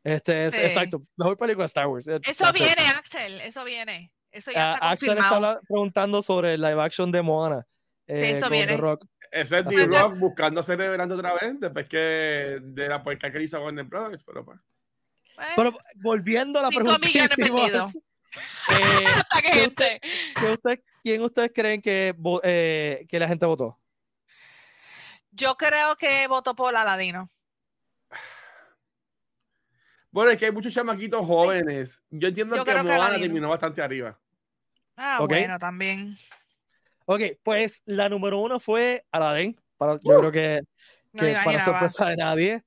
Este 0.03 0.45
es, 0.45 0.55
Sí. 0.55 0.61
exacto, 0.61 1.01
mejor 1.17 1.37
película 1.37 1.63
de 1.63 1.67
Star 1.67 1.87
Wars. 1.87 2.07
Eh, 2.07 2.19
Eso 2.23 2.43
that's 2.43 2.59
it. 2.59 2.65
viene, 2.65 2.87
Axel, 2.89 3.41
eso 3.41 3.63
viene. 3.63 4.11
Eso 4.31 4.51
ya 4.51 4.71
Ah, 4.71 4.73
está 4.75 4.89
Axel 4.91 5.17
está 5.17 5.61
preguntando 5.67 6.21
sobre 6.21 6.53
el 6.53 6.61
live 6.61 6.81
action 6.81 7.11
de 7.11 7.21
Moana. 7.21 7.65
eh, 8.07 8.31
eso 8.31 8.41
con 8.41 8.49
The 8.51 8.55
viene. 8.57 8.77
Rock. 8.77 9.05
Ese 9.31 9.59
es 9.59 9.65
D-Rock 9.65 10.17
buscando 10.17 10.63
ser 10.63 10.79
reverendo 10.79 11.13
otra 11.15 11.33
vez, 11.35 11.59
después 11.59 11.87
que 11.87 12.57
de 12.61 12.87
la 12.89 13.03
puerca 13.03 13.31
que 13.31 13.43
hizo 13.43 13.61
Warner 13.61 13.85
Brothers, 13.85 14.23
pero 14.23 14.43
pues. 14.43 14.59
Bueno, 15.35 15.53
Pero 15.55 15.77
volviendo 16.01 16.57
a 16.59 16.63
la 16.63 16.67
cinco 16.69 16.81
pregunta 16.97 17.07
que 17.07 17.43
hicimos. 17.43 17.93
Eh, 18.71 19.05
¿qué 19.43 19.51
gente. 19.51 20.01
¿qué 20.39 20.51
usted- 20.51 20.83
¿quién 21.03 21.21
ustedes 21.21 21.51
creen 21.53 21.81
que, 21.81 22.15
eh, 22.43 23.05
que 23.07 23.19
la 23.19 23.27
gente 23.27 23.45
votó? 23.45 23.79
Yo 25.31 25.55
creo 25.55 25.95
que 25.95 26.27
votó 26.27 26.55
por 26.55 26.75
Aladino. 26.75 27.29
Bueno, 30.11 30.31
es 30.31 30.37
que 30.37 30.45
hay 30.45 30.51
muchos 30.51 30.73
chamaquitos 30.73 31.25
jóvenes. 31.25 32.01
Yo 32.09 32.27
entiendo 32.29 32.55
Yo 32.55 32.65
que 32.65 32.83
Moana 32.83 33.19
terminó 33.19 33.49
bastante 33.49 33.81
arriba. 33.81 34.19
Ah, 34.97 35.19
bueno, 35.27 35.57
también. 35.59 36.17
Ok, 37.05 37.21
pues 37.43 37.81
la 37.85 38.09
número 38.09 38.39
uno 38.39 38.59
fue 38.59 39.05
Aladdin. 39.11 39.59
Para, 39.77 39.93
yo 40.03 40.17
Uh, 40.17 40.19
creo 40.19 40.31
que, 40.31 40.61
para 41.43 41.63
sorpresa 41.63 42.07
de 42.09 42.17
nadie. 42.17 42.63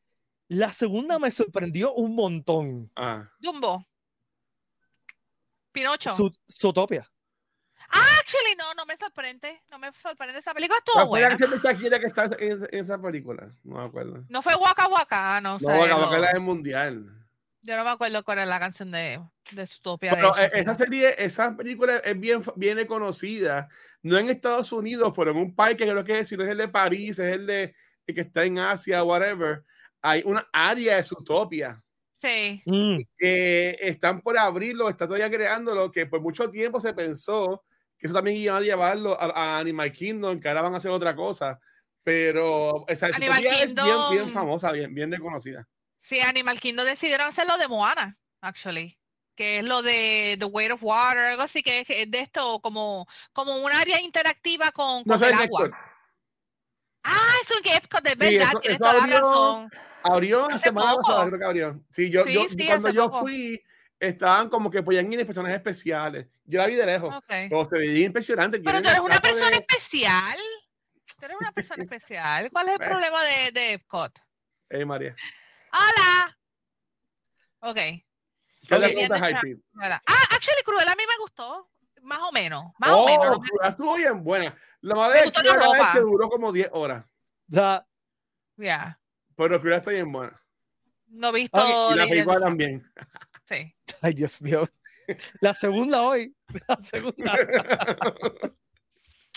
La 0.48 0.70
segunda 0.70 1.18
me 1.18 1.30
sorprendió 1.30 1.92
un 1.94 2.14
montón. 2.14 2.90
Ah. 2.96 3.28
Dumbo. 3.38 3.86
Pinocho. 5.72 6.14
Su, 6.14 6.30
Zootopia. 6.50 7.08
Actually, 7.88 8.54
no, 8.56 8.72
no 8.74 8.86
me 8.86 8.96
sorprende. 8.96 9.60
No 9.70 9.78
me 9.78 9.92
sorprende. 9.92 10.38
Esa 10.38 10.54
película 10.54 10.78
estuvo 10.78 10.94
¿Cuál 10.94 11.08
fue 11.08 11.20
la 11.20 11.28
canción 11.28 11.50
de 11.50 11.58
Shakira 11.58 12.00
que 12.00 12.06
está 12.06 12.24
en, 12.38 12.66
en 12.70 12.84
esa 12.84 13.00
película? 13.00 13.50
No 13.64 13.78
me 13.78 13.84
acuerdo. 13.84 14.24
No 14.28 14.42
fue 14.42 14.54
Waka 14.54 14.88
Waka, 14.88 15.36
ah, 15.36 15.40
no 15.40 15.58
sé. 15.58 15.66
No, 15.66 15.86
la 15.86 15.94
no. 15.94 16.06
boca 16.06 16.30
es 16.30 16.40
mundial. 16.40 17.04
Yo 17.60 17.76
no 17.76 17.84
me 17.84 17.90
acuerdo 17.90 18.24
cuál 18.24 18.38
es 18.38 18.48
la 18.48 18.58
canción 18.58 18.90
de, 18.90 19.20
de 19.52 19.66
Zootopia. 19.66 20.14
Pero 20.14 20.32
de 20.32 20.40
eh, 20.40 20.44
Shakira. 20.44 20.60
esa 20.60 20.74
serie, 20.74 21.14
esa 21.18 21.56
película 21.56 21.96
es 21.98 22.18
bien, 22.18 22.42
bien 22.56 22.86
conocida. 22.86 23.68
No 24.02 24.16
en 24.16 24.30
Estados 24.30 24.72
Unidos, 24.72 25.12
pero 25.14 25.30
en 25.30 25.36
un 25.36 25.54
país 25.54 25.76
que 25.76 25.86
creo 25.86 26.02
que 26.02 26.24
si 26.24 26.36
no 26.36 26.44
es 26.44 26.48
el 26.48 26.58
de 26.58 26.68
París, 26.68 27.18
es 27.18 27.34
el 27.34 27.46
de 27.46 27.74
el 28.06 28.14
que 28.14 28.22
está 28.22 28.44
en 28.44 28.58
Asia, 28.58 29.04
whatever. 29.04 29.64
Hay 30.00 30.22
una 30.24 30.48
área 30.52 30.96
de 30.96 31.04
Zootopia 31.04 31.82
Sí. 32.22 32.62
Mm, 32.66 32.98
que 33.18 33.76
están 33.80 34.20
por 34.20 34.38
abrirlo, 34.38 34.88
está 34.88 35.06
todavía 35.06 35.30
creándolo, 35.30 35.90
que 35.90 36.06
por 36.06 36.20
mucho 36.20 36.48
tiempo 36.50 36.78
se 36.78 36.94
pensó 36.94 37.64
que 37.98 38.06
eso 38.06 38.14
también 38.14 38.36
iban 38.36 38.56
a 38.56 38.60
llevarlo 38.60 39.20
a, 39.20 39.26
a 39.26 39.58
Animal 39.58 39.92
Kingdom, 39.92 40.40
que 40.40 40.48
ahora 40.48 40.62
van 40.62 40.74
a 40.74 40.76
hacer 40.76 40.90
otra 40.90 41.14
cosa. 41.16 41.58
Pero 42.04 42.84
esa 42.88 43.06
Animal 43.06 43.42
Zootopia 43.42 43.62
es 43.62 43.74
bien, 43.74 43.96
bien 44.10 44.30
famosa, 44.30 44.72
bien, 44.72 44.94
bien 44.94 45.10
reconocida. 45.10 45.68
Sí, 45.98 46.20
Animal 46.20 46.58
Kingdom 46.58 46.84
decidieron 46.84 47.28
hacer 47.28 47.46
lo 47.46 47.58
de 47.58 47.68
Moana, 47.68 48.18
actually. 48.40 48.98
Que 49.36 49.58
es 49.58 49.64
lo 49.64 49.82
de 49.82 50.36
The 50.38 50.44
Weight 50.44 50.72
of 50.72 50.82
Water, 50.82 51.18
algo 51.18 51.42
así 51.42 51.62
que 51.62 51.80
es, 51.80 51.86
que 51.86 52.02
es 52.02 52.10
de 52.10 52.20
esto, 52.20 52.60
como, 52.60 53.06
como 53.32 53.56
un 53.56 53.72
área 53.72 54.00
interactiva 54.00 54.72
con, 54.72 55.02
No 55.06 55.14
con 55.14 55.18
sé, 55.18 55.28
el 55.28 55.34
agua. 55.34 55.62
Néstor, 55.62 55.78
Ah, 57.04 57.34
es 57.42 57.50
un 57.50 57.58
Epcot, 57.64 58.02
de 58.02 58.10
Sí, 58.10 58.36
verdad, 58.36 58.48
eso- 58.52 58.60
tienes 58.60 58.78
toda 58.78 58.92
la 58.94 58.98
abrió- 59.02 59.18
razón. 59.20 59.70
Abrió 60.04 60.48
la 60.48 60.54
Hace 60.56 60.64
semana 60.64 60.90
poco. 60.92 61.02
pasada, 61.02 61.26
creo 61.26 61.38
que 61.38 61.44
abrió. 61.44 61.80
Sí, 61.92 62.10
yo, 62.10 62.24
Sí, 62.26 62.32
yo 62.34 62.46
sí, 62.48 62.66
cuando 62.66 62.90
yo 62.90 63.06
poco. 63.10 63.20
fui, 63.20 63.62
estaban 64.00 64.48
como 64.48 64.70
que 64.70 64.82
podían 64.82 65.12
ir 65.12 65.18
de 65.18 65.24
personajes 65.26 65.56
especiales. 65.58 66.26
Yo 66.44 66.58
la 66.58 66.66
vi 66.66 66.74
de 66.74 66.86
lejos, 66.86 67.14
Ok. 67.14 67.24
pero 67.28 67.64
se 67.64 67.78
veía 67.78 68.06
impresionante. 68.06 68.58
Pero 68.60 68.82
tú 68.82 68.88
eres 68.88 69.00
una 69.00 69.14
de- 69.16 69.20
persona 69.20 69.56
especial. 69.56 70.38
Tú 71.18 71.24
eres 71.26 71.36
una 71.40 71.52
persona 71.52 71.82
especial. 71.84 72.50
¿Cuál 72.50 72.68
es 72.68 72.74
el 72.74 72.80
Eh. 72.82 72.88
problema 72.88 73.22
de, 73.24 73.50
de 73.52 73.72
Epcot? 73.74 74.18
Eh, 74.70 74.84
María. 74.84 75.14
¡Hola! 75.72 76.36
Ok. 77.60 77.74
¿Qué 77.76 78.02
le 78.70 78.76
Ok. 78.76 78.92
preguntas, 78.92 79.22
Entiendo, 79.22 79.40
Hype? 79.40 79.62
¿verdad? 79.72 80.00
Ah, 80.06 80.24
actually, 80.30 80.62
Cruella 80.64 80.92
a 80.92 80.96
mí 80.96 81.02
me 81.08 81.16
gustó. 81.18 81.68
Más 82.02 82.18
o 82.20 82.32
menos. 82.32 82.72
Más 82.78 82.90
o 82.90 83.02
Oh, 83.02 83.06
menos. 83.06 83.24
no 83.26 83.38
me- 83.40 83.48
Cruella 83.48 83.70
estuvo 83.70 83.94
bien 83.96 84.24
buena. 84.24 84.56
La 84.80 84.94
madre 84.94 85.20
de 85.20 85.26
la 85.26 85.32
Cruella 85.32 85.54
es 85.54 85.64
ropa. 85.64 85.92
que 85.94 86.00
duró 86.00 86.28
como 86.28 86.52
10 86.52 86.68
horas, 86.72 87.04
o 87.56 87.84
Ya. 88.56 89.00
pero 89.36 89.60
Cruella 89.60 89.78
está 89.78 89.90
bien 89.92 90.10
buena. 90.12 90.38
No 91.08 91.28
he 91.28 91.32
visto. 91.32 91.58
Ok, 91.60 91.94
Y 91.94 91.98
la 91.98 92.06
película 92.06 92.40
también. 92.40 92.92
Sí. 93.48 93.74
ay 94.02 94.14
Dios 94.14 94.40
mío. 94.42 94.68
La 95.40 95.52
segunda 95.54 96.02
hoy. 96.02 96.34
La 96.68 96.76
segunda. 96.76 97.36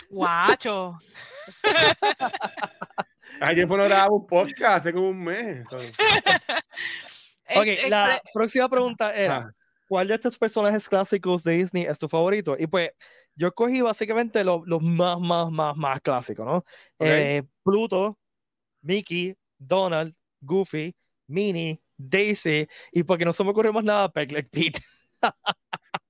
Guacho. 0.08 0.96
Ayer 3.40 3.66
fue 3.66 3.76
no 3.76 3.84
grababa 3.84 4.10
un 4.14 4.26
podcast 4.26 4.78
hace 4.78 4.92
como 4.92 5.08
un 5.08 5.22
mes. 5.22 5.64
Ok, 7.54 7.64
la 7.88 8.20
próxima 8.34 8.68
pregunta 8.68 9.14
era, 9.14 9.36
Ah, 9.36 9.50
¿cuál 9.88 10.08
de 10.08 10.14
estos 10.14 10.36
personajes 10.38 10.88
clásicos 10.88 11.42
de 11.44 11.54
Disney 11.58 11.84
es 11.84 11.98
tu 11.98 12.08
favorito? 12.08 12.56
Y 12.58 12.66
pues, 12.66 12.90
yo 13.34 13.52
cogí 13.52 13.80
básicamente 13.80 14.42
los 14.44 14.62
los 14.66 14.82
más, 14.82 15.18
más, 15.20 15.50
más, 15.50 15.76
más 15.76 16.00
clásicos, 16.00 16.46
¿no? 16.46 16.64
Eh, 16.98 17.42
Pluto, 17.62 18.18
Mickey, 18.82 19.34
Donald, 19.58 20.14
Goofy, 20.40 20.94
Minnie, 21.28 21.80
Daisy, 21.96 22.66
y 22.92 23.02
porque 23.02 23.24
no 23.24 23.32
se 23.32 23.42
me 23.44 23.50
ocurre 23.50 23.72
más 23.72 23.84
nada, 23.84 24.10
Pegleg 24.10 24.48
Pete. 24.50 24.80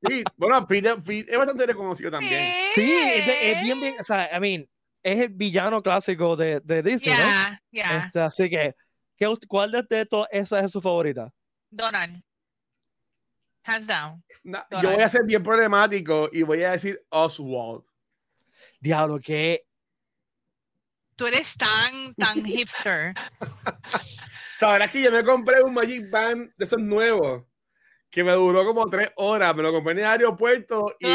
sí, 0.03 0.23
bueno, 0.37 0.67
Peter, 0.67 0.97
Peter 1.03 1.33
es 1.33 1.39
bastante 1.39 1.67
reconocido 1.67 2.11
también. 2.11 2.53
Sí, 2.75 2.93
es, 2.93 3.27
de- 3.27 3.53
es 3.53 3.63
bien, 3.63 3.81
bien, 3.81 3.95
o 4.01 4.03
sea, 4.05 4.29
I 4.37 4.41
mean, 4.41 4.69
es 5.03 5.19
el 5.21 5.29
villano 5.31 5.83
clásico 5.83 6.37
de, 6.37 6.61
de 6.61 6.83
Disney, 6.83 7.15
¿no? 7.15 7.19
Ya, 7.19 7.63
ya. 7.71 7.99
Este, 8.07 8.21
así 8.21 8.51
que, 8.51 8.75
¿qué, 9.17 9.29
ust- 9.29 9.47
¿cuál 9.47 9.71
de, 9.71 9.83
de 9.89 10.07
todas 10.07 10.29
esas 10.33 10.65
es 10.65 10.73
su 10.73 10.81
favorita? 10.83 11.33
Donald. 11.71 12.23
Hands 13.67 13.87
down. 13.87 14.23
Yo 14.83 14.93
voy 14.93 15.03
a 15.03 15.09
ser 15.09 15.25
bien 15.25 15.43
problemático 15.43 16.29
y 16.33 16.43
voy 16.43 16.63
a 16.63 16.73
decir 16.73 17.03
Oswald. 17.11 17.83
Diablo, 18.81 19.19
que 19.19 19.67
Tú 21.17 21.27
eres 21.27 21.57
tan, 21.57 22.15
tan 22.15 22.45
hipster. 22.45 23.15
Sabrás 24.57 24.91
que 24.91 25.03
yo 25.03 25.11
me 25.11 25.25
compré 25.25 25.63
un 25.63 25.73
Magic 25.75 26.11
Band 26.11 26.53
de 26.57 26.65
esos 26.65 26.79
nuevos 26.79 27.45
que 28.11 28.23
me 28.23 28.33
duró 28.33 28.65
como 28.67 28.89
tres 28.89 29.11
horas. 29.17 29.55
Me 29.57 29.63
lo 29.63 29.73
compré 29.73 29.93
en 29.93 29.99
el 30.01 30.05
aeropuerto 30.05 30.95
y, 31.01 31.07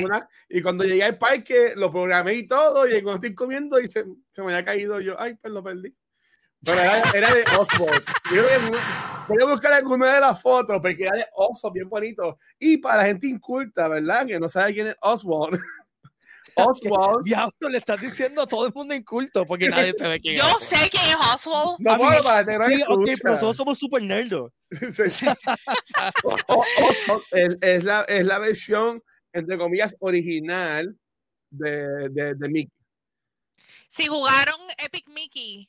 y 0.00 0.04
una- 0.04 0.28
y 0.48 0.62
cuando 0.62 0.84
llegué 0.84 1.04
al 1.04 1.18
parque 1.18 1.72
lo 1.76 1.90
programé 1.90 2.34
y 2.34 2.46
todo. 2.46 2.86
Y 2.86 2.92
cuando 3.02 3.14
estoy 3.14 3.34
comiendo 3.34 3.80
y 3.80 3.90
se, 3.90 4.04
se 4.30 4.42
me 4.42 4.52
había 4.52 4.64
caído, 4.64 5.00
yo, 5.00 5.20
ay, 5.20 5.34
pues 5.34 5.52
lo 5.52 5.62
perdí. 5.62 5.94
Pero 6.64 6.78
era, 6.78 7.02
era 7.14 7.34
de 7.34 7.42
Oswald. 7.58 8.04
Yo 8.32 8.44
creo 8.44 8.48
que 8.48 8.58
mu- 8.58 8.78
voy 9.34 9.42
a 9.42 9.52
buscar 9.52 9.72
alguna 9.72 10.14
de 10.14 10.20
las 10.20 10.40
fotos 10.40 10.80
porque 10.80 11.04
era 11.04 11.16
de 11.16 11.26
Oswald, 11.34 11.74
bien 11.74 11.88
bonito. 11.88 12.38
Y 12.58 12.78
para 12.78 12.98
la 12.98 13.04
gente 13.04 13.26
inculta, 13.26 13.88
¿verdad? 13.88 14.26
Que 14.26 14.38
no 14.40 14.48
sabe 14.48 14.72
quién 14.74 14.88
es 14.88 14.96
Oswald. 15.00 15.58
Oswald. 16.54 17.24
diablo 17.24 17.68
le 17.70 17.78
estás 17.78 17.98
diciendo 18.00 18.42
a 18.42 18.46
todo 18.46 18.66
el 18.66 18.74
mundo 18.74 18.94
inculto 18.94 19.46
porque 19.46 19.68
nadie 19.70 19.94
sabe 19.98 20.20
quién 20.20 20.36
Yo 20.36 20.44
es. 20.60 20.66
sé 20.68 20.90
quién 20.90 21.04
es 21.04 21.16
Oswald. 21.16 21.76
No, 21.78 21.96
bueno, 21.96 22.22
para 22.22 22.44
tener 22.44 22.70
Sí, 22.70 22.82
ok, 22.86 23.08
pero 23.22 23.34
nosotros 23.34 23.56
somos 23.56 23.78
super 23.78 24.02
nerdos. 24.02 24.52
Sí, 24.92 25.10
sí. 25.10 25.26
Es, 27.32 27.56
es 27.60 27.84
la, 27.84 28.02
es 28.02 28.24
la 28.24 28.38
versión, 28.38 29.02
entre 29.32 29.58
comillas, 29.58 29.94
original 30.00 30.96
de, 31.50 32.08
de, 32.10 32.34
de 32.34 32.48
Mickey. 32.48 32.72
Si 33.88 34.06
jugaron 34.06 34.58
Epic 34.78 35.06
Mickey, 35.08 35.68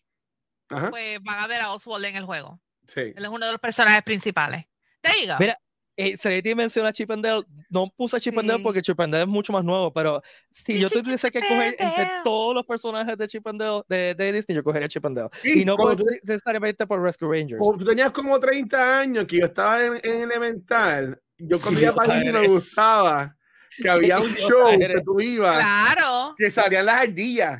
Ajá, 0.70 0.90
pues 0.90 1.20
van 1.22 1.40
a 1.40 1.48
ver 1.48 1.62
a 1.62 1.72
Oswald 1.74 2.06
en 2.06 2.16
el 2.16 2.26
juego. 2.26 2.60
Sí. 2.86 3.02
Él 3.16 3.24
es 3.24 3.28
uno 3.28 3.46
de 3.46 3.52
los 3.52 3.62
personajes 3.62 4.04
principales. 4.04 4.66
Te 5.02 5.12
digo. 5.22 5.36
Mira, 5.40 5.58
eh, 5.96 6.18
Serenity 6.18 6.56
menciona 6.56 6.90
a 6.90 6.94
Chip 6.94 7.12
and 7.12 7.24
Dale. 7.24 7.44
No 7.70 7.88
puse 7.96 8.18
a 8.18 8.20
Chip 8.20 8.38
and 8.38 8.48
Dale 8.48 8.58
Sí. 8.60 8.64
porque 8.64 8.82
Chip 8.82 9.00
and 9.00 9.14
Dale 9.14 9.24
es 9.26 9.30
mucho 9.30 9.54
más 9.54 9.64
nuevo, 9.64 9.94
pero 9.94 10.22
si 10.50 10.74
Sí, 10.74 10.80
yo 10.80 10.90
sí, 10.90 11.02
tuviese 11.04 11.30
que 11.30 11.40
coger 11.42 11.76
entre 11.78 12.08
todos 12.24 12.56
los 12.56 12.66
personajes 12.66 13.16
de 13.18 13.28
Chip 13.28 13.46
and 13.48 13.60
Dale 13.62 13.82
de, 13.88 14.16
de 14.16 14.32
Disney, 14.32 14.56
yo 14.56 14.64
cogería 14.64 14.88
Chip 14.88 15.06
and 15.06 15.18
Dale. 15.18 15.30
Sí, 15.42 15.62
y 15.62 15.66
no 15.66 15.76
por, 15.76 15.96
tú- 15.96 16.06
necesariamente 16.24 16.88
por 16.88 17.02
Rescue 17.02 17.28
Rangers. 17.30 17.60
Como 17.60 17.78
tú 17.78 17.86
tenías 17.86 18.12
como 18.12 18.40
30 18.40 19.00
años, 19.02 19.26
que 19.26 19.38
yo 19.40 19.46
estaba 19.46 19.84
en, 19.86 19.94
en 20.04 20.22
elemental, 20.24 21.22
yo 21.38 21.58
iba 21.80 21.94
para 21.94 22.14
allí 22.16 22.32
me 22.32 22.48
gustaba 22.48 23.36
que 23.78 23.90
había 23.90 24.20
un 24.20 24.34
show 24.36 24.70
que 24.80 25.02
tú 25.04 25.20
ibas, 25.20 25.58
Claro. 25.58 26.34
que 26.38 26.50
salían 26.50 26.86
las 26.88 27.02
ardillas. 27.04 27.60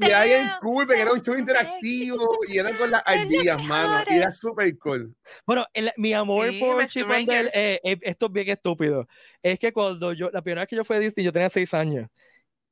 Y 0.00 0.10
ahí 0.10 0.32
en 0.32 0.48
porque 0.62 1.00
era 1.00 1.12
un 1.12 1.20
show 1.22 1.36
interactivo 1.36 2.38
y 2.48 2.58
era 2.58 2.76
con 2.76 2.90
las 2.90 3.02
ardillas, 3.06 3.62
mano. 3.64 4.04
Y 4.10 4.14
era 4.14 4.32
súper 4.32 4.76
cool. 4.78 5.14
Bueno, 5.46 5.66
el- 5.72 5.92
mi 5.96 6.12
amor 6.12 6.50
Sí, 6.50 6.60
por 6.60 6.86
Chip 6.86 7.06
Rangers. 7.08 7.50
eh, 7.54 7.80
eh, 7.84 7.98
esto 8.02 8.26
es 8.26 8.32
bien 8.32 8.48
estúpido. 8.50 9.06
Es 9.42 9.58
que 9.58 9.72
cuando 9.72 10.12
yo, 10.12 10.30
la 10.32 10.42
primera 10.42 10.62
vez 10.62 10.68
que 10.68 10.76
yo 10.76 10.84
fui 10.84 10.96
a 10.96 11.00
Disney, 11.00 11.24
yo 11.24 11.32
tenía 11.32 11.48
seis 11.50 11.72
años. 11.74 12.08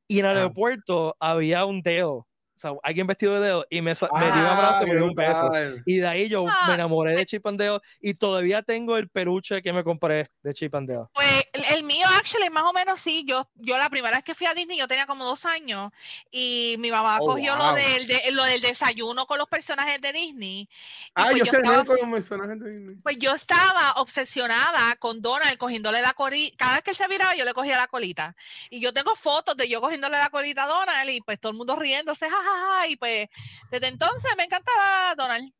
Y 0.08 0.18
en 0.20 0.26
el 0.26 0.32
Ah. 0.36 0.40
aeropuerto 0.40 1.16
había 1.20 1.64
un 1.64 1.82
Dale. 1.82 2.26
O 2.60 2.62
sea, 2.62 2.72
alguien 2.82 3.06
vestido 3.06 3.40
de 3.40 3.48
Dale. 3.48 3.64
Y 3.70 3.80
me, 3.80 3.92
me 3.92 3.96
dio 3.96 4.08
un 4.10 4.46
abrazo 4.46 4.82
y 4.82 4.90
me 4.90 4.96
dio 4.96 5.04
un 5.06 5.14
beso. 5.14 5.42
brutal. 5.44 5.82
Y 5.86 5.96
de 5.96 6.06
ahí 6.06 6.28
yo 6.28 6.44
me 6.44 6.50
Ah, 6.52 6.74
enamoré 6.74 7.16
de 7.16 7.24
Chip 7.24 7.46
and 7.46 7.58
Dale 7.58 7.80
y 8.02 8.12
todavía 8.12 8.62
tengo 8.62 8.98
el 8.98 9.08
peluche 9.08 9.62
que 9.62 9.72
me 9.72 9.82
compré 9.82 10.26
de 10.42 10.52
Chip 10.52 10.74
and 10.74 10.86
Dale. 10.88 11.06
Pues 11.14 11.44
el, 11.54 11.64
el 11.76 11.82
mío, 11.84 12.06
actually, 12.18 12.50
más 12.50 12.64
o 12.64 12.72
menos 12.74 13.00
sí. 13.00 13.24
Yo, 13.26 13.48
yo 13.54 13.78
la 13.78 13.88
primera 13.88 14.16
vez 14.18 14.24
que 14.24 14.34
fui 14.34 14.46
a 14.46 14.52
Disney, 14.52 14.78
yo 14.78 14.86
tenía 14.86 15.06
como 15.06 15.24
dos 15.24 15.46
años 15.46 15.90
y 16.30 16.76
mi 16.78 16.90
mamá 16.90 17.16
Oh, 17.22 17.26
cogió 17.26 17.56
wow. 17.56 17.68
lo, 17.68 17.74
del, 17.74 18.06
de- 18.06 18.30
lo 18.32 18.44
del 18.44 18.60
desayuno 18.60 19.24
con 19.26 19.38
los 19.38 19.48
personajes 19.48 20.00
de 20.02 20.12
Disney. 20.12 20.68
Ah, 21.14 21.24
pues 21.30 21.38
yo 21.38 21.44
yo 21.46 21.50
sé 21.52 21.56
estaba- 21.58 21.84
con 21.84 21.96
los 21.96 22.10
personajes 22.10 22.60
de 22.60 22.70
Disney. 22.70 22.96
Pues 23.02 23.16
yo 23.18 23.34
estaba 23.34 23.92
obsesionada 23.96 24.96
con 24.96 25.20
Donald 25.22 25.56
cogiéndole 25.58 26.02
la 26.02 26.12
colita. 26.12 26.56
Cada 26.58 26.74
vez 26.74 26.82
que 26.84 26.90
él 26.90 26.96
se 26.96 27.08
viraba, 27.08 27.34
yo 27.34 27.44
le 27.44 27.54
cogía 27.54 27.76
la 27.78 27.88
colita. 27.88 28.36
Y 28.68 28.80
yo 28.80 28.92
tengo 28.92 29.16
fotos 29.16 29.56
de 29.56 29.68
yo 29.68 29.80
cogiéndole 29.80 30.18
la 30.18 30.30
colita 30.30 30.64
a 30.64 30.66
Donald 30.68 31.10
y 31.10 31.20
pues 31.22 31.40
todo 31.40 31.52
el 31.52 31.58
mundo 31.58 31.76
riéndose, 31.76 32.28
jajaja. 32.52 32.88
Y 32.88 32.96
pues 32.96 33.28
desde 33.70 33.86
entonces 33.88 34.30
me 34.36 34.44
encantaba 34.44 35.14
Donald. 35.16 35.52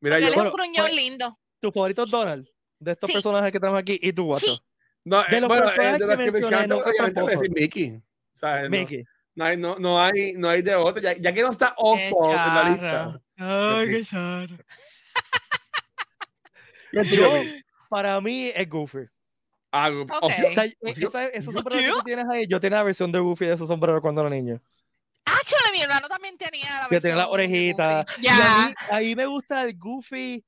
Mira, 0.00 0.18
yo. 0.18 0.26
él 0.26 0.30
es 0.30 0.34
bueno, 0.36 0.50
un 0.50 0.56
gruñón 0.56 0.86
pues, 0.86 0.94
lindo. 0.94 1.38
¿Tu 1.60 1.72
favorito 1.72 2.04
es 2.04 2.10
Donald? 2.10 2.48
De 2.78 2.92
estos 2.92 3.08
Sí. 3.08 3.14
personajes 3.14 3.52
que 3.52 3.60
tenemos 3.60 3.80
aquí. 3.80 3.98
¿Y 4.02 4.12
tú, 4.12 4.26
Guacho? 4.26 4.46
Sí. 4.46 4.62
No, 5.04 5.22
de 5.24 5.36
eh, 5.36 5.40
los 5.40 5.48
bueno, 5.48 5.64
personajes 5.66 5.92
de 5.92 5.98
que 5.98 6.06
los 6.06 6.24
que 6.24 6.30
mencioné, 6.32 6.74
obviamente 6.74 7.20
voy 7.20 7.30
a 7.30 7.36
decir 7.36 7.50
Mickey. 7.50 8.02
¿sabes? 8.34 8.62
No, 8.64 8.70
Mickey. 8.70 9.04
no 9.34 9.44
hay, 9.44 9.56
no, 9.56 9.76
no 9.78 10.00
hay, 10.00 10.32
no 10.34 10.48
hay 10.48 10.62
de 10.62 10.74
otro. 10.74 11.00
Ya, 11.02 11.16
ya 11.16 11.32
que 11.32 11.42
no 11.42 11.50
está 11.50 11.74
awful 11.78 12.30
en 12.30 12.36
la 12.36 12.70
lista. 12.70 13.20
Ay, 13.36 13.88
qué 13.90 14.04
charro. 14.04 14.56
Yo, 17.10 17.42
para 17.88 18.20
mí, 18.20 18.52
es 18.54 18.68
Goofy. 18.68 19.06
Ah, 19.72 19.90
Ok. 19.90 20.12
O 20.22 20.28
sea, 20.52 20.64
esa- 20.64 21.26
esos 21.26 21.52
sombreros 21.54 21.84
que 21.84 21.90
tú 21.90 22.02
tienes 22.04 22.28
ahí, 22.28 22.46
yo 22.46 22.60
tenía 22.60 22.78
la 22.78 22.84
versión 22.84 23.10
de 23.10 23.18
Goofy 23.18 23.46
de 23.46 23.54
esos 23.54 23.66
sombreros 23.66 24.00
cuando 24.00 24.20
era 24.20 24.30
niño. 24.30 24.60
Actually, 25.44 25.72
mi 25.78 25.82
hermano 25.82 26.08
también 26.08 26.38
tenía 26.38 26.64
la 26.82 26.88
Que 26.88 27.00
tenía. 27.00 27.26
Y 28.18 28.22
Ya. 28.22 28.66
mí, 28.68 28.74
a 28.90 29.00
mí 29.00 29.14
me 29.14 29.26
gusta 29.26 29.62
el 29.64 29.76
Goofy, 29.78 30.44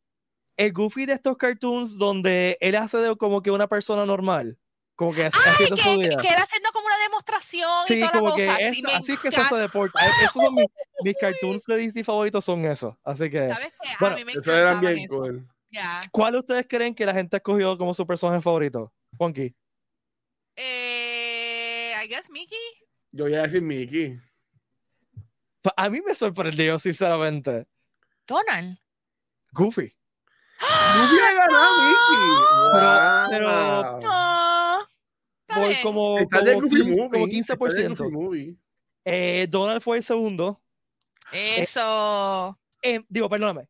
el 0.56 0.72
Goofy 0.72 1.06
de 1.06 1.12
estos 1.14 1.36
cartoons 1.36 1.98
donde 1.98 2.56
él 2.60 2.76
hace 2.76 2.96
de 2.98 3.14
como 3.16 3.42
que 3.42 3.50
una 3.50 3.66
persona 3.66 4.06
normal, 4.06 4.58
como 4.94 5.12
que 5.14 5.26
hace- 5.26 5.38
haciendo 5.48 5.76
su 5.76 5.84
que, 5.84 5.96
vida. 6.08 6.16
que 6.22 6.28
él 6.28 6.34
haciendo 6.36 6.70
como 6.72 6.86
una 6.86 6.96
demostración 6.98 7.70
y 7.88 7.92
Sí, 7.92 8.00
toda 8.00 8.12
como 8.12 8.30
la 8.30 8.36
que 8.36 8.46
cosa. 8.46 8.58
es, 8.60 8.76
y 8.78 8.84
así 8.90 9.12
es 9.12 9.18
que 9.20 9.30
se 9.30 9.40
hace 9.40 9.54
deporte. 9.56 9.98
Eh, 10.02 10.08
Esos 10.22 10.42
son 10.42 10.54
mis, 10.54 10.66
mis 11.02 11.14
cartoons 11.20 11.64
de 11.64 11.76
Disney 11.76 12.04
favoritos, 12.04 12.44
son 12.44 12.64
esos. 12.64 12.94
Así 13.04 13.28
que, 13.28 13.50
¿Sabes 13.52 13.72
qué? 13.82 13.88
A 13.90 13.96
Bueno, 14.00 14.16
mí 14.16 14.24
me 14.24 14.32
Eso 14.32 14.56
eran 14.56 14.80
bien 14.80 14.98
eso. 14.98 15.08
cool. 15.14 15.46
Ya. 15.68 16.00
¿cuál 16.12 16.36
ustedes 16.36 16.64
creen 16.66 16.94
que 16.94 17.04
la 17.04 17.12
gente 17.12 17.36
ha 17.36 17.38
escogido 17.38 17.76
como 17.76 17.92
su 17.92 18.06
personaje 18.06 18.40
favorito? 18.40 18.92
Juanqui. 19.18 19.54
Eh, 20.56 21.92
I 22.02 22.08
guess 22.08 22.30
Mickey. 22.30 22.56
Yo 23.12 23.24
voy 23.24 23.34
a 23.34 23.42
decir 23.42 23.60
Mickey. 23.60 24.18
A 25.76 25.90
mí 25.90 26.00
me 26.06 26.14
sorprendió, 26.14 26.78
sinceramente. 26.78 27.66
Donald. 28.26 28.78
Goofy. 29.52 29.92
No 30.60 31.08
hubiera 31.10 31.32
ganado 31.34 31.74
Mickey. 31.82 33.30
Pero- 33.30 33.92
Wow. 33.92 34.00
No. 34.02 34.86
Por 35.54 35.80
como, 35.82 36.18
Está 36.18 36.40
de 36.42 36.54
como, 36.54 36.68
Goofy 36.68 36.82
15, 36.82 36.90
Movie. 36.90 37.10
como 37.10 37.26
está 37.26 37.54
de 37.54 37.88
15%. 37.88 37.96
Goofy 38.04 38.10
Movie. 38.12 38.56
Eh, 39.04 39.46
Donald 39.48 39.80
fue 39.80 39.96
el 39.98 40.02
segundo. 40.02 40.60
Eso. 41.32 42.58
Eh, 42.82 43.00
digo, 43.08 43.28
perdóname. 43.28 43.68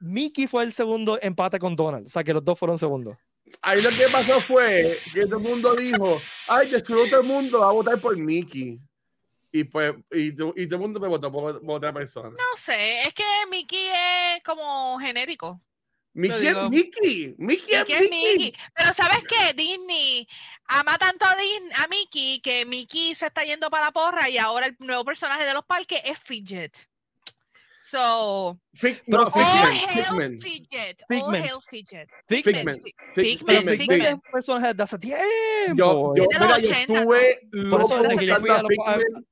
Mickey 0.00 0.46
fue 0.46 0.64
el 0.64 0.72
segundo 0.72 1.18
empate 1.22 1.58
con 1.58 1.74
Donald. 1.76 2.06
O 2.06 2.08
sea, 2.08 2.24
que 2.24 2.34
los 2.34 2.44
dos 2.44 2.58
fueron 2.58 2.78
segundos. 2.78 3.16
Ahí 3.62 3.80
lo 3.82 3.90
que 3.90 4.06
pasó 4.10 4.40
fue 4.40 4.98
que 5.12 5.26
todo 5.26 5.36
el 5.38 5.42
mundo 5.42 5.74
dijo, 5.76 6.18
ay, 6.48 6.70
de 6.70 6.80
seguro 6.80 7.08
todo 7.08 7.20
el 7.20 7.26
mundo 7.26 7.60
va 7.60 7.68
a 7.68 7.72
votar 7.72 7.98
por 8.00 8.16
Mickey. 8.16 8.78
Y 9.56 9.62
pues, 9.62 9.94
y, 10.10 10.30
y 10.30 10.32
todo 10.34 10.52
el 10.56 10.78
mundo 10.78 10.98
me 10.98 11.06
votó 11.06 11.30
por, 11.30 11.62
por 11.62 11.76
otra 11.76 11.92
persona. 11.92 12.30
No 12.30 12.56
sé. 12.60 13.02
Es 13.02 13.14
que 13.14 13.22
Mickey 13.48 13.86
es 13.86 14.42
como 14.42 14.98
genérico. 14.98 15.62
Mickey 16.12 16.48
es. 16.48 16.56
Mickey. 16.70 17.34
Mickey 17.38 17.74
es 17.74 17.88
Mickey 17.88 17.94
es 17.94 18.10
Mickey. 18.10 18.36
Mickey. 18.36 18.54
Pero 18.74 18.92
¿sabes 18.94 19.18
qué? 19.28 19.54
Disney 19.54 20.26
ama 20.66 20.98
tanto 20.98 21.24
a, 21.24 21.36
Disney, 21.36 21.70
a 21.76 21.86
Mickey 21.86 22.40
que 22.40 22.66
Mickey 22.66 23.14
se 23.14 23.26
está 23.26 23.44
yendo 23.44 23.70
para 23.70 23.84
la 23.84 23.92
porra 23.92 24.28
y 24.28 24.38
ahora 24.38 24.66
el 24.66 24.74
nuevo 24.80 25.04
personaje 25.04 25.44
de 25.44 25.54
los 25.54 25.64
parques 25.64 26.00
es 26.04 26.18
Fidget. 26.18 26.76
So, 27.92 28.58
Fig- 28.72 29.04
no, 29.06 29.30
Figment. 29.30 30.42
Figment. 30.42 30.42
Figment. 30.42 31.46
Figment. 32.26 32.82
Figment, 33.14 34.02
es 34.02 34.14
un 34.14 34.20
personaje 34.32 34.74
de 34.74 34.82
hace 34.82 34.98
tiempo. 34.98 35.22
Yo, 35.76 36.12
yo, 36.16 36.24
Es 36.24 36.28
de 36.28 36.38
los 36.40 36.48
mira, 36.48 36.58
yo 36.58 36.70
80, 36.70 36.92
estuve 36.98 37.40
loco 37.52 37.78
buscando 37.78 38.68
Figment 38.68 39.26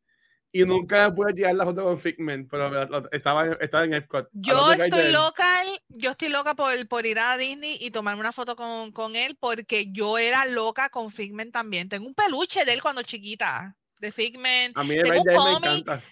y 0.52 0.64
nunca 0.64 1.08
me 1.08 1.16
pude 1.16 1.32
tirar 1.32 1.54
la 1.54 1.64
foto 1.64 1.82
con 1.84 1.98
Figment, 1.98 2.48
pero 2.50 3.08
estaba, 3.10 3.46
estaba 3.60 3.84
en 3.84 3.94
Epcot. 3.94 4.28
Yo 4.32 4.72
estoy 4.72 5.10
loca, 5.10 5.62
yo 5.88 6.10
estoy 6.10 6.28
loca 6.28 6.54
por, 6.54 6.86
por 6.88 7.06
ir 7.06 7.18
a 7.18 7.36
Disney 7.38 7.78
y 7.80 7.90
tomarme 7.90 8.20
una 8.20 8.32
foto 8.32 8.54
con, 8.54 8.92
con 8.92 9.16
él 9.16 9.36
porque 9.40 9.90
yo 9.92 10.18
era 10.18 10.44
loca 10.46 10.90
con 10.90 11.10
Figment 11.10 11.52
también. 11.52 11.88
Tengo 11.88 12.06
un 12.06 12.14
peluche 12.14 12.64
de 12.64 12.72
él 12.74 12.82
cuando 12.82 13.02
chiquita, 13.02 13.74
de 13.98 14.12
Figment. 14.12 14.76
A 14.76 14.84
mí 14.84 14.94
de 14.96 15.02
Tengo 15.04 15.20
un 15.22 15.26
me 15.26 15.34
cómic. 15.36 15.64
encanta. 15.80 16.04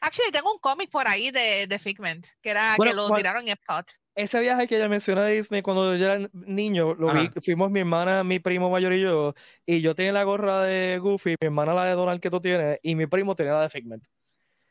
Actually, 0.00 0.30
tengo 0.30 0.52
un 0.52 0.60
cómic 0.60 0.90
por 0.90 1.08
ahí 1.08 1.32
de, 1.32 1.66
de 1.66 1.78
Figment, 1.80 2.24
que 2.40 2.50
era 2.50 2.74
Bueno, 2.76 2.92
que 2.92 2.96
lo 2.96 3.08
¿cuál- 3.08 3.18
tiraron 3.20 3.42
en 3.42 3.48
Epcot. 3.48 3.90
Ese 4.18 4.40
viaje 4.40 4.66
que 4.66 4.76
ella 4.76 4.88
mencionó 4.88 5.22
de 5.22 5.36
Disney 5.36 5.62
cuando 5.62 5.94
yo 5.94 6.04
era 6.04 6.28
niño, 6.32 6.94
lo 6.94 7.12
vi, 7.12 7.30
fuimos 7.40 7.70
mi 7.70 7.78
hermana, 7.78 8.24
mi 8.24 8.40
primo 8.40 8.68
mayor 8.68 8.92
y 8.92 9.00
yo, 9.00 9.32
y 9.64 9.80
yo 9.80 9.94
tenía 9.94 10.10
la 10.10 10.24
gorra 10.24 10.62
de 10.62 10.98
Goofy, 10.98 11.36
mi 11.40 11.46
hermana 11.46 11.72
la 11.72 11.84
de 11.84 11.92
Donald 11.92 12.20
que 12.20 12.28
tú 12.28 12.40
tienes, 12.40 12.80
y 12.82 12.96
mi 12.96 13.06
primo 13.06 13.36
tenía 13.36 13.52
la 13.52 13.62
de 13.62 13.68
Figment. 13.68 14.02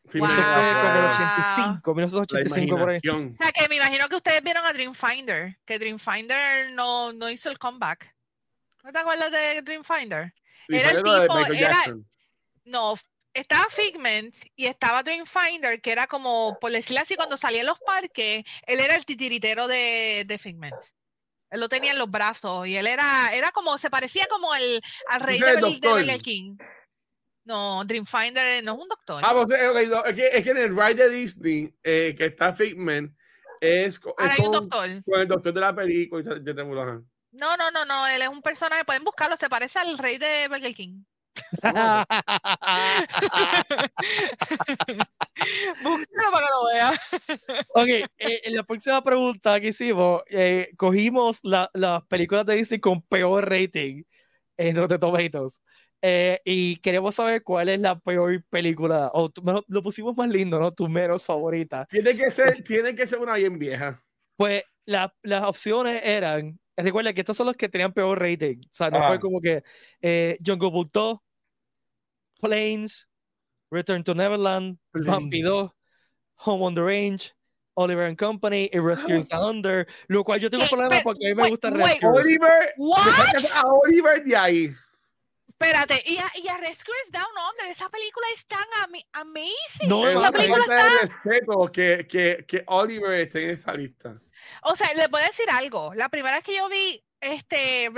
Figment 0.10 0.38
Esto 0.38 0.44
fue 0.44 0.70
era 0.70 0.82
como 0.82 0.94
el 0.94 1.02
Wow. 1.02 1.12
85, 1.14 1.92
la 1.92 1.96
1985 1.96 2.78
por 2.78 2.90
ahí. 2.90 3.00
imaginación. 3.02 3.38
O 3.40 3.44
sea, 3.44 3.52
que 3.54 3.70
me 3.70 3.76
imagino 3.78 4.10
que 4.10 4.16
ustedes 4.18 4.44
vieron 4.44 4.66
a 4.66 4.74
Dreamfinder, 4.74 5.58
que 5.66 5.80
Dreamfinder 5.80 6.72
no, 6.72 7.14
no 7.14 7.30
hizo 7.30 7.50
el 7.50 7.58
comeback. 7.58 8.14
¿No 8.84 8.92
te 8.92 9.00
acuerdas 9.00 9.32
de 9.32 9.62
Dreamfinder? 9.62 10.34
Y 10.68 10.76
Era 10.76 10.92
el 10.92 11.04
tipo, 11.04 11.54
era-. 11.54 11.96
No, 12.66 12.96
estaba 13.40 13.66
Figment 13.70 14.36
y 14.56 14.68
estaba 14.68 15.04
Dreamfinder, 15.04 15.82
que 15.82 15.92
era 15.92 16.08
como, 16.08 16.58
por 16.60 16.72
decirlo 16.72 17.02
así, 17.02 17.16
cuando 17.16 17.38
salía 17.38 17.62
en 17.62 17.68
los 17.68 17.80
parques, 17.80 18.44
él 18.66 18.80
era 18.80 18.96
el 18.96 19.06
titiritero 19.06 19.68
de, 19.68 20.24
de 20.26 20.38
Figment. 20.38 20.76
Él 21.50 21.60
lo 21.60 21.70
tenía 21.70 21.92
en 21.92 22.00
los 22.00 22.12
brazos 22.12 22.68
y 22.68 22.76
él 22.76 22.88
era, 22.88 23.34
era 23.34 23.52
como, 23.52 23.78
se 23.78 23.90
parecía 23.90 24.28
como 24.30 24.54
el, 24.56 24.82
al 25.08 25.22
rey 25.22 25.40
de, 25.40 25.56
Bel- 25.58 26.06
de 26.06 26.20
King. 26.20 26.58
No, 27.46 27.86
Dreamfinder 27.86 28.62
no 28.64 28.74
es 28.74 28.80
un 28.82 28.90
doctor. 28.90 29.24
Ah, 29.26 29.34
pues, 29.34 29.48
no, 29.48 30.04
es, 30.06 30.16
que, 30.16 30.28
es 30.28 30.44
que 30.44 30.50
en 30.52 30.58
el 30.58 30.76
ride 30.78 30.96
de 30.96 31.10
Disney, 31.10 31.74
eh, 31.82 32.14
que 32.18 32.26
está 32.26 32.52
Figment, 32.52 33.18
es, 33.62 33.96
es 33.96 34.02
Ahora 34.06 34.34
hay 34.34 34.40
un 34.46 34.52
con, 34.52 34.70
doctor. 34.70 34.90
con 35.06 35.22
el 35.22 35.28
doctor 35.28 35.54
de 35.54 35.62
la 35.62 35.74
película. 35.74 36.22
y 36.36 36.40
de 36.42 36.62
Ajá. 36.62 37.02
No, 37.32 37.56
no, 37.56 37.72
no, 37.72 37.86
no, 37.86 38.08
él 38.08 38.22
es 38.22 38.28
un 38.28 38.42
personaje, 38.42 38.84
pueden 38.84 39.04
buscarlo, 39.04 39.38
se 39.38 39.50
parece 39.50 39.80
al 39.80 39.98
rey 39.98 40.18
de 40.18 40.48
Burger 40.50 40.74
King. 40.74 41.04
Búscalo 45.84 46.32
para 46.32 46.46
que 46.46 46.52
lo 46.52 46.66
veas. 46.74 47.00
ok, 47.70 47.88
eh, 47.88 48.42
en 48.44 48.56
la 48.56 48.64
próxima 48.64 49.02
pregunta 49.04 49.60
que 49.60 49.68
hicimos, 49.70 50.22
eh, 50.30 50.70
cogimos 50.78 51.40
la- 51.44 51.70
las 51.74 52.04
películas 52.06 52.46
de 52.46 52.56
Disney 52.56 52.80
con 52.80 53.02
peor 53.02 53.50
rating 53.50 54.04
en 54.58 54.76
Rotten 54.76 55.00
Tomatoes. 55.00 55.62
Eh, 56.02 56.40
y 56.46 56.78
queremos 56.78 57.16
saber 57.16 57.42
cuál 57.44 57.70
es 57.70 57.80
la 57.80 58.00
peor 58.00 58.44
película, 58.50 59.10
o 59.14 59.30
tu- 59.30 59.42
lo 59.68 59.82
pusimos 59.84 60.16
más 60.16 60.30
lindo, 60.30 60.60
¿no? 60.60 60.72
Tu 60.72 60.88
menos 60.88 61.26
favorita. 61.26 61.86
Tiene 61.90 62.16
que 62.16 62.30
ser, 62.30 62.64
tiene 62.64 62.94
que 62.96 63.08
ser 63.08 63.20
una 63.20 63.36
bien 63.36 63.58
vieja. 63.58 64.04
Pues 64.36 64.64
la- 64.86 65.14
las 65.24 65.44
opciones 65.44 66.00
eran, 66.04 66.60
recuerda 66.76 67.14
que 67.14 67.22
estos 67.22 67.36
son 67.36 67.48
los 67.48 67.56
que 67.58 67.68
tenían 67.68 67.94
peor 67.94 68.20
rating, 68.22 68.58
o 68.60 68.70
sea, 68.72 68.92
no 68.92 68.98
fue 69.00 69.08
Ajá. 69.08 69.20
como 69.20 69.42
que 69.42 69.64
eh, 70.02 70.38
Jungle 70.46 70.70
Book 70.70 70.90
2, 70.94 71.20
Planes, 72.40 73.08
Return 73.72 74.04
to 74.04 74.14
Neverland, 74.14 74.78
2, 74.94 75.72
Home 76.46 76.64
on 76.64 76.76
the 76.76 76.82
Range, 76.84 77.34
Oliver 77.76 78.06
and 78.06 78.18
Company 78.18 78.70
y 78.74 78.80
Rescue 78.80 79.22
Down 79.24 79.44
Under, 79.58 79.88
lo 80.08 80.24
cual 80.24 80.40
yo 80.40 80.50
tengo 80.50 80.64
¿Qué? 80.64 80.70
problemas 80.70 80.98
Pero, 81.00 81.04
porque 81.04 81.26
a 81.28 81.30
mí 81.30 81.36
me 81.36 81.44
wait, 81.44 81.52
gusta 81.52 81.70
wait. 81.70 81.84
Rescue. 82.02 82.10
Oliver, 82.10 82.74
a 83.54 83.64
Oliver 83.68 84.24
de 84.24 84.36
ahí. 84.38 84.76
Espérate, 85.50 86.04
y 86.06 86.18
a, 86.18 86.32
y 86.36 86.48
a 86.48 86.58
Rescuers 86.58 87.12
Down 87.12 87.26
Under, 87.52 87.68
esa 87.72 87.90
película 87.90 88.28
es 88.36 88.46
tan 88.46 88.66
ami- 88.88 89.06
amazing. 89.14 89.90
No, 89.90 90.08
Es 90.08 90.14
no, 90.14 90.22
esa 90.22 90.32
película 90.32 90.64
está 90.64 90.84
de 90.84 91.00
respeto 91.00 91.72
que, 91.72 92.08
que, 92.08 92.46
que 92.48 92.64
Oliver 92.68 93.14
esté 93.22 93.44
en 93.44 93.50
esa 93.52 93.74
lista. 93.74 94.22
O 94.64 94.76
sea, 94.76 94.94
le 94.94 95.10
puedo 95.10 95.26
decir 95.26 95.50
algo. 95.50 95.94
La 95.96 96.10
primera 96.10 96.36
vez 96.36 96.44
que 96.44 96.56
yo 96.56 96.70
vi 96.70 97.04
este 97.20 97.90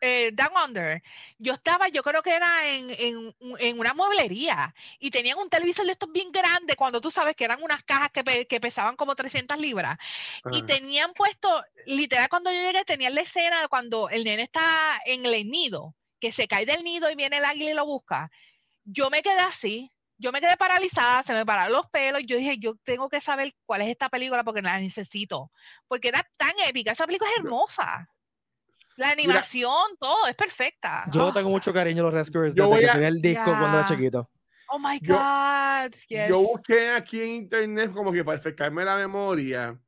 eh, 0.00 0.30
Down 0.32 0.52
Under, 0.68 1.02
yo 1.38 1.54
estaba, 1.54 1.88
yo 1.88 2.02
creo 2.02 2.22
que 2.22 2.34
era 2.34 2.66
en, 2.68 2.90
en, 2.90 3.34
en 3.58 3.78
una 3.78 3.94
mueblería 3.94 4.74
y 4.98 5.10
tenían 5.10 5.38
un 5.38 5.48
televisor 5.48 5.86
de 5.86 5.92
estos 5.92 6.12
bien 6.12 6.30
grande 6.32 6.76
cuando 6.76 7.00
tú 7.00 7.10
sabes 7.10 7.34
que 7.36 7.44
eran 7.44 7.62
unas 7.62 7.82
cajas 7.84 8.10
que, 8.12 8.22
pe- 8.22 8.46
que 8.46 8.60
pesaban 8.60 8.96
como 8.96 9.14
300 9.14 9.58
libras 9.58 9.96
y 10.52 10.62
tenían 10.66 11.12
puesto, 11.14 11.64
literal 11.86 12.28
cuando 12.28 12.52
yo 12.52 12.60
llegué, 12.60 12.84
tenían 12.84 13.14
la 13.14 13.22
escena 13.22 13.60
de 13.62 13.68
cuando 13.68 14.08
el 14.10 14.24
nene 14.24 14.42
está 14.42 15.00
en 15.06 15.24
el 15.26 15.48
nido, 15.48 15.94
que 16.20 16.32
se 16.32 16.46
cae 16.48 16.66
del 16.66 16.84
nido 16.84 17.10
y 17.10 17.14
viene 17.16 17.38
el 17.38 17.44
águila 17.44 17.70
y 17.70 17.74
lo 17.74 17.86
busca. 17.86 18.30
Yo 18.84 19.10
me 19.10 19.22
quedé 19.22 19.40
así. 19.40 19.92
Yo 20.18 20.32
me 20.32 20.40
quedé 20.40 20.56
paralizada, 20.56 21.22
se 21.22 21.34
me 21.34 21.44
pararon 21.44 21.72
los 21.74 21.90
pelos. 21.90 22.22
Yo 22.24 22.38
dije, 22.38 22.56
yo 22.58 22.74
tengo 22.84 23.10
que 23.10 23.20
saber 23.20 23.54
cuál 23.66 23.82
es 23.82 23.88
esta 23.88 24.08
película 24.08 24.44
porque 24.44 24.62
la 24.62 24.78
necesito. 24.80 25.52
Porque 25.88 26.08
era 26.08 26.26
tan 26.38 26.52
épica. 26.66 26.92
Esa 26.92 27.06
película 27.06 27.30
es 27.30 27.36
hermosa. 27.38 28.08
La 28.96 29.10
animación, 29.10 29.72
todo, 30.00 30.26
es 30.26 30.34
perfecta. 30.34 31.04
Yo 31.12 31.32
tengo 31.34 31.50
mucho 31.50 31.72
cariño 31.72 32.02
a 32.02 32.06
los 32.06 32.14
Rescuers 32.14 32.54
Yo 32.54 32.64
desde 32.64 32.74
voy 32.74 32.80
que 32.84 32.92
tenía 32.92 33.08
el 33.08 33.20
disco 33.20 33.44
cuando 33.44 33.78
era 33.78 33.84
chiquito. 33.84 34.30
Oh 34.68 34.78
my 34.78 34.98
yo- 35.00 35.14
God. 35.14 35.94
yes. 36.08 36.28
Yo 36.28 36.40
busqué 36.40 36.90
aquí 36.90 37.20
en 37.20 37.28
internet 37.28 37.92
como 37.92 38.12
que 38.12 38.24
para 38.24 38.36
refrescarme 38.36 38.84
la 38.84 38.96
memoria. 38.96 39.78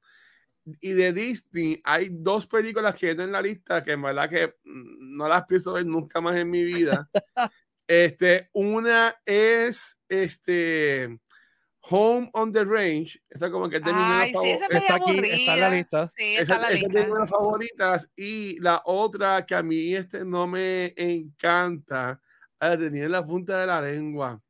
Y 0.80 0.92
de 0.92 1.12
Disney 1.12 1.80
hay 1.82 2.08
dos 2.10 2.46
películas 2.46 2.94
que 2.94 3.10
están 3.10 3.26
en 3.26 3.32
la 3.32 3.40
lista 3.42 3.82
que 3.82 3.92
en 3.92 4.02
verdad 4.02 4.28
que 4.28 4.54
mm, 4.64 5.16
no 5.16 5.26
las 5.26 5.44
pienso 5.46 5.72
ver 5.72 5.86
nunca 5.86 6.20
más 6.20 6.36
en 6.36 6.50
mi 6.50 6.62
vida. 6.62 7.08
este, 7.88 8.50
una 8.52 9.14
es 9.24 9.98
este 10.08 11.18
Home 11.90 12.28
on 12.34 12.52
the 12.52 12.64
Range. 12.64 13.18
Esta 13.30 13.50
como 13.50 13.68
que 13.68 13.76
es 13.76 13.82
de 13.84 13.92
mis 13.92 14.02
Ay, 14.02 14.32
sí, 14.32 14.50
esa 14.50 14.66
Está 14.66 14.94
aquí, 14.96 15.18
está 15.18 15.54
en 15.54 15.60
la 15.60 15.70
lista. 15.70 16.12
Sí, 16.16 16.34
esa- 16.36 16.42
está 16.42 16.54
en 16.56 16.60
la 16.60 16.66
esa 16.68 16.74
es 16.74 16.80
de 16.82 16.88
lista. 16.88 17.00
mis 17.00 17.08
menos 17.12 17.30
favoritas. 17.30 18.10
Y 18.16 18.60
la 18.60 18.82
otra 18.84 19.46
que 19.46 19.54
a 19.54 19.62
mí 19.62 19.94
este 19.94 20.24
no 20.24 20.46
me 20.46 20.92
encanta, 20.96 22.20
la 22.60 22.76
tenía 22.78 23.04
en 23.04 23.12
la 23.12 23.24
punta 23.26 23.58
de 23.60 23.66
la 23.66 23.80
lengua. 23.80 24.40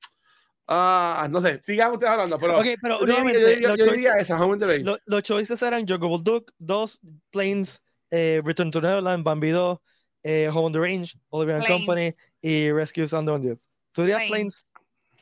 Ah, 0.71 1.27
no 1.31 1.41
sé, 1.41 1.61
sigamos 1.63 1.95
ustedes 1.95 2.13
hablando, 2.13 2.39
pero 2.39 2.59
Ok, 2.59 2.67
pero 2.83 3.01
yo 3.07 3.07
diría- 3.25 3.59
yo 3.59 3.69
yo 3.71 3.77
choices- 3.87 3.93
diría 3.93 4.13
esa, 4.19 4.37
Home 4.43 4.53
on 4.55 4.59
the 4.59 4.67
Range. 4.67 4.85
Lo- 4.85 4.99
los 5.07 5.23
choices 5.23 5.63
eran 5.63 5.87
Jungle 5.89 6.19
Duck 6.23 6.53
2, 6.59 7.01
Planes, 7.31 7.81
eh, 8.11 8.43
Return 8.45 8.71
to 8.71 8.81
Neverland, 8.83 9.25
Bambi 9.25 9.51
2, 9.51 9.79
eh, 10.23 10.51
Home 10.53 10.67
on 10.67 10.73
the 10.73 10.79
Range, 10.79 11.19
Oliver 11.31 11.55
and. 11.57 11.67
Company 11.67 12.13
y 12.43 12.71
Rescue 12.71 13.07
Sound. 13.09 13.29
¿Tú 13.93 14.03
dirías 14.03 14.25
Planes. 14.29 14.67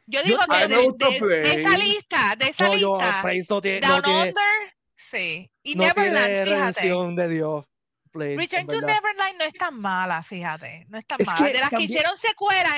Yo 0.07 0.23
digo 0.23 0.39
de, 0.69 0.85
gustó 0.85 1.11
de- 1.11 1.27
de 1.27 1.61
esa 1.61 1.77
lista, 1.77 2.37
de 2.39 2.47
esa 2.51 2.69
No, 2.69 2.75
lista, 2.75 3.19
Planes 3.23 3.51
no 3.51 3.61
tiene, 3.61 3.81
Down 3.81 3.97
no 3.97 4.03
tiene, 4.03 4.21
Under, 4.29 4.75
sí. 4.95 5.51
Y 5.63 5.75
no 5.75 5.83
tiene 5.93 6.11
Neverland, 6.11 6.45
fíjate. 6.45 6.81
de 7.17 7.29
Dios. 7.29 7.67
Return 8.17 8.67
to. 8.67 8.81
Neverland 8.81 9.39
no 9.39 9.45
es 9.45 9.53
tan 9.55 9.81
mala, 9.81 10.23
fíjate. 10.23 10.87
No 10.89 10.99
es 10.99 11.07
tan 11.07 11.21
Es 11.21 11.27
mala. 11.27 11.39
que 11.39 11.53
de 11.53 11.59
las 11.61 11.71
también- 11.71 11.89
que 11.89 11.95
hicieron 11.95 12.17
secuelas, 12.19 12.73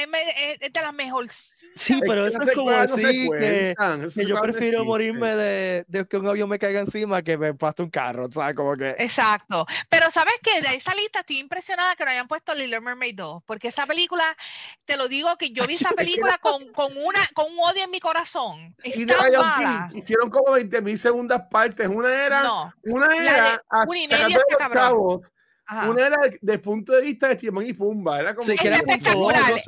es, 0.61 0.73
de 0.73 0.81
las 0.81 0.93
mejores. 0.95 1.67
Sí, 1.77 2.01
pero 2.07 2.23
que 2.25 2.29
eso 2.31 2.39
esas 2.39 2.49
es 2.49 2.55
como 2.55 2.71
decir 2.71 3.31
que, 3.39 3.75
que 4.15 4.27
yo 4.27 4.41
prefiero 4.41 4.85
morirme 4.85 5.35
de, 5.37 5.85
de 5.89 6.07
que 6.09 6.17
un 6.17 6.27
avión 6.27 6.49
me 6.49 6.59
caiga 6.59 6.81
encima 6.81 7.23
que 7.23 7.37
me 7.39 7.49
aplaste 7.49 7.83
un 7.83 7.91
carro, 7.91 8.31
¿sabes? 8.31 8.55
Como 8.57 8.77
que... 8.77 8.91
Exacto. 8.99 9.67
Pero 9.89 10.11
¿sabes 10.11 10.35
qué? 10.43 10.61
De 10.61 10.75
esa 10.77 10.95
lista 10.95 11.21
estoy 11.21 11.39
impresionada 11.39 11.95
que 11.97 12.05
no 12.05 12.11
hayan 12.11 12.29
puesto 12.29 12.55
Little 12.55 12.81
Mermaid 12.81 13.15
2, 13.15 13.43
porque 13.47 13.69
esa 13.69 13.87
película, 13.87 14.37
te 14.85 14.97
lo 14.97 15.09
digo 15.09 15.37
que 15.37 15.51
yo 15.51 15.67
vi 15.67 15.75
esa 15.75 15.91
Es 15.91 15.91
que 15.91 15.97
película 16.05 16.39
con, 16.39 16.73
con, 16.73 16.97
una, 16.97 17.21
con 17.35 17.53
un 17.53 17.59
odio 17.61 17.85
en 17.85 17.91
mi 17.91 18.01
corazón. 18.01 18.75
Y 18.83 18.91
Es 18.91 18.99
de 18.99 19.07
tan 19.07 19.33
mala. 19.33 19.89
King 19.93 19.99
hicieron 20.03 20.31
como 20.31 20.53
20 20.53 20.81
mil 20.83 20.99
segundas 20.99 21.43
partes. 21.51 21.87
Una 21.89 22.25
era, 22.27 22.43
No. 22.43 22.73
una 22.85 23.07
La 23.07 23.15
de 23.15 23.27
era 23.29 23.63
a- 23.69 23.85
una 23.87 23.99
y 23.99 24.09
media 24.09 24.39
Ajá. 25.71 25.91
una 25.91 26.07
era 26.07 26.17
desde 26.23 26.53
el 26.55 26.61
punto 26.63 26.93
de 26.93 27.03
vista 27.03 27.29
de 27.29 27.37
Timón 27.37 27.67
y 27.67 27.75
Pumba. 27.75 28.19
Era 28.21 28.35
como 28.35 28.49
Sí, 28.49 28.57
que 28.57 28.69
era 28.69 28.77
espectacular. 28.79 29.43
algo- 29.45 29.59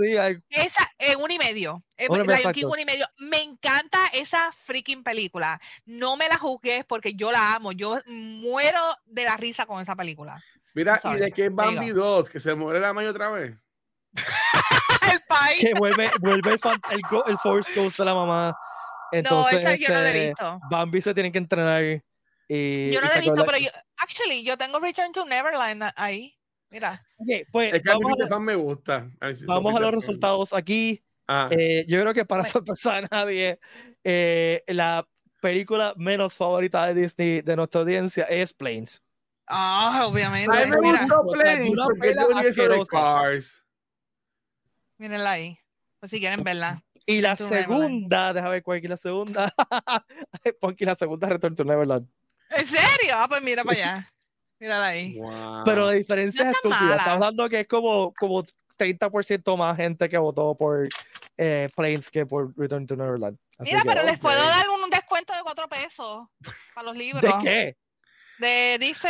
Esa, 0.48 0.90
eh, 0.98 1.14
un 1.16 1.30
y 1.30 1.38
medio. 1.38 1.82
Eh, 1.98 2.06
Lion 2.10 2.52
King, 2.54 2.64
un 2.64 2.78
y 2.78 2.84
medio. 2.86 3.06
Me 3.18 3.42
encanta 3.42 3.98
esa 4.14 4.50
freaking 4.64 5.04
película. 5.04 5.60
No 5.84 6.16
me 6.16 6.26
la 6.28 6.38
juzgues 6.38 6.84
porque 6.86 7.12
yo 7.14 7.30
la 7.30 7.54
amo. 7.54 7.72
Yo 7.72 7.98
muero 8.06 8.80
de 9.04 9.24
la 9.24 9.36
risa 9.36 9.66
con 9.66 9.82
esa 9.82 9.94
película. 9.94 10.42
Mira, 10.72 11.00
y 11.04 11.14
de 11.16 11.32
que 11.32 11.46
es 11.46 11.54
Bambi 11.54 11.74
There 11.76 11.88
you 11.88 11.94
2, 11.94 12.30
que 12.30 12.40
se 12.40 12.54
muere 12.54 12.80
la 12.80 12.92
mayo 12.94 13.10
otra 13.10 13.28
vez. 13.30 13.54
El 15.12 15.20
país. 15.28 15.60
que 15.60 15.74
vuelve, 15.74 16.10
vuelve 16.20 16.52
el, 16.52 16.58
fan- 16.58 16.80
el, 16.90 17.00
go- 17.10 17.24
el 17.26 17.36
Force 17.38 17.72
Ghost 17.74 17.98
de 17.98 18.04
la 18.04 18.14
mamá. 18.14 18.56
Entonces, 19.12 19.54
no, 19.62 19.70
esa 19.70 19.74
yo 19.74 19.88
no 19.88 19.94
la 19.94 20.04
he 20.04 20.08
este, 20.10 20.28
visto. 20.28 20.60
Bambi 20.70 21.00
se 21.00 21.14
tiene 21.14 21.32
que 21.32 21.38
entrenar. 21.38 21.82
Y, 22.48 22.90
Yo 22.92 23.00
no 23.00 23.06
la 23.08 23.14
he 23.16 23.20
visto, 23.20 23.44
pero 23.44 23.58
yo, 23.58 23.70
actually, 24.00 24.42
yo 24.44 24.56
tengo 24.56 24.78
Return 24.80 25.12
to 25.12 25.24
Neverland 25.24 25.82
ahí. 25.96 26.36
Mira. 26.70 27.04
Ok, 27.18 27.28
pues 27.50 27.74
Es 27.74 27.82
que 27.82 27.90
a 27.90 27.98
mí 27.98 28.04
vamos, 28.04 28.30
a, 28.30 28.38
me 28.38 28.54
gusta. 28.54 29.10
A 29.20 29.34
si 29.34 29.44
vamos 29.44 29.74
a 29.74 29.80
los 29.80 29.92
resultados 29.92 30.52
aquí. 30.52 31.02
Ah, 31.26 31.48
Eh, 31.52 31.84
yo 31.88 32.00
creo 32.00 32.14
que 32.14 32.24
para 32.24 32.44
sorpresa 32.44 32.96
a 32.96 33.02
nadie, 33.02 33.58
eh, 34.04 34.62
la 34.68 35.06
película 35.40 35.94
menos 35.96 36.34
favorita 36.36 36.86
de 36.86 36.94
Disney 37.02 37.40
de 37.40 37.56
nuestra 37.56 37.80
audiencia 37.80 38.24
es 38.24 38.52
Planes. 38.52 39.02
Ah, 39.46 40.06
obviamente. 40.06 40.56
a 40.56 40.64
mí 40.64 40.70
me 40.70 40.80
Mira, 40.80 41.00
gustó 41.00 41.22
Una 41.22 41.42
Planes 41.42 41.70
porque 41.76 42.48
asquerosa. 42.48 42.90
Cars. 42.90 43.66
mírenla 44.98 45.30
ahí. 45.32 45.58
Pues 45.98 46.10
si 46.10 46.18
quieren 46.20 46.42
verla. 46.44 46.84
Y 47.06 47.20
la 47.20 47.34
segunda, 47.36 48.32
déjame 48.32 48.52
ver 48.52 48.62
cuál 48.62 48.78
es 48.82 48.90
la 48.90 48.96
segunda. 48.96 49.52
Ponky, 50.60 50.84
la 50.84 50.94
segunda 50.94 51.28
Return 51.28 51.56
to 51.56 51.64
Neverland. 51.64 52.08
¿En 52.50 52.66
serio? 52.66 53.14
Ah, 53.14 53.26
pues 53.28 53.42
mira 53.42 53.64
para 53.64 53.76
allá. 53.78 54.08
Mírala 54.58 54.86
ahí. 54.88 55.14
Wow. 55.18 55.62
Pero 55.64 55.86
la 55.86 55.92
diferencia 55.92 56.44
No 56.44 56.50
es 56.50 56.56
estúpida. 56.56 56.80
mala. 56.80 56.96
Estamos 56.96 57.22
hablando 57.22 57.48
que 57.48 57.60
es 57.60 57.66
como, 57.68 58.12
como 58.14 58.44
30% 58.78 59.56
más 59.56 59.76
gente 59.76 60.08
que 60.08 60.18
votó 60.18 60.54
por 60.54 60.88
eh, 61.38 61.68
Planes 61.74 62.10
que 62.10 62.26
por 62.26 62.52
Return 62.58 62.86
to 62.86 62.96
Neverland. 62.96 63.38
Así 63.58 63.70
Mira, 63.70 63.82
que- 63.82 63.88
pero 63.88 64.02
les 64.04 64.18
puedo 64.18 64.38
dar 64.46 64.68
un 64.68 64.90
descuento 64.90 65.32
de 65.34 65.42
4 65.42 65.68
pesos 65.68 66.26
para 66.74 66.86
los 66.88 66.96
libros. 66.96 67.22
¿De 67.22 67.32
qué? 67.42 67.76
De, 68.40 68.78
dice, 68.80 69.08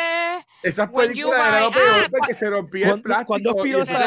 Esas 0.62 0.90
películas 0.90 1.40
eran 1.40 1.72
peor 1.72 1.84
ah, 2.04 2.08
porque 2.10 2.34
se 2.34 2.50
rompía 2.50 2.84
el 2.86 2.88
¿cuándo- 2.90 3.02
plástico. 3.02 3.26
cuándo 3.28 3.50
y 3.50 3.62
Piro 3.62 3.78
eso 3.82 3.86
se 3.86 3.98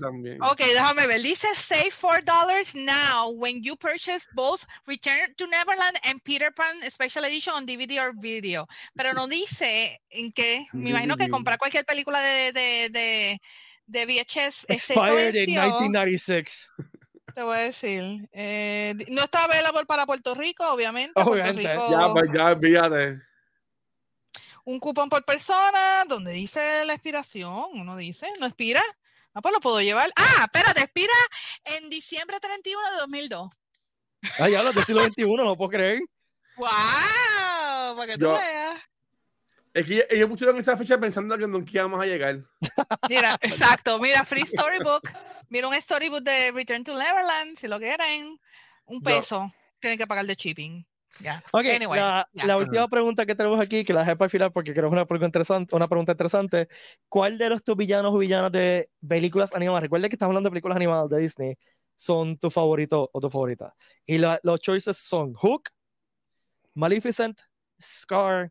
también. 0.00 0.42
ok, 0.42 0.58
déjame 0.58 1.06
ver. 1.06 1.20
Dice 1.22 1.48
save 1.56 1.90
$4 1.90 2.74
now 2.74 3.30
when 3.30 3.62
you 3.62 3.76
purchase 3.76 4.24
both 4.34 4.62
Return 4.86 5.34
to 5.36 5.46
Neverland 5.46 5.98
and 6.04 6.20
Peter 6.22 6.52
Pan 6.54 6.76
Special 6.90 7.24
Edition 7.24 7.54
on 7.54 7.66
DVD 7.66 7.98
or 8.00 8.12
video. 8.16 8.66
Pero 8.94 9.12
no 9.14 9.26
dice 9.26 10.00
en 10.10 10.32
qué. 10.32 10.66
Me 10.72 10.90
imagino 10.90 11.16
que 11.16 11.28
comprar 11.28 11.58
cualquier 11.58 11.84
película 11.84 12.20
de, 12.20 12.52
de, 12.52 12.88
de, 12.90 13.40
de 13.86 14.06
VHS. 14.06 14.64
excepto 14.68 15.04
Expired 15.04 15.34
in 15.34 15.54
venció, 15.54 15.80
1996. 15.80 16.70
Te 17.34 17.42
voy 17.42 17.56
a 17.56 17.60
decir. 17.60 18.28
eh, 18.32 18.94
no 19.08 19.22
está 19.24 19.44
available 19.44 19.86
para 19.86 20.04
Puerto 20.06 20.34
Rico, 20.34 20.64
obviamente. 20.70 21.12
Puerto 21.14 21.32
Obviamente. 21.32 21.72
Rico- 21.72 21.90
Ya, 21.90 22.12
pues 22.12 22.30
ya, 22.34 22.46
olvídate. 22.52 23.22
Un 24.64 24.78
cupón 24.80 25.08
por 25.08 25.24
persona 25.24 26.04
donde 26.08 26.32
dice 26.32 26.84
la 26.84 26.94
expiración. 26.94 27.66
Uno 27.74 27.96
dice, 27.96 28.26
¿no 28.40 28.46
expira? 28.46 28.82
Ah, 29.34 29.40
pues 29.40 29.52
lo 29.54 29.60
puedo 29.60 29.80
llevar. 29.80 30.12
Ah, 30.16 30.42
espérate, 30.44 30.82
expira 30.82 31.14
en 31.64 31.88
diciembre 31.90 32.38
31 32.40 32.90
de 32.92 32.96
2002. 32.98 33.50
Ah, 34.38 34.48
ya 34.48 34.62
los 34.62 34.74
del 34.74 34.84
siglo 34.84 35.02
XXI, 35.02 35.24
no 35.24 35.44
lo 35.44 35.56
puedo 35.56 35.70
creer. 35.70 36.00
¡Wow! 36.56 36.68
Para 37.96 38.06
que 38.06 38.14
tú 38.18 38.24
Yo- 38.26 38.32
veas. 38.32 38.80
Es 39.74 39.86
que 39.86 40.06
ellos 40.10 40.28
pusieron 40.28 40.56
esa 40.58 40.76
fecha 40.76 40.98
pensando 40.98 41.36
que 41.38 41.46
nunca 41.46 41.70
íbamos 41.72 41.98
a 42.00 42.04
llegar. 42.04 42.40
Mira, 43.08 43.38
exacto. 43.40 43.98
Mira, 43.98 44.22
Free 44.24 44.46
Storybook. 44.46 45.08
Mira 45.48 45.66
un 45.68 45.74
storybook 45.80 46.22
de 46.22 46.50
Return 46.52 46.84
to 46.84 46.92
Neverland, 46.96 47.56
si 47.56 47.68
lo 47.68 47.78
quieren. 47.78 48.38
Un 48.84 48.98
Yo- 49.00 49.04
peso. 49.04 49.50
Tienen 49.80 49.98
que 49.98 50.06
pagar 50.06 50.26
de 50.26 50.34
shipping. 50.34 50.86
Ya. 51.20 51.42
Ok, 51.52 51.64
Anyway, 51.66 52.00
la, 52.00 52.28
ya. 52.32 52.46
la 52.46 52.56
última 52.56 52.88
pregunta 52.88 53.26
que 53.26 53.34
tenemos 53.34 53.60
aquí, 53.60 53.84
que 53.84 53.92
la 53.92 54.00
dejé 54.00 54.16
para 54.16 54.26
el 54.26 54.30
final 54.30 54.52
porque 54.52 54.72
creo 54.72 54.84
que 54.84 54.88
es 54.88 54.92
una 54.92 55.06
pregunta 55.06 55.26
interesante, 55.26 55.74
una 55.76 55.86
pregunta 55.88 56.12
interesante. 56.12 56.68
¿Cuál 57.08 57.38
de 57.38 57.50
los 57.50 57.62
tus 57.62 57.76
villanos 57.76 58.12
o 58.14 58.18
villanas 58.18 58.50
de 58.50 58.90
películas 59.06 59.54
animadas, 59.54 59.82
recuerda 59.82 60.08
que 60.08 60.14
estamos 60.16 60.30
hablando 60.30 60.48
de 60.48 60.52
películas 60.52 60.76
animadas 60.76 61.08
de 61.10 61.18
Disney, 61.18 61.56
son 61.94 62.38
tu 62.38 62.50
favorito 62.50 63.10
o 63.12 63.20
tu 63.20 63.28
favorita? 63.30 63.74
Y 64.06 64.18
la- 64.18 64.40
los 64.42 64.60
choices 64.60 64.96
son 64.96 65.34
Hook, 65.34 65.64
Maleficent, 66.74 67.40
Scar, 67.80 68.50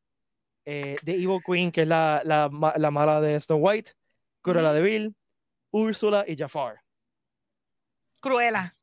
eh, 0.66 0.98
The 1.04 1.16
Evil 1.16 1.40
Queen, 1.46 1.72
que 1.72 1.82
es 1.82 1.88
la, 1.88 2.22
la, 2.24 2.50
ma- 2.50 2.74
la 2.78 2.92
mala 2.92 3.20
de 3.20 3.40
Snow 3.40 3.58
White, 3.60 3.94
Cruella 4.42 4.74
de 4.74 4.82
Vil, 4.82 5.16
Úrsula 5.72 6.24
y 6.28 6.38
Jafar. 6.38 6.82
Cruela. 8.20 8.76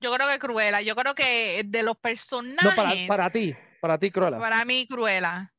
Yo 0.00 0.12
creo 0.12 0.28
que 0.28 0.38
Cruella. 0.38 0.80
Yo 0.82 0.94
creo 0.94 1.14
que 1.14 1.62
de 1.64 1.82
los 1.82 1.96
personajes. 1.96 2.62
No, 2.64 2.74
para, 2.76 2.92
para 3.06 3.30
ti, 3.30 3.54
para 3.80 3.98
ti, 3.98 4.10
Cruella. 4.10 4.38
Para 4.38 4.64
mí, 4.64 4.86
Cruella. 4.88 5.52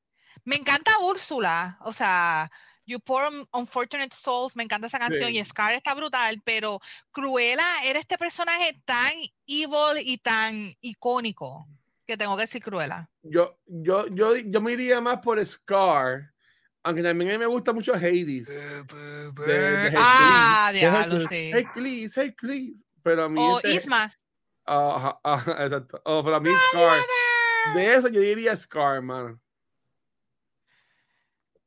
Me 0.43 0.55
encanta 0.55 0.97
Úrsula. 0.99 1.77
O 1.81 1.91
sea, 1.93 2.49
You 2.85 2.99
Poor 3.01 3.27
Un- 3.31 3.47
Unfortunate 3.51 4.15
Souls, 4.15 4.55
me 4.55 4.63
encanta 4.63 4.87
esa 4.87 4.99
canción. 4.99 5.29
Sí. 5.29 5.39
Y 5.39 5.43
Scar 5.43 5.73
está 5.73 5.93
brutal, 5.93 6.41
pero 6.43 6.79
Cruella 7.11 7.65
era 7.83 7.99
este 7.99 8.17
personaje 8.17 8.81
tan 8.85 9.11
evil 9.45 9.97
y 10.01 10.17
tan 10.19 10.73
icónico 10.81 11.67
que 12.05 12.15
tengo 12.15 12.37
que 12.37 12.43
decir 12.43 12.63
Cruella. 12.63 13.09
Yo, 13.23 13.59
yo, 13.65 14.07
yo, 14.07 14.37
yo 14.37 14.61
me 14.61 14.71
iría 14.71 15.01
más 15.01 15.17
por 15.19 15.45
Scar, 15.45 16.31
aunque 16.83 17.03
también 17.03 17.31
a 17.31 17.33
mí 17.33 17.39
me 17.39 17.45
gusta 17.47 17.73
mucho 17.73 17.93
Hades. 17.93 18.47
de 18.47 18.85
ah, 19.97 20.69
Hercules. 20.73 20.79
diablo, 20.81 21.19
De 21.19 21.27
sí. 21.27 21.51
Hercules, 21.53 22.17
Hercules. 22.17 22.83
Pero 23.03 23.23
a 23.25 23.29
mí. 23.29 23.39
O 23.41 23.57
este- 23.57 23.73
Isma. 23.73 24.13
Ajá, 24.67 25.19
ajá, 25.23 25.51
exacto. 25.65 26.01
Oh, 26.05 26.21
pero 26.23 26.35
a 26.35 26.39
mí 26.39 26.49
Scar. 26.69 26.99
De 27.75 27.95
eso 27.95 28.07
yo 28.09 28.19
diría 28.21 28.55
Scar, 28.55 29.01
mano. 29.01 29.39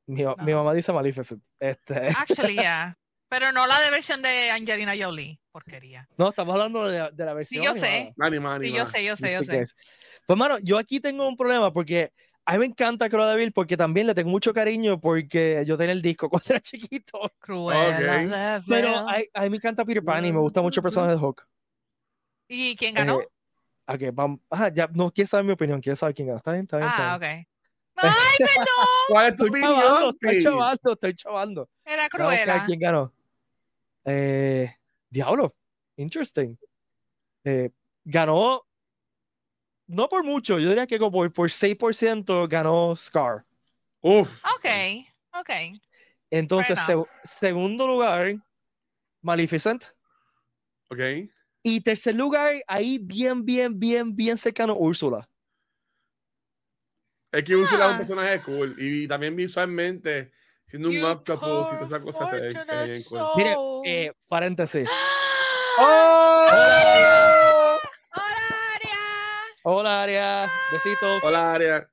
Mi, 0.07 0.25
mi 0.25 0.53
No. 0.53 0.57
mamá 0.59 0.75
dice 0.75 0.93
Maleficent. 0.93 1.43
Este, 1.59 2.09
Actually, 2.17 2.55
yeah. 2.55 2.97
Pero 3.29 3.53
no 3.53 3.65
la 3.69 3.81
de 3.81 3.91
versión 3.91 4.23
de 4.23 4.51
Angelina 4.51 4.93
Jolie. 4.99 5.39
Porquería. 5.53 6.09
no, 6.17 6.31
estamos 6.31 6.53
hablando 6.55 6.89
de, 6.89 7.11
de 7.13 7.25
la 7.25 7.33
versión. 7.33 7.63
yo 7.63 7.71
animada. 7.71 7.93
sé. 7.93 8.15
Anima, 8.19 8.59
Sí, 8.61 8.73
yo 8.73 8.87
sé, 8.87 9.05
yo 9.05 9.17
sé, 9.17 9.33
yo 9.33 9.43
sé. 9.45 9.61
es. 9.61 9.77
Pues, 10.27 10.37
mano, 10.39 10.59
yo 10.59 10.79
aquí 10.79 10.99
tengo 10.99 11.29
un 11.29 11.37
problema 11.37 11.73
porque 11.73 12.13
a 12.45 12.55
mí 12.55 12.59
me 12.59 12.67
encanta 12.67 13.09
Cruella 13.09 13.31
de 13.31 13.37
Vil 13.37 13.53
porque 13.53 13.77
también 13.77 14.09
le 14.09 14.15
tengo 14.17 14.31
mucho 14.31 14.53
cariño 14.53 15.01
porque 15.01 15.63
yo 15.65 15.77
tenía 15.77 15.93
el 15.93 16.03
disco 16.03 16.29
cuando 16.31 16.47
era 16.51 16.61
chiquito. 16.61 17.21
Cruella 17.39 17.89
Ok. 17.89 18.31
de 18.31 18.63
Pero 18.69 18.97
a, 18.97 19.19
a 19.35 19.43
mí 19.43 19.51
me 19.51 19.57
encanta 19.59 19.85
Peter 19.85 20.03
Pan 20.05 20.25
y 20.25 20.33
me 20.33 20.41
gusta 20.41 20.61
mucho 20.61 20.81
el 20.81 20.83
personaje 20.83 21.15
de 21.15 21.21
Hulk. 21.21 21.47
¿Y 22.53 22.75
quién 22.75 22.95
ganó? 22.97 23.21
Eh, 23.21 23.29
ok, 23.87 24.03
vamos. 24.13 24.41
Ajá, 24.51 24.75
ya 24.75 24.89
no 24.93 25.13
quieres 25.13 25.31
saber 25.31 25.47
mi 25.47 25.53
opinión, 25.53 25.81
quieres 25.81 26.01
saber 26.01 26.17
quién 26.17 26.27
ganó. 26.27 26.39
Está 26.39 26.51
bien, 26.51 26.63
está 26.65 26.79
bien. 26.79 26.89
está 26.89 27.15
ah, 27.15 27.19
bien. 27.19 27.41
ok. 27.43 27.47
¡Ay, 28.03 28.37
perdón! 28.39 28.67
¿Cuál 29.09 29.27
es 29.27 29.37
tu 29.37 29.45
Estoy 29.47 29.61
chavando, 29.61 29.87
opinión? 29.87 30.15
estoy 30.15 30.37
Pi? 30.37 30.43
chavando, 30.43 30.93
estoy 30.93 31.15
chavando. 31.15 31.71
Era 31.85 32.09
Cruella. 32.09 32.65
quién 32.67 32.81
ganó. 32.81 33.13
Eh, 34.05 34.75
Diablo, 35.09 35.55
interesting. 35.97 36.57
Eh, 37.45 37.71
ganó, 38.05 38.67
no 39.87 40.09
por 40.09 40.25
mucho, 40.25 40.59
yo 40.59 40.69
diría 40.69 40.89
que 40.89 40.99
como 40.99 41.13
por, 41.13 41.33
por 41.33 41.49
6% 41.51 42.49
ganó 42.49 42.97
Scar. 42.97 43.45
Uf. 44.01 44.43
Ok, 44.57 44.67
ok. 45.39 45.51
Entonces, 46.31 46.79
seg- 46.81 47.09
segundo 47.23 47.87
lugar, 47.87 48.35
Maleficent. 49.21 49.85
Ok. 50.89 50.99
Y 51.63 51.81
tercer 51.83 52.15
lugar, 52.15 52.55
ahí 52.67 52.99
bien, 53.01 53.45
bien, 53.45 53.79
bien, 53.79 54.15
bien 54.17 54.39
cercano, 54.39 54.75
Úrsula. 54.77 55.29
Es 57.33 57.45
que 57.45 57.55
Úrsula 57.55 57.85
es 57.85 57.89
un 57.91 57.95
Ah. 57.95 57.99
personaje 57.99 58.43
cool. 58.43 58.75
Y 58.79 59.07
también 59.07 59.37
visualmente, 59.37 60.33
siendo 60.67 60.89
un 60.89 60.95
You 60.95 61.07
octopus 61.07 61.69
y 61.69 61.75
todas 61.77 61.89
esas 61.89 62.01
cosas 62.01 62.31
se 62.31 62.37
ve- 62.37 62.65
se 62.65 62.85
bien 62.87 63.03
cool. 63.05 63.21
Mire, 63.37 63.57
eh, 63.85 64.13
paréntesis. 64.29 64.89
¡Oh! 65.79 66.47
Hola, 66.49 67.77
Aria. 68.75 68.99
Hola, 69.63 70.03
Aria. 70.03 70.51
Besitos. 70.73 71.23
Hola, 71.23 71.53
Aria. 71.55 71.91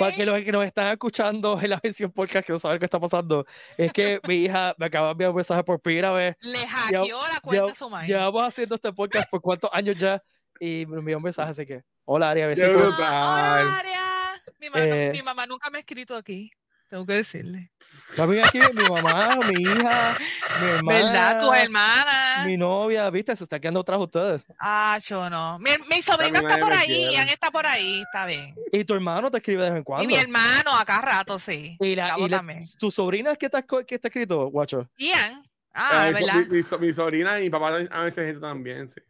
Para 0.00 0.16
que 0.16 0.24
los 0.26 0.40
que 0.42 0.50
nos 0.52 0.64
están 0.64 0.88
escuchando 0.88 1.60
en 1.60 1.70
la 1.70 1.80
versión 1.82 2.10
podcast 2.10 2.46
que 2.46 2.52
no 2.52 2.58
saben 2.58 2.78
qué 2.78 2.86
está 2.86 2.98
pasando, 2.98 3.44
es 3.76 3.92
que 3.92 4.18
mi 4.26 4.36
hija 4.36 4.74
me 4.78 4.86
acaba 4.86 5.06
de 5.08 5.12
enviar 5.12 5.30
un 5.30 5.36
mensaje 5.36 5.62
por 5.62 5.80
primera 5.80 6.10
vez. 6.12 6.36
Le 6.40 6.66
hackeó 6.66 7.20
la 7.32 7.40
cuenta 7.40 7.66
de 7.66 7.74
su 7.74 7.88
madre. 7.90 8.08
Llevamos 8.08 8.42
haciendo 8.42 8.74
este 8.74 8.92
podcast 8.92 9.28
por 9.30 9.40
cuántos 9.40 9.70
años 9.72 9.96
ya 9.96 10.22
y 10.58 10.86
me 10.86 10.98
envió 10.98 11.18
un 11.18 11.22
mensaje, 11.22 11.50
así 11.50 11.66
que, 11.66 11.82
hola 12.04 12.30
Aria, 12.30 12.46
besitos. 12.46 12.72
brutal. 12.74 12.96
Hola, 12.98 13.78
Aria. 13.78 14.42
Mi, 14.58 14.68
mamá, 14.70 14.84
Eh, 14.84 15.10
mi 15.12 15.22
mamá 15.22 15.46
nunca 15.46 15.70
me 15.70 15.78
ha 15.78 15.80
escrito 15.80 16.16
aquí. 16.16 16.50
Tengo 16.90 17.06
que 17.06 17.12
decirle. 17.14 17.70
También 18.16 18.44
aquí 18.44 18.58
mi 18.74 18.82
mamá, 18.88 19.36
mi 19.48 19.62
hija, 19.62 20.18
mi 20.60 20.66
hermana, 20.70 20.98
¿Verdad? 20.98 21.40
Tus 21.40 21.56
hermanas. 21.56 22.46
mi 22.46 22.56
novia, 22.56 23.08
viste, 23.10 23.34
se 23.36 23.44
está 23.44 23.60
quedando 23.60 23.80
atrás 23.80 23.98
de 24.00 24.04
ustedes. 24.04 24.44
Ah, 24.58 24.98
yo 25.06 25.30
no. 25.30 25.58
Mi, 25.60 25.70
mi 25.88 26.02
sobrino 26.02 26.40
está 26.40 26.58
por 26.58 26.72
ahí. 26.72 27.12
Ian 27.12 27.28
está 27.28 27.50
por 27.52 27.64
ahí. 27.64 28.00
Está 28.02 28.26
bien. 28.26 28.54
Y 28.72 28.84
tu 28.84 28.94
hermano 28.94 29.30
te 29.30 29.36
escribe 29.36 29.62
de 29.62 29.70
vez 29.70 29.76
en 29.76 29.82
Y 29.82 29.84
cuando. 29.84 30.06
mi 30.08 30.16
hermano, 30.16 30.76
acá 30.76 31.00
rato, 31.00 31.38
sí. 31.38 31.76
Y, 31.78 31.94
la, 31.94 32.16
y 32.18 32.28
la- 32.28 32.38
también. 32.38 32.64
tu 32.80 32.90
sobrina 32.90 33.36
que 33.36 33.46
está, 33.46 33.62
que 33.62 33.94
está 33.94 34.08
escrito, 34.08 34.46
guacho. 34.50 34.90
Ian. 34.98 35.44
Ah, 35.72 36.08
Eh, 36.08 36.12
¿verdad? 36.12 36.34
mi, 36.34 36.56
mi 36.56 36.62
so- 36.64 36.78
mi 36.80 36.92
sobrina 36.92 37.38
y 37.38 37.44
mi 37.44 37.50
papá 37.50 37.76
a 37.88 38.02
veces 38.02 38.26
gente 38.26 38.40
también, 38.40 38.88
sí. 38.88 39.00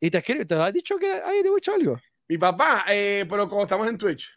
Y 0.00 0.10
te 0.10 0.18
escribe, 0.18 0.44
te 0.44 0.54
ha 0.54 0.70
dicho 0.70 0.98
que 0.98 1.10
hay 1.10 1.42
de 1.42 1.50
algo. 1.74 1.98
Mi 2.28 2.36
papá, 2.36 2.84
eh, 2.88 3.24
pero 3.28 3.48
como 3.48 3.62
estamos 3.62 3.88
en 3.88 3.96
Twitch, 3.96 4.28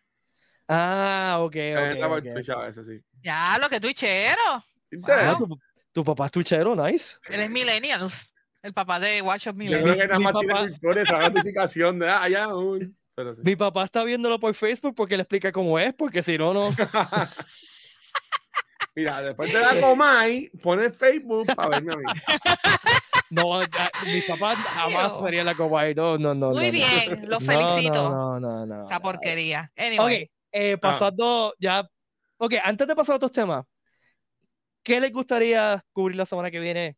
Ah, 0.68 1.38
ok, 1.40 1.46
ok. 1.46 1.56
estamos 1.94 2.20
ok, 2.20 2.26
en 2.26 2.34
Twitch 2.34 2.50
ok. 2.50 2.58
a 2.58 2.62
veces, 2.66 2.88
sí. 2.88 3.00
Ya, 3.22 3.58
lo 3.60 3.70
que 3.70 3.80
tuichero. 3.80 4.42
Ah, 4.50 4.64
Wow. 5.38 5.48
tu, 5.48 5.60
tu 5.92 6.04
papá 6.04 6.26
es 6.26 6.32
tuchero, 6.32 6.76
nice. 6.76 7.18
Él 7.30 7.42
es 7.42 7.50
millennials. 7.50 8.34
El 8.64 8.74
papá 8.74 9.00
de 9.00 9.22
Watch 9.22 9.48
of 9.48 9.54
Yo 9.54 9.58
Millennials. 9.60 9.84
creo 9.84 9.96
que 9.98 10.08
nada 10.08 10.18
mi 10.18 10.24
más 10.24 10.34
tiene 10.40 10.54
papá- 10.54 10.68
cultura 10.70 11.02
esa 11.02 11.20
notificación 11.20 12.00
de 12.00 12.10
ah, 12.10 12.28
sí. 12.28 12.34
Mi 13.44 13.56
papá 13.56 13.84
está 13.84 14.04
viéndolo 14.04 14.40
por 14.40 14.54
Facebook 14.56 14.96
porque 14.96 15.18
le 15.18 15.24
explica 15.24 15.52
cómo 15.52 15.78
es, 15.78 15.94
porque 15.94 16.24
si 16.24 16.38
no, 16.38 16.54
no. 16.54 16.76
Mira, 18.96 19.22
después 19.22 19.52
de 19.52 19.60
la 19.60 19.80
Comay, 19.82 20.50
pone 20.64 20.90
Facebook 20.90 21.46
para 21.56 21.70
verme 21.70 21.94
a 21.94 21.98
mí. 21.98 22.04
No, 23.32 23.60
mis 24.06 24.24
papás 24.26 24.56
jamás 24.58 25.14
Ew. 25.18 25.24
verían 25.24 25.48
la 25.48 25.56
copa 25.56 25.84
No, 25.96 26.18
no, 26.18 26.36
no. 26.36 26.52
Muy 26.52 26.58
no, 26.58 26.62
no. 26.66 26.72
bien, 26.72 27.30
los 27.30 27.44
felicito. 27.44 28.10
No, 28.10 28.40
no, 28.40 28.66
no. 28.66 28.78
no, 28.78 28.86
Esa 28.86 29.00
porquería. 29.00 29.72
Anyway. 29.76 30.30
Eh, 30.56 30.78
pasando 30.78 31.54
ya. 31.60 31.88
Ok, 32.38 32.54
antes 32.64 32.88
de 32.88 32.96
pasar 32.96 33.14
a 33.14 33.16
otros 33.18 33.32
temas, 33.32 33.66
¿qué 34.84 35.00
les 35.02 35.12
gustaría 35.12 35.84
cubrir 35.92 36.16
la 36.18 36.26
semana 36.26 36.50
que 36.52 36.60
viene? 36.60 36.98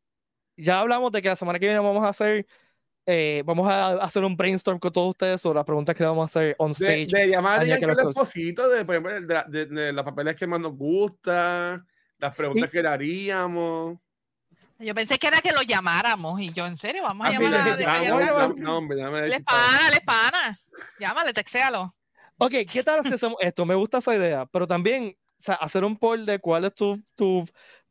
Ya 0.55 0.79
hablamos 0.79 1.11
de 1.11 1.21
que 1.21 1.29
la 1.29 1.35
semana 1.35 1.59
que 1.59 1.65
viene 1.67 1.79
vamos 1.79 2.03
a 2.03 2.09
hacer. 2.09 2.45
eh, 3.09 3.41
vamos 3.45 3.69
a 3.69 3.91
hacer 4.03 4.23
un 4.25 4.35
brainstorm 4.35 4.79
con 4.79 4.91
todos 4.91 5.09
ustedes 5.11 5.39
sobre 5.39 5.55
las 5.57 5.65
preguntas 5.65 5.95
que 5.95 6.03
vamos 6.03 6.23
a 6.23 6.25
hacer 6.25 6.55
on 6.59 6.71
De, 6.73 7.03
stage. 7.03 7.07
de 7.23 7.27
llamar 7.29 7.59
a 7.59 7.59
que 7.61 7.67
Giancarlo 7.67 8.03
los. 8.03 8.09
Esposito, 8.15 8.67
de, 8.69 8.83
por 8.83 8.95
ejemplo, 8.95 9.13
de, 9.21 9.43
de- 9.47 9.65
de 9.67 9.93
los 9.93 10.03
papeles 10.03 10.35
que 10.35 10.45
más 10.45 10.59
nos 10.59 10.73
gusta, 10.75 11.85
las 12.17 12.35
preguntas 12.35 12.67
Y- 12.67 12.71
que 12.71 12.81
le 12.81 12.89
haríamos. 12.89 13.97
Yo 14.79 14.93
pensé 14.93 15.17
que 15.17 15.27
era 15.27 15.39
que 15.41 15.53
lo 15.53 15.61
llamáramos 15.61 16.39
y 16.41 16.51
yo, 16.53 16.65
en 16.67 16.75
serio, 16.77 17.01
vamos 17.03 17.25
a 17.25 17.29
Ah, 17.29 17.31
sí, 17.31 17.37
llamar 17.43 17.53
a, 17.61 17.65
le- 17.65 17.71
a- 17.71 18.03
ya, 18.03 18.43
a- 18.43 18.47
no, 18.57 18.77
hombre, 18.77 18.97
déjame 18.97 19.21
Le 19.21 19.25
decir, 19.27 19.45
pana, 19.45 19.89
le 19.89 20.01
pana. 20.01 20.59
Llámale, 20.99 21.33
texéalo. 21.33 21.95
Ok, 22.37 22.51
¿qué 22.71 22.83
tal 22.83 23.03
si 23.03 23.13
hacemos 23.13 23.37
esto? 23.41 23.65
Me 23.65 23.75
gusta 23.75 23.97
esa 23.97 24.15
idea, 24.15 24.45
pero 24.45 24.67
también 24.67 25.15
o 25.17 25.35
sea, 25.41 25.55
hacer 25.55 25.83
un 25.83 25.97
poll 25.97 26.25
de 26.25 26.39
cuál 26.39 26.65
es 26.65 26.73
tu, 26.73 26.99
tu, 27.15 27.45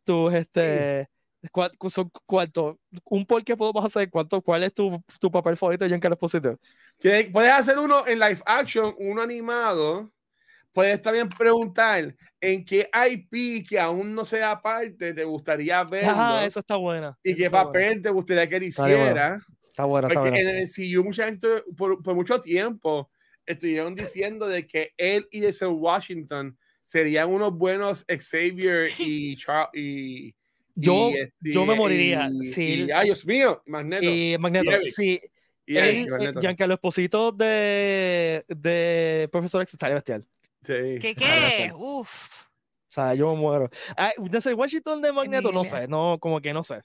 tu 0.04 0.28
este, 0.30 1.08
cuál, 1.52 1.70
cu- 1.78 1.90
son 1.90 2.10
cuánto, 2.26 2.78
un 3.04 3.24
poll 3.26 3.44
que 3.44 3.56
podemos 3.56 3.84
hacer, 3.84 4.10
cuánto, 4.10 4.40
cuál 4.42 4.62
es 4.64 4.74
tu, 4.74 5.02
tu 5.20 5.30
papel 5.30 5.56
favorito 5.56 5.84
de 5.84 5.88
Giancarlo 5.90 6.14
Esposito. 6.14 6.58
Tiene- 6.98 7.30
Puedes 7.30 7.52
hacer 7.52 7.78
uno 7.78 8.06
en 8.06 8.18
live 8.18 8.40
action, 8.46 8.94
uno 8.98 9.22
animado. 9.22 10.10
Puedes 10.72 11.00
también 11.00 11.28
preguntar 11.28 12.14
en 12.40 12.64
qué 12.64 12.88
IP 13.10 13.64
que 13.66 13.80
aún 13.80 14.14
no 14.14 14.24
sea 14.24 14.60
parte 14.60 15.14
te 15.14 15.24
gustaría 15.24 15.82
verlo 15.84 16.12
Ah, 16.14 16.44
esa 16.46 16.60
está 16.60 16.76
buena. 16.76 17.16
y 17.22 17.34
qué 17.34 17.46
está 17.46 17.64
buena. 17.64 17.72
papel 17.72 18.02
te 18.02 18.10
gustaría 18.10 18.48
que 18.48 18.56
él 18.56 18.62
Está 18.64 18.86
bien, 18.86 19.00
hiciera. 19.00 19.40
Está 19.68 19.84
buena, 19.84 20.08
está 20.08 20.20
Porque 20.20 20.30
buena. 20.30 20.50
en 20.50 20.56
el 20.56 20.62
MCU 20.62 21.02
mucha 21.04 21.24
gente 21.24 21.48
por, 21.76 22.02
por 22.02 22.14
mucho 22.14 22.40
tiempo 22.40 23.10
estuvieron 23.46 23.94
diciendo 23.94 24.46
de 24.48 24.66
que 24.66 24.92
él 24.96 25.26
y 25.30 25.44
ese 25.44 25.66
Washington 25.66 26.58
serían 26.82 27.28
unos 27.30 27.52
buenos 27.56 28.04
Xavier 28.08 28.90
y 28.98 29.36
Charles 29.36 29.70
y, 29.74 30.34
Yo, 30.74 31.10
y, 31.10 31.14
este, 31.18 31.52
yo 31.52 31.64
me 31.66 31.74
moriría 31.74 32.28
y- 32.32 32.44
si 32.46 32.62
y- 32.64 32.82
él- 32.82 32.92
ay 32.94 33.06
Dios 33.06 33.24
mío 33.26 33.62
Magneto 33.66 34.04
y, 34.04 34.34
y 34.34 34.38
Magneto, 34.38 34.70
Eric. 34.70 34.88
sí, 34.94 35.20
Eric, 35.66 35.78
él, 35.94 36.06
eh, 36.06 36.10
Magneto. 36.10 36.40
Giancarlo 36.40 36.74
Esposito 36.74 37.32
de, 37.32 38.44
de 38.48 39.28
Profesor 39.32 39.62
X 39.62 39.74
estaría 39.74 39.94
bestial. 39.94 40.22
Sí. 40.62 40.72
¿Qué 41.00 41.14
qué? 41.16 41.24
bestial. 41.24 41.72
Uf. 41.76 42.28
O 42.88 42.92
sea, 42.96 43.14
yo 43.14 43.34
me 43.34 43.40
muero. 43.40 43.68
Ah, 43.96 44.12
desde 44.18 44.54
Washington 44.54 45.02
de 45.02 45.12
Magneto, 45.12 45.50
no 45.52 45.64
sé, 45.64 45.86
no, 45.88 46.18
como 46.20 46.40
que 46.40 46.52
no 46.52 46.62
sé, 46.62 46.80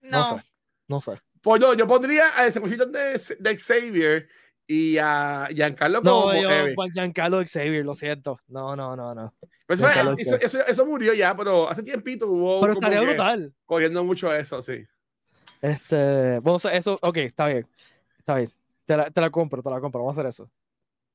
No. 0.00 0.18
no 0.18 0.24
sé, 0.38 0.44
no 0.88 1.00
sé. 1.00 1.12
Pues 1.40 1.60
yo, 1.60 1.74
yo 1.74 1.86
pondría 1.86 2.24
a 2.36 2.46
ese 2.46 2.58
muchachito 2.58 2.86
de, 2.86 3.20
de 3.38 3.56
Xavier 3.58 4.28
y 4.70 4.98
a 4.98 5.48
Giancarlo 5.50 6.02
No, 6.02 6.20
como 6.22 6.34
yo. 6.42 6.50
Juan 6.74 6.90
Giancarlo 6.92 7.42
Xavier, 7.44 7.84
lo 7.84 7.94
siento. 7.94 8.38
No, 8.48 8.76
no, 8.76 8.94
no, 8.94 9.14
no. 9.14 9.34
Pues 9.66 9.80
fue- 9.80 9.90
eso, 10.18 10.36
eso, 10.38 10.66
eso 10.66 10.86
murió 10.86 11.14
ya, 11.14 11.34
pero 11.34 11.68
hace 11.68 11.82
tiempito 11.82 12.28
hubo 12.28 12.60
Pero 12.60 12.74
estaría 12.74 13.00
brutal. 13.00 13.52
corriendo 13.64 14.04
mucho 14.04 14.32
eso, 14.32 14.60
sí. 14.60 14.84
Este, 15.62 16.38
vamos 16.40 16.64
a 16.66 16.74
eso, 16.74 16.98
ok, 17.00 17.16
está 17.16 17.48
bien. 17.48 17.66
Está 18.18 18.36
bien. 18.36 18.52
Te 18.84 18.96
la, 18.96 19.10
te 19.10 19.20
la 19.20 19.30
compro, 19.30 19.62
te 19.62 19.70
la 19.70 19.80
compro, 19.80 20.00
vamos 20.00 20.16
a 20.16 20.20
hacer 20.20 20.28
eso. 20.28 20.44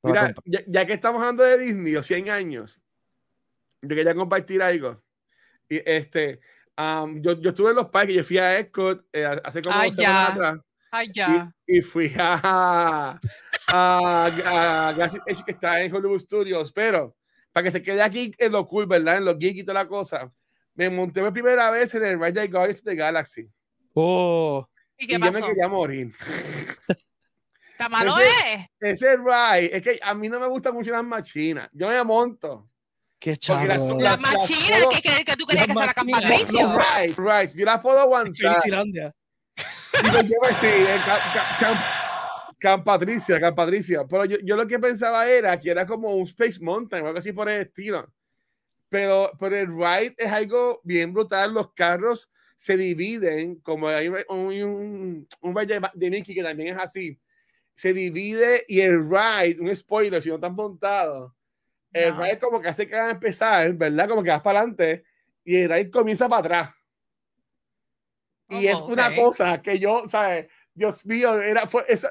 Te 0.02 0.10
Mira, 0.10 0.34
ya, 0.46 0.60
ya 0.68 0.86
que 0.86 0.94
estamos 0.94 1.22
hablando 1.22 1.44
de 1.44 1.58
Disney, 1.60 1.96
o 1.96 2.04
100 2.04 2.30
años, 2.30 2.82
yo 3.82 3.96
quería 3.96 4.16
compartir 4.16 4.62
algo. 4.62 5.02
Y 5.70 5.80
este, 5.90 6.40
am, 6.76 7.22
yo, 7.22 7.40
yo 7.40 7.52
estuve 7.52 7.70
en 7.70 7.76
los 7.78 7.88
parques, 7.90 8.16
yo 8.16 8.24
fui 8.24 8.38
a 8.40 8.58
Epcot 8.58 9.06
eh, 9.14 9.26
hace 9.44 9.62
como 9.62 9.76
Ay, 9.76 9.90
dos 9.90 9.96
semanas 9.96 10.28
ya. 10.28 10.34
atrás. 10.34 10.60
Ay, 10.96 11.10
ya. 11.12 11.52
y, 11.66 11.78
y 11.78 11.82
fui 11.82 12.14
a, 12.20 13.20
a, 13.68 14.26
a 14.26 14.92
Galaxy 14.94 15.18
Edge 15.26 15.44
que 15.44 15.52
está 15.52 15.82
en 15.82 15.94
Hollywood 15.94 16.20
Studios, 16.20 16.72
pero 16.72 17.16
para 17.52 17.64
que 17.64 17.72
se 17.72 17.82
quede 17.82 18.02
aquí 18.02 18.32
en 18.38 18.52
lo 18.52 18.66
cool, 18.68 18.86
¿verdad? 18.86 19.18
En 19.18 19.26
lo 19.26 19.36
geek 19.38 19.58
y 19.58 19.64
toda 19.64 19.84
la 19.84 19.88
cosa, 19.88 20.32
me 20.76 20.90
monté 20.92 21.22
por 21.22 21.34
primera 21.34 21.72
vez 21.72 21.94
en 21.96 22.06
el 22.06 22.20
Ride 22.20 22.42
de 22.42 22.48
Guardians 22.48 22.80
of 22.80 22.86
the 22.86 22.96
Galaxy 22.96 23.48
Oh, 23.96 24.68
¿Y 24.98 25.06
y 25.06 25.08
qué 25.08 25.14
yo 25.14 25.20
me 25.20 25.32
pasó? 25.32 25.48
quería 25.48 25.68
morir. 25.68 26.12
¿Está 27.72 27.90
malo 27.90 28.16
Ese- 28.20 28.70
es? 28.80 29.02
Ese 29.02 29.18
ride, 29.18 29.76
es 29.76 29.82
que 29.82 30.00
a 30.02 30.14
mí 30.14 30.30
no 30.30 30.40
me 30.40 30.48
gustan 30.48 30.74
mucho 30.76 30.92
las 30.92 31.04
machinas. 31.04 31.70
Yo 31.74 31.88
me 31.90 32.04
monto. 32.04 32.70
qué 33.20 33.36
Porque 33.48 33.68
las-. 33.68 33.88
Las 33.90 33.90
las- 33.90 34.02
las 34.02 34.20
machinas 34.22 34.70
puedo- 34.84 34.90
que, 34.92 35.02
que, 35.02 35.26
que 35.26 35.36
tú 35.36 35.46
querías 35.48 35.66
que 35.68 35.74
las 35.74 35.94
Camp 35.96 36.10
machinas. 36.10 36.40
Patricio. 36.42 36.78
Rides, 36.80 37.18
rides, 37.18 37.54
yo 37.56 37.66
las 37.66 37.80
puedo 37.82 38.00
aguantar. 38.00 38.62
Sí, 39.94 40.68
eh, 40.68 40.98
Ca- 41.06 41.20
Ca- 41.34 41.58
Camp, 41.60 41.80
Camp 42.60 42.84
Patricia, 42.86 43.40
Camp 43.40 43.56
Patricia. 43.56 44.06
Pero 44.08 44.26
yo, 44.26 44.38
yo 44.44 44.56
lo 44.56 44.68
que 44.68 44.80
pensaba 44.80 45.28
era 45.30 45.60
que 45.60 45.70
era 45.72 45.86
como 45.86 46.12
un 46.14 46.24
Space 46.24 46.60
Mountain 46.62 47.04
o 47.04 47.08
algo 47.08 47.20
así 47.20 47.32
por 47.32 47.50
el 47.50 47.62
estilo. 47.62 48.12
Pero, 48.90 49.32
pero 49.40 49.56
el 49.56 49.68
ride 49.68 50.16
es 50.18 50.32
algo 50.32 50.82
bien 50.84 51.14
brutal. 51.14 51.54
Los 51.54 51.74
carros 51.74 52.32
se 52.56 52.78
dividen, 52.78 53.56
como 53.62 53.88
hay 53.88 54.08
un, 54.08 54.18
un, 54.30 55.28
un 55.42 55.56
ride 55.56 55.80
de, 55.80 55.90
de 55.94 56.10
Mickey 56.12 56.36
que 56.36 56.44
también 56.44 56.76
es 56.76 56.82
así. 56.82 57.20
Se 57.76 57.92
divide 57.94 58.64
y 58.68 58.82
el 58.82 59.00
ride, 59.10 59.60
un 59.60 59.76
spoiler, 59.76 60.22
si 60.22 60.30
no 60.30 60.36
están 60.36 60.54
montados, 60.54 61.34
el 61.92 62.14
No. 62.16 62.22
ride 62.24 62.40
como 62.40 62.62
que 62.62 62.70
hace 62.70 62.88
que 62.88 62.96
van 62.96 63.08
a 63.08 63.12
empezar, 63.12 63.74
¿verdad? 63.74 64.08
Como 64.08 64.22
que 64.24 64.30
vas 64.30 64.42
para 64.42 64.60
adelante 64.60 65.04
y 65.44 65.56
el 65.58 65.70
ride 65.70 65.90
comienza 65.92 66.30
para 66.30 66.40
atrás. 66.40 66.70
Y 68.50 68.68
es 68.68 68.76
Oh, 68.82 68.88
una 68.88 69.16
cosa 69.16 69.62
que 69.62 69.80
yo, 69.80 70.04
¿sabes? 70.08 70.48
Dios 70.74 71.06
mío, 71.06 71.40
era, 71.42 71.68
fue, 71.68 71.86
esa, 71.88 72.10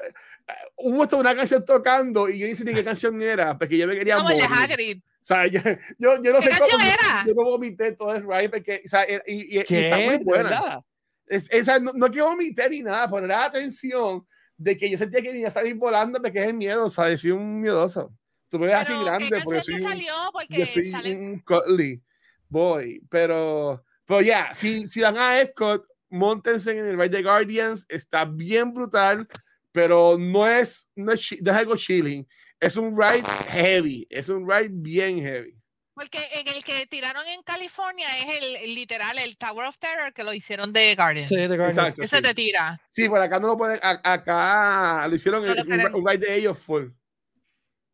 hubo 0.77 1.03
hasta 1.03 1.17
una 1.17 1.35
canción 1.35 1.63
tocando 1.65 2.29
y 2.29 2.39
yo 2.39 2.47
ni 2.47 2.55
sé 2.55 2.63
ni 2.63 2.73
qué 2.73 2.83
canción 2.83 3.21
era, 3.21 3.57
porque 3.57 3.77
yo 3.77 3.87
me 3.87 3.95
quería 3.95 4.17
Como 4.17 4.29
el 4.31 4.37
de 4.37 4.47
morir. 4.47 4.57
Hagrid. 4.71 4.97
O 4.97 5.25
sea, 5.25 5.47
yo, 5.47 5.61
yo, 5.97 6.21
yo 6.21 6.33
no 6.33 6.39
¿Qué 6.39 6.49
sé 6.53 6.59
cómo. 6.59 6.83
era? 6.83 7.23
Yo, 7.25 7.33
no 7.33 7.43
vomité 7.43 7.93
todo 7.93 8.13
el 8.13 8.23
ride 8.27 8.49
porque, 8.49 8.81
o 8.85 8.87
sea, 8.87 9.05
y, 9.25 9.33
y- 9.33 9.57
y 9.57 9.59
está 9.59 9.97
muy 9.99 10.17
¿De 10.17 10.23
buena. 10.23 10.83
Es, 11.25 11.49
esa, 11.51 11.79
no, 11.79 11.93
no 11.93 12.11
que 12.11 12.21
vomité 12.21 12.69
ni 12.69 12.81
nada, 12.81 13.07
la 13.21 13.45
atención 13.45 14.25
de 14.57 14.77
que 14.77 14.89
yo 14.89 14.97
sentía 14.97 15.21
que 15.21 15.31
me 15.31 15.39
iba 15.39 15.47
a 15.47 15.51
salir 15.51 15.75
volando 15.75 16.21
porque 16.21 16.39
es 16.41 16.47
el 16.47 16.53
miedo, 16.53 16.89
¿sabes? 16.89 17.21
Soy 17.21 17.31
un 17.31 17.61
miedoso. 17.61 18.13
Tú 18.49 18.59
me 18.59 18.67
ves 18.67 18.75
así 18.75 18.87
Pero, 18.91 18.99
¿qué 18.99 19.05
grande 19.05 19.41
porque 19.43 19.61
soy 19.61 19.75
un, 19.75 19.81
salió? 19.89 20.13
Porque 20.31 20.57
yo 20.57 20.65
soy 20.65 20.91
sale- 20.91 21.15
un 21.15 21.39
cuddly 21.39 22.01
boy, 22.49 23.01
pero, 23.09 23.83
pero 24.05 24.21
ya, 24.21 24.53
si, 24.53 24.85
si 24.87 25.01
van 25.01 25.17
a 25.17 25.39
Epcot, 25.39 25.85
montense 26.13 26.71
en 26.71 26.85
el 26.85 26.97
Ride 26.97 27.17
de 27.17 27.23
Guardians, 27.23 27.85
está 27.89 28.23
bien 28.23 28.71
brutal, 28.73 29.27
pero 29.71 30.17
no 30.19 30.47
es, 30.47 30.87
no 30.95 31.11
es, 31.11 31.35
no 31.41 31.51
es 31.51 31.57
algo 31.57 31.75
chilling, 31.75 32.27
es 32.59 32.77
un 32.77 32.95
ride 32.95 33.27
heavy, 33.49 34.07
es 34.09 34.29
un 34.29 34.47
ride 34.47 34.69
bien 34.71 35.19
heavy. 35.19 35.57
Porque 35.95 36.19
en 36.33 36.47
el 36.47 36.63
que 36.63 36.85
tiraron 36.87 37.27
en 37.27 37.41
California 37.43 38.07
es 38.19 38.41
el, 38.41 38.55
el 38.57 38.75
literal, 38.75 39.17
el 39.17 39.37
Tower 39.37 39.67
of 39.67 39.77
Terror 39.77 40.13
que 40.13 40.23
lo 40.23 40.33
hicieron 40.33 40.71
de 40.71 40.95
Guardians. 40.95 41.29
Sí, 41.29 41.35
The 41.35 41.47
Guardians. 41.47 41.77
Exacto. 41.77 42.03
Ese 42.03 42.17
sí. 42.17 42.21
te 42.21 42.33
tira. 42.33 42.81
Sí, 42.89 43.09
por 43.09 43.21
acá 43.21 43.39
no 43.39 43.47
lo 43.47 43.57
pueden, 43.57 43.79
acá 43.81 45.07
lo 45.07 45.15
hicieron, 45.15 45.45
No 45.45 45.53
lo 45.53 45.97
un, 45.97 46.07
ride 46.07 46.25
de 46.25 46.35
ellos 46.35 46.59
full. 46.59 46.89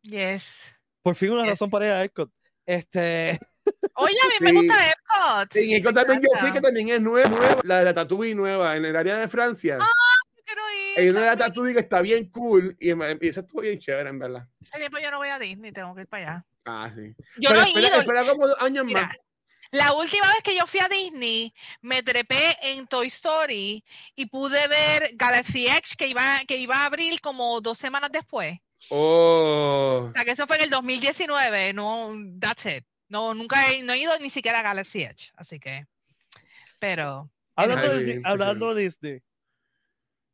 Yes. 0.04 0.74
Por 1.02 1.16
fin 1.16 1.32
una 1.32 1.44
Yes. 1.44 1.52
razón 1.52 1.70
para 1.70 1.88
ir 1.88 1.92
a 1.94 2.04
Epcot. 2.04 2.32
Este, 2.66 3.40
Oye, 3.96 4.18
a 4.24 4.28
mí 4.28 4.36
me 4.42 4.52
gusta 4.54 4.92
Epcot. 5.20 5.56
En 5.56 5.84
Me 5.84 5.94
también 5.94 6.22
yo 6.22 6.40
fui, 6.40 6.52
que 6.52 6.62
también 6.62 6.90
es 6.90 7.02
nueva, 7.02 7.30
nueva, 7.30 7.62
la 7.64 7.80
de 7.80 7.86
la 7.86 7.94
Tatooine 7.94 8.36
nueva, 8.38 8.76
en 8.76 8.86
el 8.86 8.96
área 8.96 9.18
de 9.18 9.28
Francia. 9.28 9.78
Yo 9.80 10.44
quiero 10.46 10.62
ir. 10.72 11.00
Hay 11.00 11.10
una 11.10 11.20
de 11.22 11.26
la. 11.28 11.38
Tatooine 11.38 11.74
que 11.74 11.80
está 11.82 12.02
bien 12.02 12.30
cool 12.30 12.76
y, 12.80 12.90
y 12.90 13.28
esa 13.28 13.42
estuvo 13.42 13.62
bien 13.62 13.80
chévere, 13.80 14.10
en 14.10 14.20
verdad. 14.20 14.48
Hace 14.64 14.78
tiempo 14.80 14.98
yo 15.00 15.12
no 15.12 15.18
voy 15.18 15.30
a 15.30 15.40
Disney, 15.40 15.72
tengo 15.72 15.94
que 15.96 16.02
ir 16.02 16.08
para 16.08 16.24
allá. 16.34 16.46
Ah, 16.66 16.92
sí. 16.94 17.14
Yo 17.38 17.50
Pero 17.50 17.62
no 17.62 17.66
he 17.66 17.70
espera, 17.70 17.88
ido. 17.88 18.00
espera 18.02 18.26
como 18.28 18.48
dos 18.48 18.58
años 18.62 18.86
Mira, 18.86 19.02
más. 19.04 19.16
la 19.72 19.94
última 19.94 20.28
vez 20.28 20.44
que 20.44 20.56
yo 20.56 20.68
fui 20.68 20.80
a 20.82 20.88
Disney, 20.88 21.54
me 21.82 22.04
trepé 22.04 22.58
en 22.62 22.86
Toy 22.88 23.08
Story 23.08 23.84
y 24.16 24.26
pude 24.28 24.68
ver 24.68 25.12
Galaxy 25.16 25.68
Edge 25.68 25.96
que 25.98 26.08
iba, 26.08 26.40
que 26.48 26.58
iba 26.58 26.78
a 26.78 26.86
abrir 26.86 27.20
como 27.22 27.60
dos 27.62 27.78
semanas 27.78 28.12
después. 28.12 28.60
Oh. 28.90 30.08
O 30.10 30.14
sea, 30.14 30.24
que 30.24 30.32
eso 30.32 30.48
fue 30.48 30.58
en 30.58 30.64
el 30.64 30.70
2019. 30.70 31.74
No, 31.74 32.12
that's 32.40 32.66
it. 32.66 32.86
No, 33.10 33.34
nunca 33.34 33.72
he, 33.72 33.82
no 33.84 33.93
he 33.93 33.97
ido 33.99 34.18
ni 34.20 34.30
siquiera 34.30 34.60
a 34.60 34.64
Galaxy 34.64 35.01
Edge. 35.03 35.32
Así 35.36 35.60
que, 35.60 35.86
pero, 36.80 37.30
hablando, 37.55 37.95
de, 37.97 38.03
bien, 38.03 38.22
hablando 38.26 38.74
de 38.74 38.84
Disney, 38.84 39.22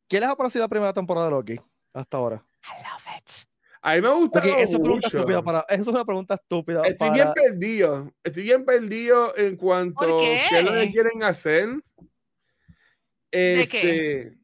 ¿qué 0.08 0.20
les 0.20 0.28
ha 0.28 0.36
parecido 0.36 0.62
la 0.64 0.68
primera 0.68 0.92
temporada 0.92 1.26
de 1.26 1.32
Loki 1.32 1.60
hasta 1.92 2.16
ahora? 2.18 2.44
I 2.62 2.82
love 2.82 3.16
it. 3.18 3.30
A 3.82 3.94
mí 3.94 4.00
me 4.02 4.08
gusta 4.10 4.40
Ok, 4.40 4.44
esa 4.46 4.58
es 4.62 4.74
una 4.74 4.82
pregunta 4.82 5.06
mucho. 5.08 5.16
estúpida 5.18 5.42
para, 5.42 5.60
esa 5.68 5.80
es 5.80 5.86
una 5.88 6.04
pregunta 6.04 6.34
estúpida 6.34 6.82
Estoy 6.82 7.08
para- 7.08 7.12
bien 7.12 7.32
perdido. 7.34 8.12
Estoy 8.24 8.42
bien 8.42 8.64
perdido 8.64 9.36
en 9.36 9.56
cuanto 9.56 10.06
¿Por 10.06 10.08
a 10.22 10.26
qué 10.26 10.36
es 10.58 10.64
lo 10.64 10.72
que 10.72 10.80
qué? 10.86 10.92
quieren 10.92 11.22
hacer. 11.22 11.68
¿De 13.30 13.66
qué? 13.70 14.20
Este, 14.20 14.38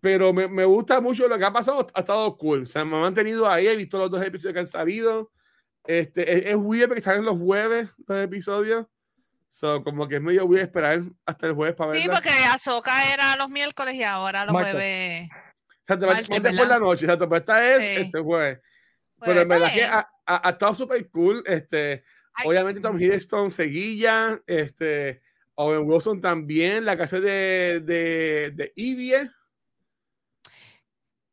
Pero 0.00 0.32
me, 0.32 0.48
me 0.48 0.64
gusta 0.64 1.00
mucho 1.00 1.26
lo 1.28 1.38
que 1.38 1.44
ha 1.44 1.52
pasado. 1.52 1.86
Ha 1.94 2.00
estado 2.00 2.36
cool. 2.36 2.62
O 2.62 2.66
sea, 2.66 2.84
me 2.84 2.94
han 2.96 3.02
mantenido 3.02 3.48
ahí. 3.48 3.66
He 3.66 3.76
visto 3.76 3.98
los 3.98 4.10
dos 4.10 4.22
episodios 4.24 4.52
que 4.54 4.60
han 4.60 4.66
salido. 4.66 5.30
Este, 5.84 6.32
es, 6.32 6.46
es 6.46 6.56
weird 6.56 6.88
porque 6.88 7.02
salen 7.02 7.24
los 7.24 7.38
jueves 7.38 7.88
los 8.06 8.18
episodios. 8.18 8.86
So, 9.48 9.84
como 9.84 10.08
que 10.08 10.16
es 10.16 10.22
medio 10.22 10.46
weird 10.46 10.64
esperar 10.64 11.02
hasta 11.26 11.46
el 11.48 11.54
jueves 11.54 11.74
para 11.76 11.92
Sí, 11.92 12.00
verla. 12.00 12.14
porque 12.14 12.30
Ahsoka 12.30 13.12
era 13.12 13.36
los 13.36 13.50
miércoles 13.50 13.94
y 13.94 14.02
ahora 14.02 14.44
los 14.46 14.54
Martes. 14.54 14.72
jueves. 14.72 15.28
O 15.30 15.84
sea, 15.84 15.98
te 15.98 16.06
martes, 16.06 16.28
después 16.28 16.58
por 16.58 16.68
la 16.68 16.78
noche. 16.78 17.04
Exacto, 17.04 17.28
pero 17.28 17.38
esta 17.40 17.74
es 17.76 17.82
Sí. 17.82 18.02
este 18.02 18.20
jueves. 18.20 18.60
Pues, 19.18 19.28
Pero 19.30 19.40
en 19.42 19.48
verdad 19.48 19.72
que 19.74 19.84
ha, 19.84 20.08
ha- 20.26 20.48
ha 20.48 20.50
estado 20.50 20.74
súper 20.74 21.10
cool. 21.10 21.42
Este, 21.46 22.04
Ay, 22.34 22.48
obviamente 22.48 22.80
Tom 22.80 22.98
Hiddleston 22.98 23.50
seguía. 23.50 24.40
Este, 24.46 25.22
Owen 25.56 25.82
Wilson 25.88 26.20
también. 26.20 26.84
La 26.86 26.96
casa 26.96 27.20
de, 27.20 27.80
de, 27.84 28.52
de 28.54 28.72
Evie. 28.76 29.30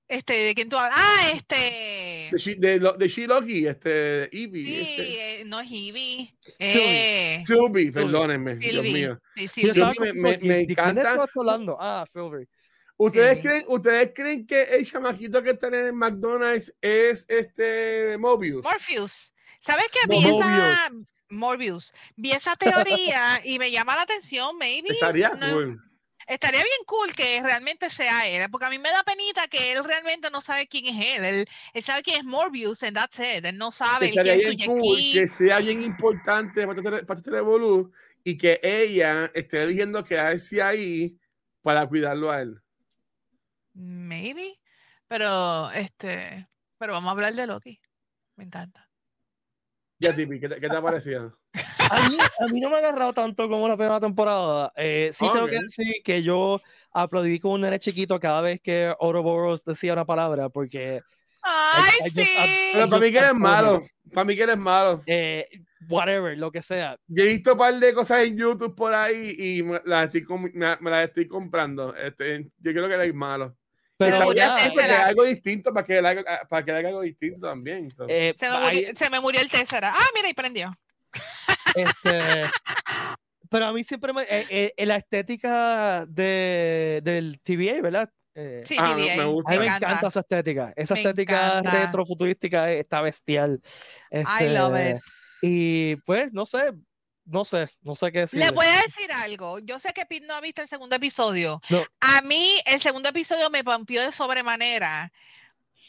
Este, 0.10 0.34
¿de 0.34 0.55
quién 0.55 0.68
tú 0.68 0.76
hablas? 0.78 0.99
Ah, 0.99 1.30
este. 1.34 2.30
De, 2.32 2.55
de, 2.55 2.80
lo- 2.80 2.93
de 2.93 3.07
She-Loki. 3.07 3.68
Este, 3.68 4.24
Evie. 4.36 4.66
Sí, 4.66 4.82
ese. 4.82 5.41
eh, 5.41 5.45
no 5.45 5.60
es 5.60 5.72
Ivy. 5.72 6.36
Sylvie. 6.60 7.38
Eh, 7.38 7.43
Sylvie, 7.45 7.91
perdónenme. 7.91 8.55
Dios 8.55 8.84
mío. 8.84 9.20
Sí, 9.36 9.47
sí, 9.47 9.72
me- 9.99 10.14
me- 10.14 10.39
¿y- 10.41 10.47
me 10.47 10.60
encanta- 10.62 11.26
hablando? 11.36 11.78
Ah, 11.80 12.03
Silver. 12.12 12.47
¿Ustedes, 12.97 13.38
Sí. 13.38 13.43
creen, 13.43 13.64
¿Ustedes 13.68 14.12
creen 14.14 14.45
que 14.47 14.64
el 14.64 14.86
chamaquito 14.86 15.41
que 15.43 15.51
está 15.51 15.68
en 15.68 15.76
el 15.76 15.93
McDonald's 15.93 16.74
es 16.82 17.26
este 17.30 18.18
Mobius? 18.18 18.64
Morpheus. 18.64 19.32
¿Sabes 19.60 19.86
qué? 19.91 19.99
Mo- 20.07 20.20
Vi 20.20 20.26
esa. 20.28 20.89
Morbius. 21.30 21.93
Vi 22.18 22.32
esa 22.32 22.55
teoría 22.55 23.39
y 23.43 23.60
me 23.60 23.70
llama 23.72 23.95
la 23.95 24.01
atención, 24.01 24.57
maybe. 24.57 24.89
Estaría 24.91 25.30
no- 25.30 25.51
cool. 25.53 25.82
Estaría 26.30 26.62
bien 26.62 26.84
cool 26.86 27.12
que 27.16 27.42
realmente 27.42 27.90
sea 27.90 28.28
él, 28.28 28.52
porque 28.52 28.68
a 28.68 28.70
mí 28.70 28.78
me 28.78 28.92
da 28.92 29.04
penita 29.04 29.48
que 29.48 29.72
él 29.72 29.84
realmente 29.84 30.30
no 30.30 30.42
sabe 30.42 30.68
quién 30.68 30.86
es 30.86 31.18
él. 31.18 31.26
Él, 31.26 31.50
él 31.74 31.84
sabe 31.84 32.04
quién 32.04 32.18
es 32.18 32.24
Morbius, 32.24 32.84
and 32.84 32.96
that's 32.96 33.18
it. 33.18 33.44
Él 33.44 33.58
no 33.58 33.72
sabe 33.72 34.10
Estaría 34.10 34.38
quién 34.38 34.62
es 34.62 34.68
cool 34.68 35.00
que 35.12 35.28
sea 35.28 35.58
bien 35.58 35.82
importante 35.82 36.68
para 36.68 37.04
para 37.04 37.22
Revolú 37.26 37.92
y 38.24 38.38
que 38.38 38.60
ella 38.62 39.32
esté 39.34 39.64
eligiendo 39.64 40.04
quedarse 40.04 40.62
ahí 40.62 41.18
para 41.64 41.88
cuidarlo 41.88 42.30
a 42.30 42.42
él. 42.42 42.62
Maybe. 43.74 44.60
Pero, 45.08 45.72
este. 45.72 46.48
Pero 46.78 46.94
vamos 46.94 47.08
a 47.08 47.12
hablar 47.12 47.34
de 47.34 47.48
Loki. 47.48 47.82
Me 48.36 48.44
encanta. 48.44 48.89
Ya, 50.00 50.16
Tipi, 50.16 50.39
¿qué 50.39 50.47
te, 50.47 50.60
qué 50.62 50.70
te 50.70 50.76
ha 50.76 50.82
parecido? 50.82 51.38
A 51.54 52.08
mí, 52.08 52.18
a 52.20 52.45
mí 52.52 52.62
no 52.62 52.70
me 52.70 52.78
ha 52.78 52.80
agarrado 52.80 53.12
tanto 53.14 53.50
como 53.50 53.68
la 53.68 53.76
primera 53.76 54.00
temporada. 54.00 54.72
Eh, 54.78 55.10
sí 55.14 55.26
tengo 55.34 55.47
que 55.47 55.60
decir 55.60 55.93
que 56.04 56.24
yo 56.24 56.62
aplaudí 56.93 57.39
como 57.39 57.56
un 57.56 57.62
nene 57.62 57.80
chiquito 57.80 58.18
cada 58.20 58.39
vez 58.41 58.62
que 58.62 58.93
Ouroboros 59.00 59.66
decía 59.66 59.91
una 59.93 60.06
palabra, 60.06 60.47
porque 60.50 61.02
¡Ay, 61.41 61.91
I 62.00 62.04
just- 62.04 62.16
sí! 62.16 62.38
Pero 62.74 62.89
para 62.89 63.02
mí 63.02 63.12
que 63.12 63.18
eres 63.18 63.34
malo. 63.36 63.82
Para 64.14 64.26
mí 64.26 64.36
que 64.36 64.43
eres 64.43 64.58
malo. 64.58 65.04
eh, 65.06 65.47
whatever, 65.89 66.38
lo 66.38 66.50
que 66.52 66.62
sea. 66.62 66.95
Yo 67.08 67.24
he 67.24 67.28
visto 67.28 67.54
un 67.54 67.58
par 67.58 67.74
de 67.74 67.93
cosas 67.93 68.24
en 68.24 68.38
YouTube 68.38 68.76
por 68.76 68.93
ahí 68.93 69.36
y 69.38 69.64
me 69.64 69.82
las 69.86 70.06
estoy, 70.06 70.24
com- 70.24 70.50
me, 70.54 70.78
me 70.80 70.89
las 70.91 71.06
estoy 71.06 71.28
comprando. 71.28 71.93
Este, 71.95 72.43
yo 72.60 72.72
creo 72.72 72.88
que 72.88 72.93
eres 72.95 73.14
malo. 73.14 73.56
Pero 74.00 74.20
me 74.20 74.26
murió 74.26 74.41
ya, 74.43 74.50
Porque 74.56 74.70
Tesseract. 74.76 75.08
algo 75.10 75.24
distinto 75.26 75.74
para 75.74 75.86
que 75.86 75.97
él 75.97 76.06
haga, 76.06 76.24
para 76.50 76.64
que 76.66 76.72
él 76.72 76.78
haga 76.78 76.88
algo 76.89 77.02
distinto 77.02 77.47
también. 77.47 77.91
so. 77.91 78.06
eh, 78.08 78.34
Se 78.38 78.50
me, 78.50 78.56
hay- 78.56 78.76
murió, 78.78 78.95
se 78.95 79.10
me 79.10 79.20
murió 79.20 79.41
el 79.41 79.50
Tesseract. 79.50 79.97
Ah, 80.00 80.06
mira, 80.16 80.30
y 80.30 80.34
prendió. 80.34 80.74
este, 81.76 82.41
pero 83.50 83.66
a 83.66 83.74
mí 83.74 83.84
siempre 83.84 84.14
me, 84.14 84.24
eh, 84.24 84.74
eh, 84.76 84.86
la 84.86 84.95
estética 84.95 86.06
de, 86.08 87.02
del 87.04 87.39
TVA, 87.43 87.82
¿verdad? 87.82 88.10
Eh, 88.36 88.62
Sí, 88.66 88.78
Ah, 88.80 88.95
TVA, 88.95 89.18
me 89.18 89.26
gusta. 89.26 89.50
A 89.50 89.54
mí 89.54 89.60
me 89.60 89.66
encanta. 89.66 89.88
encanta 89.88 90.08
esa 90.08 90.20
estética. 90.22 90.74
Esa 90.76 90.93
Me 90.93 91.02
estética 91.02 91.60
encanta. 91.60 91.86
retrofuturística 91.86 92.72
está 92.72 93.02
bestial. 93.02 93.62
I 94.12 94.47
love 94.47 94.76
Este, 94.78 94.91
it. 94.91 95.02
Y 95.41 95.95
pues, 96.06 96.32
no 96.32 96.45
sé, 96.45 96.72
no 97.30 97.46
sé, 97.46 97.70
no 97.82 97.96
sé 97.96 98.12
qué 98.12 98.22
decir. 98.22 98.40
Le 98.40 98.52
voy 98.52 98.66
a 98.66 98.82
decir 98.82 99.12
algo. 99.12 99.60
Yo 99.60 99.80
sé 99.80 99.94
que 99.94 100.06
Pete 100.06 100.26
no 100.26 100.34
ha 100.34 100.42
visto 100.42 100.62
el 100.62 100.68
segundo 100.68 100.96
episodio. 100.96 101.62
No. 101.70 101.84
A 102.00 102.22
mí, 102.22 102.60
el 102.66 102.82
segundo 102.82 103.10
episodio 103.10 103.50
me 103.50 103.64
pompió 103.64 104.02
de 104.02 104.12
sobremanera. 104.12 105.12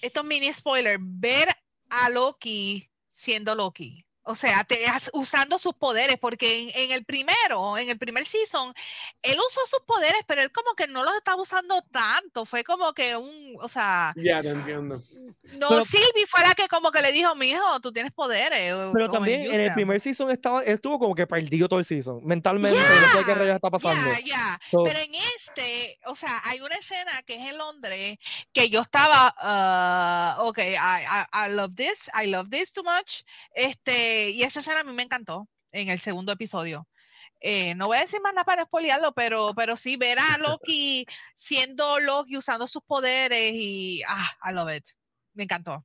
Estos 0.00 0.24
mini 0.24 0.52
spoilers. 0.52 0.98
Ver 1.00 1.48
a 1.88 2.08
Loki 2.10 2.90
siendo 3.12 3.54
Loki. 3.54 4.04
O 4.30 4.36
sea, 4.36 4.62
te, 4.64 4.84
usando 5.12 5.58
sus 5.58 5.74
poderes, 5.74 6.16
porque 6.20 6.62
en, 6.62 6.70
en 6.74 6.92
el 6.92 7.04
primero, 7.04 7.76
en 7.76 7.88
el 7.88 7.98
primer 7.98 8.24
season, 8.24 8.72
él 9.22 9.36
usó 9.38 9.60
sus 9.68 9.80
poderes, 9.86 10.20
pero 10.26 10.40
él 10.42 10.52
como 10.52 10.74
que 10.74 10.86
no 10.86 11.02
los 11.02 11.14
estaba 11.16 11.42
usando 11.42 11.82
tanto. 11.90 12.44
Fue 12.44 12.62
como 12.62 12.92
que 12.94 13.16
un, 13.16 13.56
o 13.60 13.68
sea, 13.68 14.12
Ya, 14.16 14.40
te 14.40 14.50
entiendo. 14.50 15.02
no, 15.58 15.68
Pero- 15.68 15.84
Sylvie 15.84 16.26
fue 16.28 16.42
la 16.42 16.54
que 16.54 16.68
como 16.68 16.92
que 16.92 17.02
le 17.02 17.10
dijo, 17.12 17.34
mijo, 17.34 17.80
tú 17.80 17.92
tienes 17.92 18.12
poderes. 18.12 18.72
Pero 18.92 19.10
también 19.10 19.40
en 19.42 19.52
el 19.52 19.60
Yuya". 19.62 19.74
primer 19.74 20.00
season 20.00 20.30
estaba, 20.30 20.62
él 20.62 20.74
estuvo 20.74 20.98
como 20.98 21.14
que 21.14 21.26
perdido 21.26 21.68
todo 21.68 21.78
el 21.80 21.84
season. 21.84 22.20
Mentalmente, 22.24 22.78
no 22.78 23.08
sé 23.18 23.24
qué 23.26 23.34
rayos 23.34 23.56
está 23.56 23.70
pasando. 23.70 24.10
Ya, 24.12 24.20
ya. 24.20 24.60
So- 24.70 24.84
Pero 24.84 25.00
en 25.00 25.12
este, 25.36 25.98
o 26.06 26.14
sea, 26.14 26.40
hay 26.44 26.60
una 26.60 26.76
escena 26.76 27.22
que 27.26 27.34
es 27.34 27.46
en 27.48 27.58
Londres 27.58 28.18
que 28.52 28.70
yo 28.70 28.80
estaba, 28.82 29.34
ah, 29.38 30.36
ok, 30.40 30.58
I, 30.58 30.74
I, 30.76 31.48
I 31.48 31.52
love 31.52 31.74
this, 31.74 32.08
I 32.14 32.26
love 32.28 32.48
this 32.48 32.72
too 32.72 32.84
much. 32.84 33.22
Este, 33.54 34.19
y 34.30 34.42
esa 34.42 34.60
escena 34.60 34.80
a 34.80 34.84
mí 34.84 34.92
me 34.92 35.02
encantó 35.02 35.48
en 35.72 35.88
el 35.88 35.98
segundo 35.98 36.32
episodio. 36.32 36.86
Eh, 37.40 37.74
no 37.74 37.86
voy 37.86 37.96
a 37.96 38.02
decir 38.02 38.20
más 38.20 38.34
nada 38.34 38.44
para 38.44 38.64
spoilearlo, 38.66 39.12
pero, 39.14 39.54
pero 39.56 39.74
sí 39.76 39.96
ver 39.96 40.18
a 40.18 40.36
Loki 40.60 41.06
siendo 41.34 41.98
Loki 42.00 42.36
usando 42.36 42.68
sus 42.68 42.82
poderes 42.82 43.52
y 43.54 44.02
ah, 44.06 44.30
I 44.44 44.52
love 44.52 44.76
it. 44.76 44.84
Me 45.32 45.44
encantó. 45.44 45.84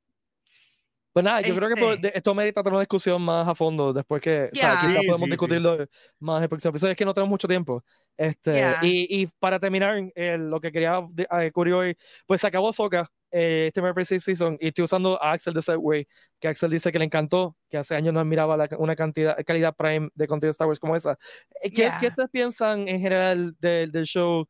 Pues 1.12 1.24
nada, 1.24 1.40
yo 1.40 1.56
creo 1.56 1.74
que 1.74 1.92
Este- 1.94 2.18
esto 2.18 2.34
merita 2.34 2.62
tener 2.62 2.74
una 2.74 2.80
discusión 2.80 3.22
más 3.22 3.48
a 3.48 3.54
fondo 3.54 3.90
después 3.94 4.20
que, 4.20 4.50
o 4.52 4.54
sea, 4.54 4.74
Ya. 4.74 4.80
quizás 4.82 4.90
Sí, 4.90 4.96
podemos 4.96 5.18
sí, 5.20 5.24
sí. 5.24 5.30
discutirlo 5.30 5.86
más 6.18 6.36
en 6.36 6.42
el 6.42 6.48
próximo 6.50 6.70
episodio. 6.70 6.90
Es 6.92 6.98
que 6.98 7.04
no 7.06 7.14
tenemos 7.14 7.30
mucho 7.30 7.48
tiempo. 7.48 7.82
Este, 8.18 8.52
Ya. 8.58 8.78
y, 8.82 9.22
y 9.22 9.26
para 9.38 9.58
terminar, 9.58 9.96
eh, 10.14 10.36
lo 10.38 10.60
que 10.60 10.70
quería 10.70 11.00
eh, 11.40 11.50
cubrir 11.52 11.72
hoy, 11.72 11.96
pues 12.26 12.42
se 12.42 12.46
acabó 12.48 12.70
Soca 12.70 13.10
eh, 13.38 13.66
este 13.66 13.82
primer 13.82 14.06
season 14.06 14.56
y 14.58 14.68
estoy 14.68 14.84
usando 14.84 15.22
a 15.22 15.32
Axel 15.32 15.52
de 15.52 15.60
Segway, 15.60 16.08
que 16.40 16.48
Axel 16.48 16.70
dice 16.70 16.90
que 16.90 16.98
le 16.98 17.04
encantó, 17.04 17.54
que 17.68 17.76
hace 17.76 17.94
años 17.94 18.14
no 18.14 18.20
admiraba 18.20 18.56
la- 18.56 18.68
una 18.78 18.96
cantidad, 18.96 19.36
calidad 19.44 19.74
prime 19.76 20.08
de 20.14 20.26
contenido 20.26 20.48
de 20.48 20.52
Star 20.52 20.66
Wars 20.68 20.78
como 20.80 20.96
esa. 20.96 21.18
Eh, 21.60 21.70
¿Qué. 21.70 21.90
¿qué 22.00 22.06
ustedes 22.08 22.30
piensan 22.30 22.88
en 22.88 22.98
general 22.98 23.54
del, 23.58 23.92
del 23.92 24.04
show? 24.06 24.46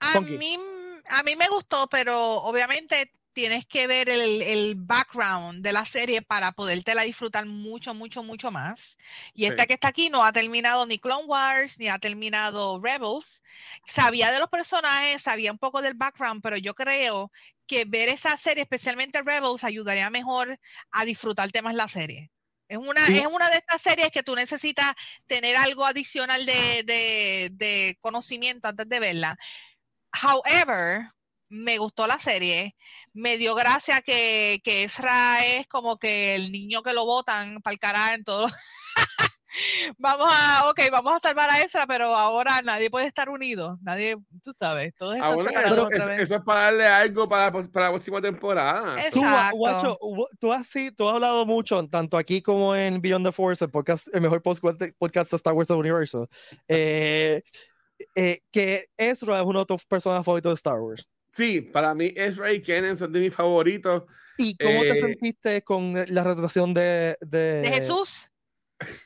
A 0.00 0.12
Funky. 0.12 0.36
mí, 0.36 0.58
a 1.08 1.22
mí 1.22 1.36
me 1.36 1.48
gustó, 1.48 1.88
pero 1.88 2.16
obviamente 2.42 3.10
tienes 3.38 3.66
que 3.66 3.86
ver 3.86 4.08
el, 4.08 4.42
el 4.42 4.74
background 4.74 5.62
de 5.62 5.72
la 5.72 5.84
serie 5.84 6.22
para 6.22 6.50
podértela 6.50 7.02
disfrutar 7.02 7.46
mucho, 7.46 7.94
mucho, 7.94 8.24
mucho 8.24 8.50
más. 8.50 8.96
Y 9.32 9.44
esta 9.44 9.62
Sí. 9.62 9.68
que 9.68 9.74
está 9.74 9.86
aquí 9.88 10.10
no 10.10 10.24
ha 10.24 10.32
terminado 10.32 10.84
ni 10.86 10.98
Clone 10.98 11.24
Wars, 11.26 11.78
ni 11.78 11.88
ha 11.88 12.00
terminado 12.00 12.80
Rebels. 12.82 13.40
Sabía 13.86 14.32
de 14.32 14.40
los 14.40 14.48
personajes, 14.48 15.22
sabía 15.22 15.52
un 15.52 15.58
poco 15.58 15.82
del 15.82 15.94
background, 15.94 16.42
pero 16.42 16.56
yo 16.56 16.74
creo 16.74 17.30
que 17.68 17.84
ver 17.84 18.08
esa 18.08 18.36
serie, 18.36 18.64
especialmente 18.64 19.22
Rebels, 19.22 19.62
ayudaría 19.62 20.10
mejor 20.10 20.58
a 20.90 21.04
disfrutarte 21.04 21.62
más 21.62 21.76
la 21.76 21.86
serie. 21.86 22.32
Es 22.66 22.78
una, 22.78 23.06
Sí. 23.06 23.18
es 23.18 23.26
una 23.28 23.50
de 23.50 23.58
estas 23.58 23.80
series 23.82 24.10
que 24.10 24.24
tú 24.24 24.34
necesitas 24.34 24.94
tener 25.26 25.54
algo 25.56 25.86
adicional 25.86 26.44
de, 26.44 26.82
de, 26.84 27.50
de 27.52 27.96
conocimiento 28.00 28.66
antes 28.66 28.88
de 28.88 28.98
verla. 28.98 29.38
However, 30.12 31.12
me 31.48 31.78
gustó 31.78 32.06
la 32.06 32.18
serie, 32.18 32.76
me 33.18 33.36
dio 33.36 33.54
gracia 33.54 34.00
que, 34.02 34.60
que 34.62 34.84
Ezra 34.84 35.44
es 35.46 35.66
como 35.66 35.98
que 35.98 36.34
el 36.36 36.52
niño 36.52 36.82
que 36.82 36.92
lo 36.94 37.04
botan 37.04 37.60
para 37.62 37.72
el 37.74 37.78
carajo 37.80 38.14
en 38.14 38.24
todo. 38.24 38.46
vamos 39.98 40.28
a, 40.32 40.68
ok, 40.70 40.80
vamos 40.92 41.16
a 41.16 41.18
salvar 41.20 41.50
a 41.50 41.60
Ezra, 41.62 41.86
pero 41.86 42.14
ahora 42.14 42.62
nadie 42.62 42.90
puede 42.90 43.06
estar 43.06 43.28
unido, 43.28 43.78
nadie, 43.82 44.16
tú 44.44 44.52
sabes, 44.58 44.94
todos 44.96 45.16
están 45.16 45.34
bueno, 45.34 45.50
separados 45.50 45.78
eso, 45.92 45.96
eso- 45.96 46.12
eso 46.12 46.34
es 46.36 46.42
para 46.42 46.60
darle 46.60 46.86
algo 46.86 47.28
para, 47.28 47.50
para 47.50 47.86
la 47.86 47.90
próxima 47.92 48.20
temporada. 48.20 49.02
Es- 49.02 49.12
Tú, 49.12 49.20
Gua- 49.20 49.26
Exacto. 49.26 49.56
Guacho, 49.56 49.98
gu- 50.00 50.28
tú 50.38 50.52
has, 50.52 50.66
sí, 50.66 50.90
tú 50.92 51.08
has 51.08 51.14
hablado 51.16 51.44
mucho, 51.44 51.84
tanto 51.88 52.16
aquí 52.16 52.40
como 52.42 52.74
en 52.76 53.00
Beyond 53.00 53.26
the 53.26 53.32
Force, 53.32 53.64
el, 53.64 53.70
podcast, 53.70 54.06
el 54.12 54.20
mejor 54.20 54.42
post- 54.42 54.62
podcast 54.98 55.30
de 55.30 55.36
Star 55.36 55.54
Wars 55.54 55.68
del 55.68 55.78
universo, 55.78 56.28
eh, 56.68 57.42
eh, 58.14 58.40
que 58.52 58.86
Ezra 58.96 59.38
es 59.40 59.44
uno 59.44 59.60
de 59.60 59.66
tus 59.66 59.84
personajes 59.86 60.24
favoritos 60.24 60.50
de 60.50 60.54
Star 60.54 60.78
Wars. 60.78 61.06
Sí, 61.38 61.60
para 61.60 61.94
mí 61.94 62.12
Ezra 62.16 62.52
y 62.52 62.60
Kenan 62.60 62.96
son 62.96 63.12
de 63.12 63.20
mis 63.20 63.32
favoritos. 63.32 64.02
¿Y 64.36 64.56
cómo 64.56 64.82
te 64.82 64.90
Eh, 64.90 65.00
sentiste 65.00 65.62
con 65.62 65.94
la 65.94 66.24
retratación 66.24 66.74
de, 66.74 67.16
de, 67.20 67.60
De 67.62 67.68
Jesús, 67.70 68.10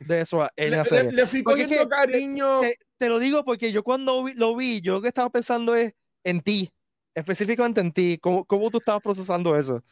de 0.00 0.20
Ezra 0.22 0.50
en 0.56 0.70
Le, 0.70 0.76
la 0.78 0.82
le- 0.82 0.88
serie? 0.88 1.12
le 1.12 1.26
fui 1.26 1.40
es 1.40 1.44
cogiendo 1.44 1.76
que- 1.76 1.88
cariño. 1.88 2.60
Te, 2.60 2.78
te 2.96 3.08
lo 3.10 3.18
digo 3.18 3.44
porque 3.44 3.70
yo 3.70 3.82
cuando 3.82 4.24
vi- 4.24 4.32
lo 4.34 4.56
vi, 4.56 4.80
yo 4.80 4.94
lo 4.94 5.02
que 5.02 5.08
estaba 5.08 5.28
pensando 5.28 5.74
es 5.74 5.92
en 6.24 6.40
ti, 6.40 6.70
específicamente 7.14 7.82
en 7.82 7.92
ti. 7.92 8.18
¿Cómo, 8.18 8.46
cómo 8.46 8.70
tú 8.70 8.78
estabas 8.78 9.02
procesando 9.02 9.54
eso? 9.54 9.84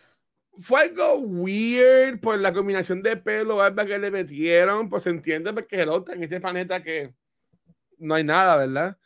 Fue 0.59 0.81
algo 0.81 1.17
weird 1.19 2.21
por 2.21 2.39
la 2.39 2.55
combinación 2.55 3.03
de 3.03 3.19
pelo 3.19 3.61
alba 3.61 3.85
que 3.85 3.99
le 3.99 4.11
metieron. 4.11 4.89
Pues 4.89 5.03
se 5.03 5.11
entiende 5.11 5.53
porque 5.53 5.83
el 5.83 5.91
otro 5.91 6.15
en 6.15 6.23
este 6.23 6.41
planeta 6.41 6.83
que 6.83 7.13
no 7.99 8.15
hay 8.15 8.25
nada, 8.25 8.57
¿verdad? 8.57 8.97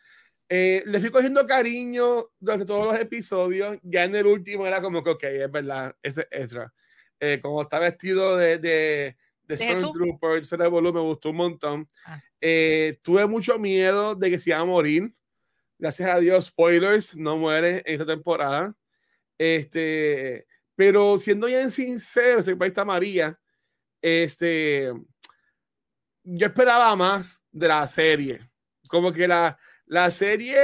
Eh, 0.56 0.84
le 0.86 1.00
fui 1.00 1.10
cogiendo 1.10 1.44
cariño 1.48 2.30
durante 2.38 2.64
todos 2.64 2.86
los 2.86 3.00
episodios. 3.00 3.76
Ya 3.82 4.04
en 4.04 4.14
el 4.14 4.24
último 4.24 4.64
era 4.64 4.80
como 4.80 5.02
que, 5.02 5.10
ok, 5.10 5.24
es 5.24 5.50
verdad, 5.50 5.96
ese 6.00 6.28
es 6.30 6.42
Ezra. 6.42 6.72
Eh, 7.18 7.40
como 7.42 7.60
está 7.60 7.80
vestido 7.80 8.36
de, 8.36 8.58
de, 8.58 9.16
de? 9.48 9.58
Stormtrooper, 9.58 10.42
ese 10.42 10.56
revolú 10.56 10.92
me 10.92 11.00
gustó 11.00 11.30
un 11.30 11.36
montón. 11.38 11.90
Ah. 12.06 12.22
Eh, 12.40 13.00
tuve 13.02 13.26
mucho 13.26 13.58
miedo 13.58 14.14
de 14.14 14.30
que 14.30 14.38
se 14.38 14.50
iba 14.50 14.60
a 14.60 14.64
morir. 14.64 15.12
Gracias 15.76 16.08
a 16.08 16.20
Dios, 16.20 16.44
spoilers, 16.44 17.16
no 17.16 17.36
muere 17.36 17.78
en 17.78 17.94
esta 17.94 18.06
temporada. 18.06 18.76
Este, 19.36 20.46
pero 20.76 21.18
siendo 21.18 21.48
bien 21.48 21.68
sincero, 21.68 22.38
ese 22.38 22.54
país 22.54 22.70
está 22.70 22.84
María. 22.84 23.36
Este, 24.00 24.92
yo 26.22 26.46
esperaba 26.46 26.94
más 26.94 27.42
de 27.50 27.66
la 27.66 27.84
serie. 27.88 28.48
Como 28.86 29.12
que 29.12 29.26
la, 29.26 29.58
la 29.86 30.10
serie 30.10 30.58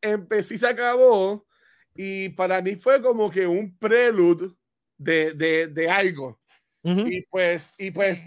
empezó 0.00 0.54
y 0.54 0.58
se 0.58 0.66
acabó. 0.66 1.46
Y 1.94 2.28
para 2.30 2.62
mí 2.62 2.76
fue 2.76 3.02
como 3.02 3.30
que 3.30 3.46
un 3.46 3.76
prelude 3.76 4.54
de, 4.96 5.32
de, 5.32 5.66
de 5.66 5.90
algo. 5.90 6.40
Ujú. 6.82 7.06
Y 7.08 7.22
pues, 7.30 7.74
y 7.76 7.90
pues, 7.90 8.24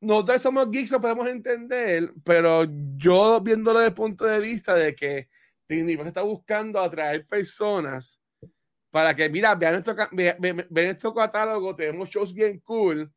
nosotros 0.00 0.42
somos 0.42 0.70
geeks, 0.70 0.90
lo 0.90 1.00
podemos 1.00 1.26
entender, 1.26 2.12
pero 2.24 2.66
yo 2.96 3.40
viéndolo 3.40 3.78
desde 3.78 3.88
el 3.88 3.94
punto 3.94 4.24
de 4.26 4.38
vista 4.38 4.74
de 4.74 4.94
que 4.94 5.28
Disney 5.68 5.98
está 6.06 6.22
buscando 6.22 6.80
atraer 6.80 7.26
personas 7.26 8.20
para 8.90 9.14
que, 9.14 9.28
mira, 9.28 9.54
vean 9.54 9.76
esto, 9.76 9.94
ca- 9.96 10.08
ve- 10.12 10.36
ve- 10.38 10.66
ven 10.70 10.86
esto 10.88 11.12
catálogo, 11.12 11.74
tenemos 11.74 12.08
shows 12.08 12.32
bien 12.32 12.60
cool. 12.60 13.12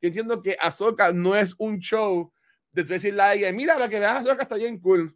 Yo 0.00 0.08
entiendo 0.08 0.42
que 0.42 0.56
Ahsoka 0.60 1.12
no 1.12 1.34
es 1.34 1.54
un 1.58 1.78
show 1.78 2.32
de 2.70 2.84
tú 2.84 2.92
decirle 2.92 3.22
a 3.22 3.30
alguien, 3.30 3.56
mira, 3.56 3.78
la 3.78 3.88
que 3.88 3.98
veas 3.98 4.16
Ahsoka 4.16 4.42
está 4.42 4.56
bien 4.56 4.78
cool. 4.78 5.15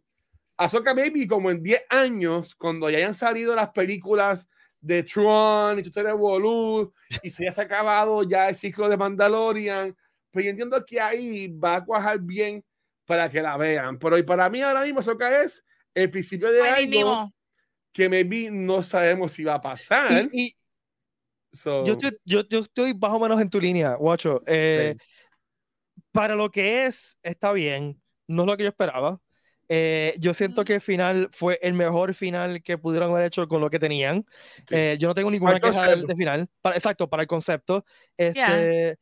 Ahsoka 0.61 0.93
maybe 0.93 1.27
como 1.27 1.49
en 1.49 1.63
10 1.63 1.83
años, 1.89 2.53
cuando 2.55 2.89
ya 2.89 2.97
hayan 2.97 3.13
salido 3.13 3.55
las 3.55 3.69
películas 3.69 4.47
de 4.79 5.03
Tron 5.03 5.79
y 5.79 5.83
Tutorial 5.83 6.13
Revolú 6.13 6.93
y 7.23 7.29
se 7.29 7.47
haya 7.47 7.63
acabado 7.63 8.23
ya 8.23 8.49
el 8.49 8.55
ciclo 8.55 8.87
de 8.87 8.97
Mandalorian, 8.97 9.95
pues 10.29 10.45
yo 10.45 10.51
entiendo 10.51 10.83
que 10.85 11.01
ahí 11.01 11.47
va 11.47 11.77
a 11.77 11.85
cuajar 11.85 12.19
bien 12.19 12.63
para 13.05 13.29
que 13.29 13.41
la 13.41 13.57
vean. 13.57 13.97
Pero 13.97 14.17
y 14.17 14.23
para 14.23 14.49
mí 14.49 14.61
ahora 14.61 14.83
mismo 14.83 14.99
Ahsoka 14.99 15.41
es 15.43 15.63
el 15.93 16.09
principio 16.11 16.51
de 16.51 16.61
Ay, 16.61 16.97
algo 16.97 17.33
que 17.91 18.07
maybe 18.07 18.49
no 18.51 18.83
sabemos 18.83 19.31
si 19.31 19.43
va 19.43 19.55
a 19.55 19.61
pasar. 19.61 20.29
Y, 20.31 20.45
y 20.45 20.55
So, 21.53 21.85
yo, 21.85 21.93
estoy, 21.93 22.17
yo, 22.23 22.47
yo 22.47 22.59
estoy 22.59 22.93
más 22.93 23.11
o 23.11 23.19
menos 23.19 23.41
en 23.41 23.49
tu 23.49 23.59
línea, 23.59 23.95
guacho. 23.95 24.41
Eh, 24.45 24.95
Para 26.11 26.35
lo 26.35 26.49
que 26.49 26.85
es, 26.85 27.17
está 27.21 27.51
bien. 27.51 28.01
No 28.27 28.43
es 28.43 28.47
lo 28.47 28.57
que 28.57 28.63
yo 28.63 28.69
esperaba. 28.69 29.19
Eh, 29.73 30.15
yo 30.19 30.33
siento 30.33 30.65
que 30.65 30.73
el 30.75 30.81
final 30.81 31.29
fue 31.31 31.57
el 31.61 31.73
mejor 31.73 32.13
final 32.13 32.61
que 32.61 32.77
pudieron 32.77 33.09
haber 33.11 33.27
hecho 33.27 33.47
con 33.47 33.61
lo 33.61 33.69
que 33.69 33.79
tenían. 33.79 34.25
Sí. 34.67 34.75
Eh, 34.75 34.97
yo 34.99 35.07
no 35.07 35.13
tengo 35.13 35.31
ninguna 35.31 35.53
Para 35.53 35.71
queja 35.71 35.87
del, 35.87 36.05
del 36.05 36.17
final. 36.17 36.49
Para, 36.61 36.75
exacto, 36.75 37.09
para 37.09 37.23
el 37.23 37.27
concepto. 37.27 37.85
Este, 38.17 38.97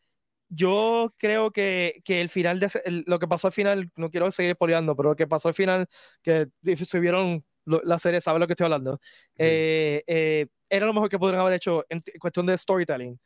Yo 0.52 1.14
creo 1.18 1.52
que, 1.52 2.02
que 2.04 2.22
el 2.22 2.30
final 2.30 2.60
de 2.60 2.70
el- 2.86 3.04
lo 3.08 3.18
que 3.20 3.28
pasó 3.28 3.48
al 3.48 3.54
final, 3.54 3.90
no 3.96 4.10
quiero 4.12 4.30
seguir 4.32 4.54
spoileando, 4.54 4.96
pero 4.96 5.10
lo 5.10 5.16
que 5.16 5.26
pasó 5.28 5.48
al 5.48 5.54
final, 5.56 5.88
que 6.22 6.48
si 6.64 7.00
vieron 7.00 7.44
lo- 7.66 7.82
la 7.84 7.98
serie, 8.00 8.22
saben 8.22 8.40
lo 8.40 8.46
que 8.48 8.54
estoy 8.54 8.66
hablando. 8.66 9.00
eh, 9.38 10.04
eh, 10.08 10.48
era 10.70 10.86
lo 10.86 10.94
mejor 10.94 11.10
que 11.10 11.18
pudieron 11.18 11.42
haber 11.42 11.54
hecho 11.54 11.84
en, 11.90 12.00
en 12.06 12.20
cuestión 12.20 12.46
de 12.46 12.56
storytelling. 12.58 13.20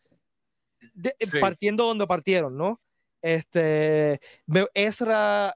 De- 0.94 1.16
Sí. 1.20 1.40
Partiendo 1.42 1.86
donde 1.86 2.08
partieron, 2.08 2.56
¿no? 2.58 2.80
Este, 3.22 4.20
Ezra, 4.74 5.54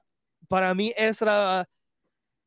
para 0.48 0.74
mí 0.74 0.92
Ezra, 0.96 1.68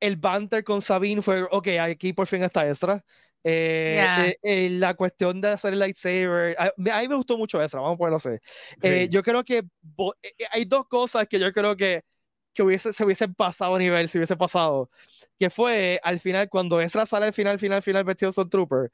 el 0.01 0.17
banter 0.17 0.63
con 0.65 0.81
Sabine 0.81 1.21
fue, 1.21 1.43
ok, 1.49 1.67
aquí 1.79 2.11
por 2.11 2.27
fin 2.27 2.43
está 2.43 2.67
Ezra. 2.67 3.03
eh, 3.43 3.93
Yeah. 3.95 4.27
eh, 4.27 4.37
eh, 4.43 4.69
la 4.71 4.93
cuestión 4.93 5.41
de 5.41 5.47
hacer 5.49 5.73
el 5.73 5.79
lightsaber. 5.79 6.55
A, 6.59 6.65
a 6.65 7.01
mí 7.01 7.07
me 7.07 7.15
gustó 7.15 7.37
mucho 7.37 7.59
eso, 7.63 7.77
vamos 7.81 7.95
a 7.95 7.97
ponerlo 7.97 8.17
así. 8.17 8.29
Eh, 8.83 9.05
Sí. 9.05 9.09
yo 9.09 9.23
creo 9.23 9.43
que 9.43 9.63
bo- 9.81 10.13
eh, 10.21 10.33
eh, 10.37 10.45
hay 10.51 10.65
dos 10.65 10.85
cosas 10.87 11.25
que 11.27 11.39
yo 11.39 11.51
creo 11.51 11.75
que, 11.75 12.03
que 12.53 12.61
hubiese, 12.63 12.93
se 12.93 13.03
hubiesen 13.05 13.33
pasado 13.33 13.75
a 13.75 13.79
nivel, 13.79 14.09
si 14.09 14.17
hubiese 14.19 14.35
pasado. 14.37 14.91
Que 15.39 15.49
fue 15.49 15.99
al 16.03 16.19
final, 16.19 16.49
cuando 16.49 16.79
Ezra 16.81 17.05
sale 17.07 17.25
al 17.27 17.33
final, 17.33 17.57
final, 17.57 17.81
final 17.81 18.03
vestido 18.03 18.31
de 18.31 18.45
Trooper, 18.45 18.91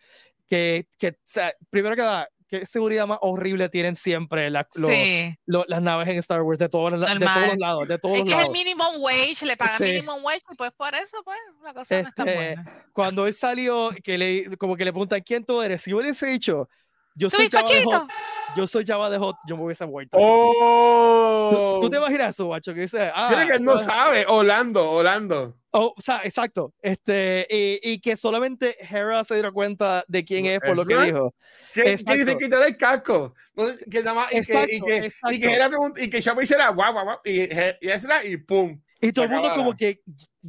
que, 0.47 0.87
que 0.97 1.09
o 1.09 1.13
sea, 1.25 1.53
primero 1.69 1.95
que 1.95 2.01
nada, 2.03 2.29
qué 2.47 2.65
seguridad 2.65 3.05
más 3.07 3.19
horrible 3.21 3.69
tienen 3.69 3.95
siempre 3.95 4.49
la- 4.49 4.67
Sí. 4.73 5.35
las 5.45 5.81
naves 5.81 6.07
en 6.07 6.17
Star 6.17 6.41
Wars, 6.41 6.59
de 6.59 6.69
todos, 6.69 6.91
los 6.91 7.01
la- 7.01 7.13
de 7.13 7.19
todos 7.19 7.29
Normal. 7.31 7.49
los 7.49 7.57
lados, 7.59 7.87
de 7.87 7.99
todos 7.99 8.17
Es 8.17 8.23
que 8.23 8.29
es 8.29 8.35
el 8.35 8.39
lados. 8.41 8.53
minimum 8.57 8.95
wage, 9.01 9.45
le 9.45 9.57
pagan 9.57 9.77
Sí. 9.77 9.83
minimum 9.83 10.23
wage 10.23 10.41
y 10.51 10.55
pues 10.55 10.71
por 10.73 10.93
eso, 10.95 11.17
pues, 11.23 11.37
la 11.63 11.73
cosa 11.73 12.01
no 12.01 12.07
está 12.09 12.23
buena. 12.23 12.85
Cuando 12.93 13.27
él 13.27 13.33
salió, 13.33 13.91
que 14.03 14.17
le, 14.17 14.57
como 14.57 14.75
que 14.75 14.85
le 14.85 14.91
preguntan 14.91 15.21
quién 15.21 15.43
tú 15.45 15.61
eres, 15.61 15.81
si 15.81 15.93
hubiese 15.93 16.27
dicho, 16.27 16.69
yo 17.17 17.29
¡Tu 17.29 17.35
soy 17.35 17.49
Java 17.49 17.67
de 17.69 17.83
Hot, 17.83 18.07
yo 18.55 18.67
soy 18.67 18.85
Java 18.85 19.09
de 19.09 19.17
Hot, 19.17 19.35
yo 19.47 19.57
me 19.57 19.63
hubiese 19.63 19.85
vuelto. 19.85 20.17
¡Oh! 20.19 21.79
¿Tú, 21.79 21.87
tú 21.87 21.89
te 21.89 21.97
imaginas 21.97 22.29
eso, 22.35 22.45
guacho? 22.45 22.73
Que 22.73 22.81
dice, 22.81 23.11
ah, 23.13 23.29
Tiene 23.29 23.47
que 23.47 23.53
él 23.57 23.63
no 23.63 23.73
ah, 23.73 23.77
sabe. 23.79 24.25
Orlando, 24.27 24.89
Orlando. 24.91 25.57
oh, 25.71 25.93
o 25.97 26.01
sea, 26.01 26.21
exacto. 26.23 26.73
Este, 26.81 27.47
y, 27.49 27.79
y 27.93 27.99
que 27.99 28.15
solamente 28.15 28.75
Hera 28.79 29.23
se 29.23 29.41
dio 29.41 29.51
cuenta 29.51 30.05
de 30.07 30.23
quién 30.23 30.45
es 30.45 30.59
por 30.59 30.75
lo 30.75 30.85
que 30.85 30.97
dijo. 30.97 31.33
¿Qué, 31.73 31.83
¿Qué 31.83 31.91
Exacto. 31.93 32.13
dice 32.13 32.37
quitar 32.37 32.63
el 32.63 32.77
casco? 32.77 33.33
No, 33.55 33.65
que 33.89 34.03
nada 34.03 34.13
más, 34.13 34.31
y, 34.31 34.41
que, 34.41 34.53
y, 34.53 34.75
Exacto, 34.75 34.85
que, 34.85 34.93
y 34.93 35.05
exacto. 35.05 35.37
que 35.39 35.53
era 35.53 35.67
pregunta- 35.69 36.01
y 36.03 36.09
que 36.09 36.21
Chapa 36.21 36.43
hiciera 36.43 36.69
guau, 36.69 36.93
guau, 36.93 37.05
guau, 37.05 37.19
y, 37.25 37.41
y 37.41 38.33
y 38.33 38.37
pum. 38.37 38.79
Y 39.01 39.11
todo 39.11 39.25
el 39.25 39.31
Se 39.31 39.35
mundo 39.35 39.53
como 39.55 39.75
que, 39.75 40.01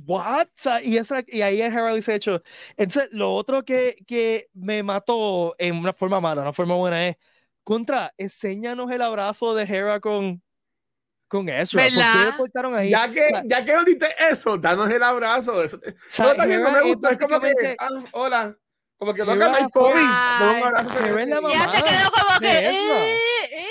¿what? 0.06 0.46
O 0.46 0.50
sea, 0.54 0.82
y, 0.82 0.96
esa, 0.96 1.22
y 1.26 1.42
ahí 1.42 1.60
el 1.60 1.72
Hera 1.72 1.94
dice 1.94 2.14
hecho. 2.14 2.42
Entonces, 2.76 3.12
lo 3.12 3.34
otro 3.34 3.64
que, 3.64 3.96
que 4.06 4.48
me 4.54 4.82
mató 4.82 5.54
en 5.58 5.76
una 5.76 5.92
forma 5.92 6.20
mala, 6.20 6.42
una 6.42 6.52
forma 6.52 6.74
buena 6.74 7.08
es, 7.08 7.16
contra, 7.64 8.12
enséñanos 8.16 8.90
el 8.90 9.02
abrazo 9.02 9.54
de 9.54 9.64
Hera 9.64 10.00
con, 10.00 10.42
con 11.28 11.48
Ezra. 11.48 11.82
¿Por 11.82 11.90
qué 11.90 11.96
¿Verdad? 11.96 12.26
lo 12.26 12.36
cortaron 12.36 12.74
ahí? 12.74 12.90
Ya 12.90 13.04
O 13.04 13.12
que, 13.12 13.28
sea, 13.28 13.42
ya 13.44 13.64
que 13.64 13.98
eso, 14.30 14.56
danos 14.56 14.90
el 14.90 15.02
abrazo. 15.02 15.62
Eso, 15.62 15.76
o 15.76 15.90
sea, 16.08 16.26
no, 16.26 16.34
también 16.34 16.62
no 16.62 16.68
Hera 16.68 16.82
me 16.82 16.88
es 16.90 16.94
gusta, 16.94 17.10
es 17.10 17.18
como 17.18 17.40
que, 17.40 17.76
ah, 17.78 17.88
hola. 18.12 18.58
Como 18.98 19.14
que 19.14 19.24
loca, 19.24 19.36
no 19.36 19.54
hay 19.54 19.70
COVID. 19.70 19.92
Hera 19.94 20.66
es 20.66 20.72
la 20.74 20.84
secreto. 20.92 21.28
ya 21.28 21.34
se 21.36 21.40
mamá 21.40 21.72
quedó 21.72 22.10
como 22.10 22.40
que, 22.40 22.58
Ezra. 22.58 23.06
"Eh, 23.06 23.18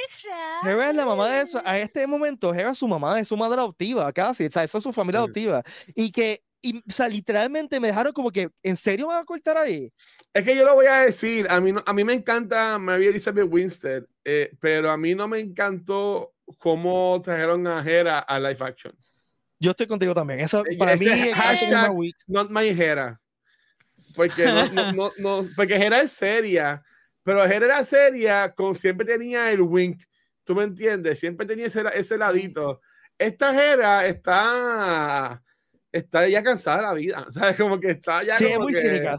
Ezra". 0.07 0.71
Hera 0.71 0.89
es 0.89 0.95
la 0.95 1.05
mamá 1.05 1.29
de 1.29 1.41
eso. 1.41 1.61
A 1.65 1.77
este 1.79 2.07
momento, 2.07 2.53
Hera 2.53 2.71
es 2.71 2.77
su 2.77 2.87
mamá, 2.87 3.19
es 3.19 3.27
su 3.27 3.35
madre 3.35 3.59
adoptiva, 3.59 4.11
casi. 4.13 4.45
O 4.45 4.51
sea, 4.51 4.63
eso 4.63 4.77
es 4.77 4.83
su 4.85 4.93
familia 4.93 5.19
adoptiva. 5.19 5.63
Y 5.95 6.11
que, 6.11 6.41
y, 6.61 6.77
o 6.77 6.81
sea, 6.91 7.07
literalmente 7.09 7.79
me 7.79 7.87
dejaron 7.89 8.13
como 8.13 8.31
que, 8.31 8.49
¿en 8.63 8.75
serio 8.77 9.07
me 9.07 9.13
van 9.15 9.23
a 9.23 9.25
cortar 9.25 9.57
ahí? 9.57 9.91
Es 10.33 10.45
que 10.45 10.55
yo 10.55 10.63
lo 10.65 10.75
voy 10.75 10.85
a 10.85 11.01
decir, 11.01 11.45
a 11.49 11.59
mí, 11.59 11.71
no- 11.73 11.83
a 11.85 11.93
mí 11.93 12.03
me 12.05 12.13
encanta 12.13 12.77
Mary 12.79 13.07
Elizabeth 13.07 13.47
Winstead, 13.49 14.03
eh, 14.23 14.51
pero 14.61 14.89
a 14.91 14.97
mí 14.97 15.13
no 15.13 15.27
me 15.27 15.39
encantó 15.39 16.33
cómo 16.57 17.21
trajeron 17.21 17.67
a 17.67 17.83
Hera 17.83 18.19
a 18.19 18.39
live 18.39 18.57
action. 18.61 18.93
Yo 19.59 19.71
estoy 19.71 19.87
contigo 19.87 20.13
también. 20.13 20.39
Eso, 20.39 20.63
Eh, 20.65 20.77
para 20.77 20.93
ese 20.93 21.05
mí, 21.05 21.11
es 21.29 21.33
hashtag-. 21.35 22.11
Not 22.27 22.49
my 22.51 22.69
Hera. 22.69 23.19
Porque, 24.17 24.45
no, 24.45 24.65
no, 24.71 24.91
no, 24.93 25.11
no- 25.17 25.49
porque 25.55 25.75
Hera 25.77 26.01
es 26.01 26.11
seria, 26.11 26.83
pero 27.23 27.45
Hera 27.45 27.65
era 27.67 27.83
seria, 27.85 28.51
con, 28.53 28.75
siempre 28.75 29.05
tenía 29.05 29.49
el 29.51 29.61
wink. 29.61 30.03
¿Tú 30.43 30.55
me 30.55 30.63
entiendes? 30.63 31.19
Siempre 31.19 31.45
tenía 31.45 31.67
ese, 31.67 31.83
ese 31.93 32.17
ladito. 32.17 32.81
Esta 33.17 33.51
Hera 33.53 34.05
está, 34.05 35.41
está 35.91 36.27
ya 36.27 36.43
cansada 36.43 36.77
de 36.77 36.83
la 36.83 36.93
vida. 36.93 37.25
¿Sabes? 37.29 37.55
Como 37.55 37.79
que 37.79 37.91
está 37.91 38.23
ya. 38.23 38.37
Sí, 38.37 38.45
es 38.45 38.51
como 38.53 38.63
muy 38.65 38.73
que- 38.73 38.81
cínica. 38.81 39.17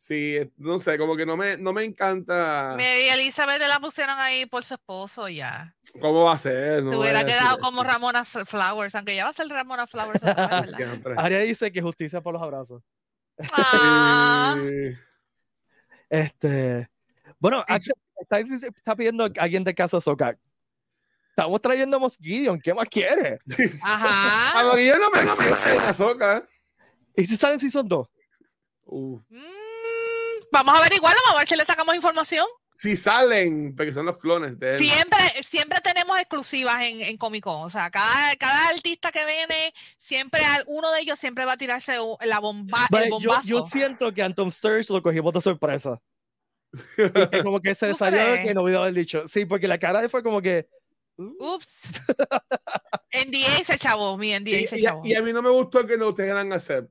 Sí, 0.00 0.38
no 0.58 0.78
sé, 0.78 0.96
como 0.96 1.16
que 1.16 1.26
no 1.26 1.36
me, 1.36 1.56
no 1.56 1.72
me 1.72 1.82
encanta. 1.82 2.76
Mary 2.76 3.08
Elizabeth 3.08 3.60
la 3.60 3.80
pusieron 3.80 4.16
ahí 4.16 4.46
por 4.46 4.64
su 4.64 4.74
esposo 4.74 5.28
ya. 5.28 5.74
¿Cómo 6.00 6.22
va 6.22 6.34
a 6.34 6.38
ser? 6.38 6.84
No 6.84 6.92
a 6.92 6.98
hubiera 7.00 7.24
decir 7.24 7.36
quedado 7.36 7.56
eso. 7.56 7.64
como 7.64 7.82
Ramona 7.82 8.24
Flowers, 8.24 8.94
aunque 8.94 9.16
ya 9.16 9.24
va 9.24 9.30
a 9.30 9.32
ser 9.32 9.48
Ramona 9.48 9.88
Flowers. 9.88 10.20
Aria 11.16 11.40
dice 11.40 11.72
que 11.72 11.82
justicia 11.82 12.20
por 12.20 12.32
los 12.32 12.40
abrazos. 12.40 12.80
Ah. 13.52 14.56
Este. 16.10 16.88
Bueno, 17.38 17.62
Axel 17.68 17.92
está, 18.18 18.38
está 18.38 18.96
pidiendo 18.96 19.24
a 19.24 19.30
alguien 19.40 19.62
de 19.62 19.74
casa 19.74 20.00
Soca. 20.00 20.38
Estamos 21.38 21.60
trayendo 21.60 21.98
a 21.98 22.10
Gideon. 22.18 22.60
¿Qué 22.60 22.74
más 22.74 22.88
quiere? 22.88 23.38
Ajá. 23.82 24.58
A 24.58 24.62
no 24.64 24.74
me. 24.74 24.82
¿Y 27.14 27.26
si 27.26 27.36
salen 27.36 27.60
si 27.60 27.70
son 27.70 27.86
dos? 27.86 28.08
Mm, 28.86 29.18
vamos 30.50 30.74
a 30.74 30.78
averiguarlo, 30.78 31.20
vamos 31.24 31.36
a 31.36 31.38
ver 31.40 31.48
si 31.48 31.56
le 31.56 31.64
sacamos 31.64 31.94
información. 31.94 32.46
Si 32.80 32.94
salen, 32.94 33.74
porque 33.74 33.92
son 33.92 34.06
los 34.06 34.18
clones 34.18 34.56
de 34.56 34.76
él. 34.76 34.78
Siempre, 34.78 35.18
siempre 35.42 35.80
tenemos 35.80 36.16
exclusivas 36.16 36.80
en, 36.82 37.00
en 37.00 37.16
Comic 37.16 37.42
Con. 37.42 37.64
O 37.64 37.68
sea, 37.68 37.90
cada, 37.90 38.36
cada 38.36 38.68
artista 38.68 39.10
que 39.10 39.26
viene, 39.26 39.74
siempre 39.96 40.44
al- 40.44 40.62
uno 40.68 40.92
de 40.92 41.00
ellos 41.00 41.18
siempre 41.18 41.44
va 41.44 41.54
a 41.54 41.56
tirarse 41.56 41.96
la 42.20 42.38
bomba, 42.38 42.86
el 42.92 43.10
yo, 43.44 43.66
siento 43.66 44.14
que 44.14 44.22
Anton 44.22 44.48
Sturge 44.52 44.92
lo 44.92 45.02
cogimos 45.02 45.34
de 45.34 45.40
sorpresa. 45.40 46.00
Y 46.72 47.28
que 47.30 47.42
como 47.42 47.60
que 47.60 47.74
se 47.74 47.86
le 47.86 47.92
¿Tú 47.94 47.98
salió 47.98 48.20
crees? 48.20 48.46
que 48.46 48.54
no 48.54 48.62
hubiera 48.62 48.78
haber 48.82 48.94
dicho. 48.94 49.26
Sí, 49.26 49.44
porque 49.44 49.66
la 49.66 49.78
cara 49.78 50.08
fue 50.08 50.22
como 50.22 50.40
que. 50.40 50.68
uh, 51.16 51.54
Ups. 51.54 51.68
NDA 53.12 53.64
se 53.66 53.76
chavó, 53.76 54.16
mi 54.16 54.38
NDA 54.38 54.50
Y, 54.60 54.66
se 54.68 54.78
y- 54.78 54.82
chavó. 54.84 55.02
y 55.04 55.14
a 55.16 55.22
mí 55.22 55.32
no 55.32 55.42
me 55.42 55.50
gustó 55.50 55.84
que 55.84 55.96
no 55.98 56.14
te 56.14 56.22
quieran 56.22 56.52
hacer. 56.52 56.88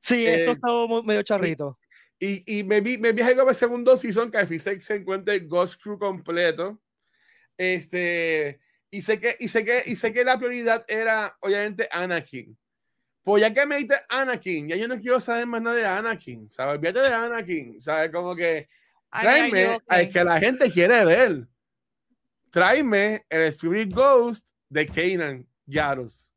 Sí, 0.00 0.26
Eh, 0.26 0.42
eso 0.42 0.50
estaba 0.50 0.86
mu- 0.86 1.02
medio 1.02 1.22
charrito. 1.22 1.78
Y, 2.22 2.58
y 2.58 2.64
me 2.64 2.82
vi, 2.82 2.98
me 2.98 3.12
vi 3.12 3.22
algo 3.22 3.40
para 3.40 3.50
el 3.50 3.56
segundo 3.56 3.96
season 3.96 4.30
que 4.30 4.46
fin 4.46 4.60
se, 4.60 4.94
encuentre 4.94 5.40
Ghost 5.40 5.82
Crew 5.82 5.98
completo. 5.98 6.78
Este, 7.56 8.60
y 8.90 9.00
sé 9.00 9.18
que, 9.18 9.36
y 9.40 9.48
sé 9.48 9.64
que, 9.64 9.82
y 9.86 9.96
sé 9.96 10.12
que 10.12 10.22
la 10.22 10.36
prioridad 10.36 10.84
era, 10.86 11.34
obviamente, 11.40 11.88
Anakin. 11.90 12.56
Pues 13.22 13.40
ya 13.40 13.54
que 13.54 13.64
me 13.64 13.78
diste 13.78 13.94
Anakin, 14.08 14.68
ya 14.68 14.76
yo 14.76 14.86
no 14.86 15.00
quiero 15.00 15.18
saber 15.18 15.46
más 15.46 15.62
nada 15.62 15.76
de 15.76 15.86
Anakin, 15.86 16.50
¿sabes? 16.50 16.76
Olvídate 16.76 17.08
de 17.08 17.14
Anakin, 17.14 17.80
¿sabes? 17.80 18.10
Como 18.10 18.36
que 18.36 18.68
Ay, 19.10 19.26
ay, 19.26 19.50
tráeme 19.50 19.74
ok. 19.76 19.82
al 19.88 20.10
que 20.10 20.24
la 20.24 20.40
gente 20.40 20.70
quiere 20.70 21.04
ver. 21.04 21.48
Tráeme 22.50 23.24
el 23.28 23.42
Spirit 23.42 23.94
Ghost 23.94 24.44
de 24.68 24.86
Kanan 24.86 25.46
Yaros. 25.66 26.29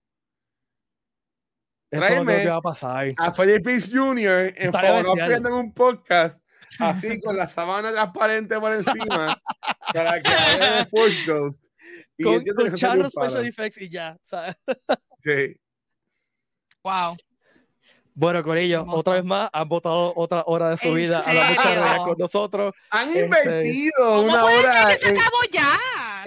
Eso 1.94 2.06
creo 2.06 2.24
tráeme 2.24 2.44
que 2.44 2.50
va 2.50 2.56
a 2.56 2.62
pasar. 2.62 3.14
A 3.18 3.32
Felipe 3.32 3.78
Jr. 3.80 4.54
en 4.58 4.72
favor 4.74 5.20
en 5.20 5.46
un 5.48 5.74
podcast 5.74 6.42
así 6.80 7.20
con 7.22 7.38
la 7.38 7.46
sabana 7.48 7.92
transparente 7.92 8.60
por 8.60 8.74
encima 8.74 9.40
para 9.94 10.22
que 10.22 10.86
Force 10.90 11.18
Ghost. 11.26 11.66
Y 12.18 12.24
Con, 12.24 12.44
con 12.44 12.74
charros 12.76 13.12
special 13.12 13.46
effects 13.46 13.82
y 13.82 13.90
ya. 13.90 14.18
¿sabes? 14.24 14.56
Sí. 15.20 15.56
Wow. 16.84 17.16
Bueno, 18.16 18.44
Corillo, 18.44 18.86
otra 18.88 19.14
vez 19.14 19.24
más, 19.24 19.50
han 19.52 19.68
votado 19.68 20.14
otra 20.16 20.44
hora 20.46 20.70
de 20.70 20.78
su 20.78 20.90
¿En 20.90 20.96
vida 20.96 21.20
a 21.20 21.34
la 21.34 21.50
mucha 21.50 21.64
serio? 21.64 22.04
con 22.04 22.16
nosotros. 22.20 22.76
Han 22.92 23.08
Este, 23.10 23.26
invertido 23.26 23.94
¿Cómo 23.98 24.22
una 24.22 24.46
hora 24.46 24.88
que 24.90 24.98
se 25.06 25.10
en, 25.10 25.18
acabó 25.18 25.38
ya? 25.52 25.70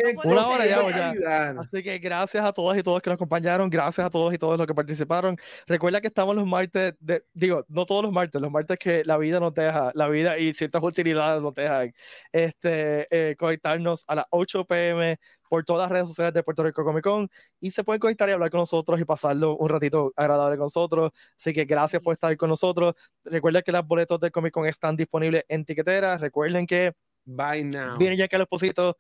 No 0.03 0.31
Una 0.31 0.47
hora 0.49 0.67
ya, 0.67 0.83
de 0.83 1.21
ya. 1.21 1.61
Así 1.61 1.83
que 1.83 1.99
gracias 1.99 2.45
a 2.45 2.53
todas 2.53 2.79
y 2.79 2.83
todos 2.83 3.01
que 3.03 3.11
nos 3.11 3.15
acompañaron, 3.15 3.71
gracias 3.71 4.07
a 4.07 4.11
todos 4.11 4.33
y 4.35 4.39
todos 4.39 4.59
los 4.59 4.67
que 4.67 4.75
participaron. 4.75 5.37
Recuerda 5.67 6.01
que 6.01 6.09
estamos 6.09 6.35
los 6.35 6.47
martes, 6.47 6.95
de, 7.01 7.25
digo, 7.33 7.65
no 7.69 7.87
todos 7.87 8.03
los 8.03 8.13
martes, 8.13 8.41
los 8.41 8.51
martes 8.51 8.79
que 8.79 9.05
la 9.05 9.17
vida 9.19 9.41
nos 9.41 9.55
deja, 9.55 9.91
la 9.95 10.09
vida 10.09 10.39
y 10.39 10.53
ciertas 10.55 10.83
utilidades 10.83 11.43
nos 11.43 11.55
dejan, 11.55 11.93
este, 12.33 13.07
eh, 13.11 13.37
conectarnos 13.37 14.05
a 14.07 14.17
las 14.17 14.27
8 14.31 14.65
pm 14.65 15.19
por 15.49 15.65
todas 15.65 15.83
las 15.83 15.93
redes 15.93 16.09
sociales 16.09 16.35
de 16.35 16.43
Puerto 16.43 16.63
Rico 16.65 16.85
Comic 16.85 17.05
Con 17.05 17.29
y 17.61 17.71
se 17.71 17.85
pueden 17.85 18.01
conectar 18.01 18.29
y 18.29 18.33
hablar 18.33 18.51
con 18.51 18.59
nosotros 18.59 19.01
y 19.01 19.05
pasarlo 19.05 19.57
un 19.57 19.69
ratito 19.69 20.13
agradable 20.17 20.57
con 20.57 20.67
nosotros. 20.67 21.13
Así 21.37 21.53
que 21.53 21.65
gracias 21.65 22.03
por 22.03 22.13
estar 22.13 22.37
con 22.37 22.51
nosotros. 22.51 22.95
Recuerden 23.25 23.63
que 23.63 23.73
los 23.73 23.87
boletos 23.87 24.21
del 24.21 24.33
Comic 24.33 24.53
Con 24.53 24.67
están 24.67 24.97
disponibles 24.97 25.45
en 25.49 25.65
tiquetera. 25.65 26.19
Recuerden 26.19 26.67
que 26.67 26.95
Bye 27.27 27.65
now. 27.65 27.99
Vienen 27.99 28.17
ya 28.19 28.29
que 28.29 28.39
los 28.39 28.47
positos, 28.47 28.95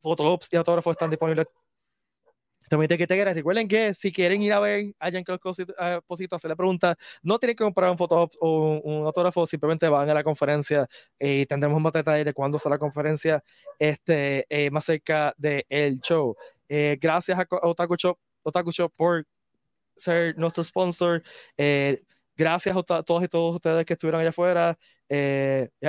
fotops 0.00 0.48
y 0.52 0.56
autógrafos 0.56 0.92
están 0.92 1.10
disponibles. 1.10 1.46
También 2.68 2.88
te 2.88 2.98
que 2.98 3.24
Recuerden 3.34 3.68
que 3.68 3.94
si 3.94 4.12
quieren 4.12 4.42
ir 4.42 4.52
a 4.52 4.58
ver 4.58 4.92
a 4.98 5.08
Jean-Claude 5.08 5.38
Posito, 6.04 6.34
hacerle 6.36 6.56
preguntas, 6.56 6.96
no 7.22 7.38
tienen 7.38 7.54
que 7.54 7.62
comprar 7.62 7.90
un 7.90 7.96
fotop 7.98 8.32
o 8.40 8.80
un, 8.82 8.92
un 9.00 9.06
autógrafo, 9.06 9.46
simplemente 9.46 9.88
van 9.88 10.10
a 10.10 10.14
la 10.14 10.24
conferencia 10.24 10.88
eh, 11.18 11.42
y 11.42 11.44
tendremos 11.46 11.80
más 11.80 11.92
detalles 11.92 12.24
de 12.24 12.32
cuándo 12.32 12.58
será 12.58 12.74
la 12.74 12.78
conferencia 12.80 13.42
este, 13.78 14.46
eh, 14.48 14.68
más 14.72 14.84
cerca 14.84 15.32
del 15.36 16.00
show. 16.00 16.36
Eh, 16.68 16.98
gracias 17.00 17.38
a 17.38 17.42
a 17.42 17.68
Otaku 17.68 17.94
Shop, 17.96 18.18
Otaku 18.42 18.72
Shop 18.72 18.92
por 18.96 19.24
ser 19.96 20.36
nuestro 20.36 20.64
sponsor. 20.64 21.22
Gracias 22.36 22.76
a 22.76 22.82
to- 22.82 23.02
todos 23.02 23.24
y 23.24 23.28
todos 23.28 23.54
ustedes 23.54 23.86
que 23.86 23.94
estuvieron 23.94 24.20
allá 24.20 24.28
afuera. 24.30 24.78
Eh, 25.08 25.68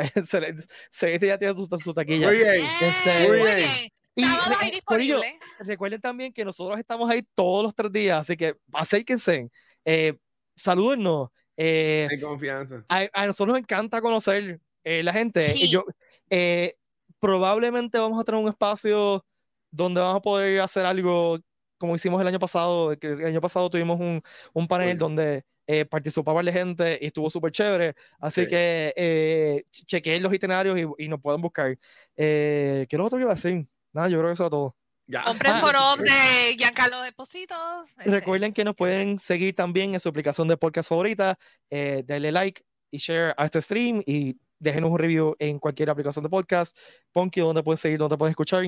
ya 1.27 1.37
tiene 1.37 1.55
su, 1.55 1.65
su 1.83 1.93
taquilla. 1.93 2.27
Muy 2.27 2.37
bien. 2.37 2.65
Este, 2.81 3.27
muy 3.27 3.37
muy 3.39 3.55
bien. 3.55 3.69
Y 4.17 4.23
ahí 4.23 4.81
Corillo, 4.83 5.15
disponible. 5.17 5.39
recuerden 5.59 6.01
también 6.01 6.33
que 6.33 6.43
nosotros 6.43 6.79
estamos 6.79 7.09
ahí 7.09 7.21
todos 7.35 7.63
los 7.63 7.75
tres 7.75 7.91
días, 7.91 8.19
así 8.19 8.35
que 8.35 8.55
acérquense, 8.73 9.49
eh, 9.85 10.17
salúdennos 10.55 11.29
Eh, 11.55 12.07
Hay 12.11 12.19
confianza. 12.19 12.83
a, 12.89 13.07
a 13.13 13.25
nosotros 13.25 13.53
nos 13.53 13.59
encanta 13.59 14.01
conocer 14.01 14.59
eh, 14.83 15.01
la 15.03 15.13
gente. 15.13 15.53
Sí. 15.55 15.69
Yo, 15.69 15.85
eh, 16.29 16.75
probablemente 17.19 17.97
vamos 17.97 18.19
a 18.19 18.23
tener 18.23 18.41
un 18.41 18.49
espacio 18.49 19.25
donde 19.71 19.99
vamos 20.01 20.17
a 20.17 20.21
poder 20.21 20.61
hacer 20.61 20.85
algo 20.85 21.39
como 21.79 21.95
hicimos 21.95 22.19
el 22.21 22.27
año 22.27 22.39
pasado. 22.39 22.91
el 22.91 23.25
año 23.25 23.41
pasado 23.41 23.69
tuvimos 23.69 23.99
un, 23.99 24.21
un 24.53 24.67
panel 24.67 24.97
donde 24.97 25.43
eh, 25.67 25.85
participó 25.85 26.33
varias 26.33 26.55
gente 26.55 26.97
y 27.01 27.07
estuvo 27.07 27.29
súper 27.29 27.51
chévere. 27.51 27.93
Así 28.19 28.41
Sí. 28.41 28.47
que 28.47 28.93
eh, 28.95 29.63
ch- 29.71 29.85
chequeen 29.85 30.23
los 30.23 30.33
itinerarios 30.33 30.79
y, 30.79 31.03
y 31.05 31.07
nos 31.07 31.19
pueden 31.21 31.41
buscar. 31.41 31.77
Eh, 32.15 32.85
¿Qué 32.89 32.95
es 32.95 32.97
lo 32.99 33.05
otro 33.05 33.17
que 33.17 33.23
iba 33.23 33.31
a 33.31 33.35
decir? 33.35 33.67
Nada, 33.97 34.09
yo 34.09 34.19
creo 34.19 34.29
que 34.29 34.33
eso 34.33 34.45
es 34.45 34.51
todo. 34.51 34.75
Ya. 35.07 35.23
Compren 35.23 35.53
Ah, 35.55 35.59
forum 35.59 36.03
de 36.05 36.55
Giancarlo 36.55 37.03
Esposito. 37.03 37.55
este, 37.97 38.11
Recuerden 38.11 38.53
que 38.53 38.63
nos 38.63 38.75
pueden 38.75 39.17
seguir 39.17 39.55
también 39.55 39.95
en 39.95 39.99
su 39.99 40.07
aplicación 40.07 40.47
de 40.47 40.55
podcast 40.55 40.89
favorita. 40.89 41.35
Eh, 41.71 42.03
denle 42.05 42.31
like 42.31 42.61
y 42.91 42.99
share 42.99 43.33
a 43.37 43.45
este 43.45 43.59
stream 43.59 44.03
y 44.05 44.35
déjenos 44.59 44.91
un 44.91 44.99
review 44.99 45.35
en 45.39 45.57
cualquier 45.57 45.89
aplicación 45.89 46.21
de 46.23 46.29
podcast. 46.29 46.77
Ponky, 47.11 47.39
donde 47.39 47.63
pueden 47.63 47.79
seguir, 47.79 47.97
donde 47.97 48.17
pueden 48.17 48.31
escuchar. 48.31 48.65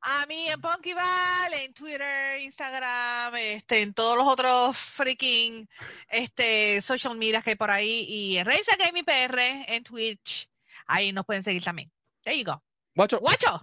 A 0.00 0.24
mí 0.24 0.48
en 0.48 0.58
Punkyval, 0.62 1.52
en 1.62 1.74
Twitter, 1.74 2.40
Instagram, 2.40 3.34
este, 3.36 3.82
en 3.82 3.92
todos 3.92 4.16
los 4.16 4.26
otros 4.26 4.78
freaking 4.78 5.68
este, 6.08 6.80
social 6.80 7.18
media 7.18 7.42
que 7.42 7.50
hay 7.50 7.56
por 7.56 7.70
ahí. 7.70 8.06
Y 8.08 8.38
en 8.38 8.46
Reisa 8.46 8.76
Gaming 8.78 9.04
PR, 9.04 9.66
en 9.74 9.82
Twitch. 9.82 10.48
Ahí 10.86 11.12
nos 11.12 11.26
pueden 11.26 11.42
seguir 11.42 11.62
también. 11.62 11.90
There 12.22 12.38
you 12.38 12.44
go. 12.50 12.62
Guacho, 12.94 13.18
¡Guacho! 13.20 13.62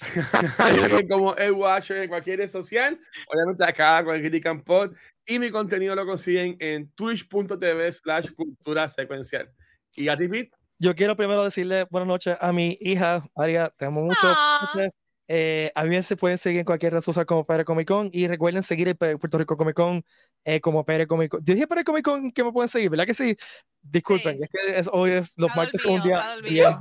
Como 1.10 1.34
el 1.36 1.52
Watcher 1.52 1.98
en 1.98 2.08
cualquier 2.08 2.38
red 2.38 2.48
social, 2.48 2.98
obviamente 3.28 3.64
acá 3.64 4.04
con 4.04 4.14
el 4.14 4.20
Critical 4.20 4.62
Pod. 4.62 4.92
Y 5.26 5.38
mi 5.38 5.50
contenido 5.50 5.94
lo 5.94 6.06
consiguen 6.06 6.56
en 6.58 6.90
twitch.tv 6.92 7.92
slash 7.92 8.30
cultura 8.32 8.88
secuencial. 8.88 9.50
Y 9.94 10.08
a 10.08 10.16
ti, 10.16 10.28
Pete, 10.28 10.50
yo 10.78 10.94
quiero 10.94 11.16
primero 11.16 11.42
decirle 11.42 11.86
buenas 11.90 12.06
noches 12.06 12.36
a 12.40 12.52
mi 12.52 12.76
hija, 12.80 13.28
María. 13.34 13.72
Te 13.76 13.84
amo 13.84 14.02
mucho. 14.02 14.16
Ah. 14.22 14.88
Eh, 15.30 15.70
a 15.74 15.84
mí 15.84 16.02
se 16.02 16.16
pueden 16.16 16.38
seguir 16.38 16.60
en 16.60 16.64
cualquier 16.64 16.94
red 16.94 17.02
social 17.02 17.26
como 17.26 17.44
PR 17.44 17.62
Comic 17.64 17.86
Con 17.86 18.08
y 18.12 18.26
recuerden 18.26 18.62
seguir 18.62 18.88
el 18.88 18.96
Puerto 18.96 19.36
Rico 19.36 19.56
Comic 19.58 19.74
Con 19.76 20.02
eh, 20.44 20.58
como 20.60 20.84
PR 20.84 21.06
Comic 21.06 21.30
Con. 21.30 21.44
Yo 21.44 21.54
dije 21.54 21.66
PR 21.66 21.84
Comic 21.84 22.04
Con 22.04 22.32
que 22.32 22.42
me 22.42 22.50
pueden 22.50 22.68
seguir, 22.70 22.88
¿verdad 22.88 23.04
que 23.06 23.12
sí? 23.14 23.36
Disculpen, 23.82 24.36
Sí. 24.36 24.42
es 24.42 24.50
que 24.50 24.78
es- 24.78 24.88
hoy 24.92 25.10
es 25.12 25.34
los 25.36 25.54
martes 25.54 25.82
son 25.82 25.92
un 25.92 26.02
día 26.02 26.34
bien. 26.42 26.74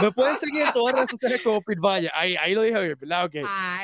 Me 0.00 0.10
pueden 0.12 0.36
seguir 0.38 0.62
en 0.62 0.72
todas 0.72 0.92
las 0.94 1.00
redes 1.04 1.10
sociales 1.10 1.40
como 1.42 1.62
Pit 1.62 1.78
Valle. 1.78 2.10
Ahí, 2.14 2.36
ahí 2.36 2.54
lo 2.54 2.62
dije 2.62 2.80
bien, 2.80 2.98
¿verdad? 3.00 3.24
Ok. 3.26 3.34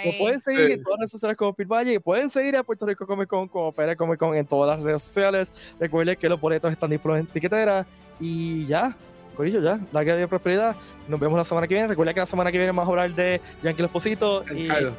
Me 0.05 0.13
pueden 0.19 0.41
seguir 0.41 0.67
Sí. 0.67 0.73
en 0.73 0.83
todas 0.83 0.97
las 0.99 1.01
redes 1.03 1.11
sociales 1.13 1.37
como 1.37 1.55
Pit 1.55 1.69
Valle 1.69 1.95
y 1.95 1.99
pueden 2.01 2.31
seguir 2.31 2.57
a 2.57 2.65
Puerto 2.65 2.85
Rico 2.87 3.07
Comic 3.07 3.29
Con 3.29 3.49
como 3.49 3.73
PR 3.73 3.97
Comic 3.97 4.19
Con 4.19 4.35
en 4.37 4.47
todas 4.47 4.77
las 4.77 4.85
redes 4.85 5.03
sociales. 5.03 5.51
Recuerden 5.79 6.17
que 6.17 6.29
los 6.29 6.41
boletos 6.41 6.71
están 6.73 6.91
disponibles 6.91 7.27
en 7.27 7.33
tiquetera 7.33 7.87
y 8.21 8.67
ya. 8.67 8.97
Corillo, 9.39 9.61
ya, 9.61 9.79
la 9.93 10.05
que 10.05 10.11
había 10.11 10.27
prosperidad. 10.27 10.75
Nos 11.07 11.21
vemos 11.21 11.39
la 11.39 11.45
semana 11.45 11.69
que 11.69 11.75
viene. 11.75 11.87
Recuerden 11.87 12.13
que 12.13 12.19
la 12.19 12.27
semana 12.27 12.51
que 12.51 12.59
viene 12.59 12.73
vamos 12.73 12.89
a 12.89 12.91
hablar 12.91 13.15
de 13.15 13.41
Yankee 13.63 13.85
Esposito. 13.85 14.45
Y 14.53 14.67
Carlos. 14.67 14.95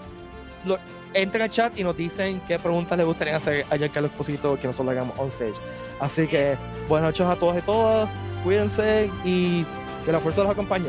entren 1.14 1.42
al 1.42 1.50
chat 1.50 1.78
y 1.78 1.84
nos 1.84 1.98
dicen 1.98 2.40
qué 2.48 2.58
preguntas 2.58 2.98
les 2.98 3.06
gustaría 3.06 3.36
hacer 3.36 3.66
a 3.70 3.76
Giancarlo 3.76 4.08
Esposito 4.08 4.58
que 4.58 4.68
nosotros 4.68 4.94
le 4.94 4.98
hagamos 4.98 5.20
on 5.20 5.28
stage. 5.28 5.56
Así 6.00 6.26
que 6.26 6.56
buenas 6.88 7.10
noches 7.10 7.26
a 7.26 7.36
todos 7.36 7.58
y 7.58 7.62
todas. 7.64 8.10
Cuídense 8.46 9.12
y 9.26 9.66
que 10.06 10.12
la 10.14 10.22
fuerza 10.22 10.44
los 10.44 10.54
acompañe. 10.54 10.88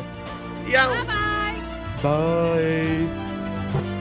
Bye 0.67 0.77
bye. 2.03 3.09
Bye. 3.09 4.00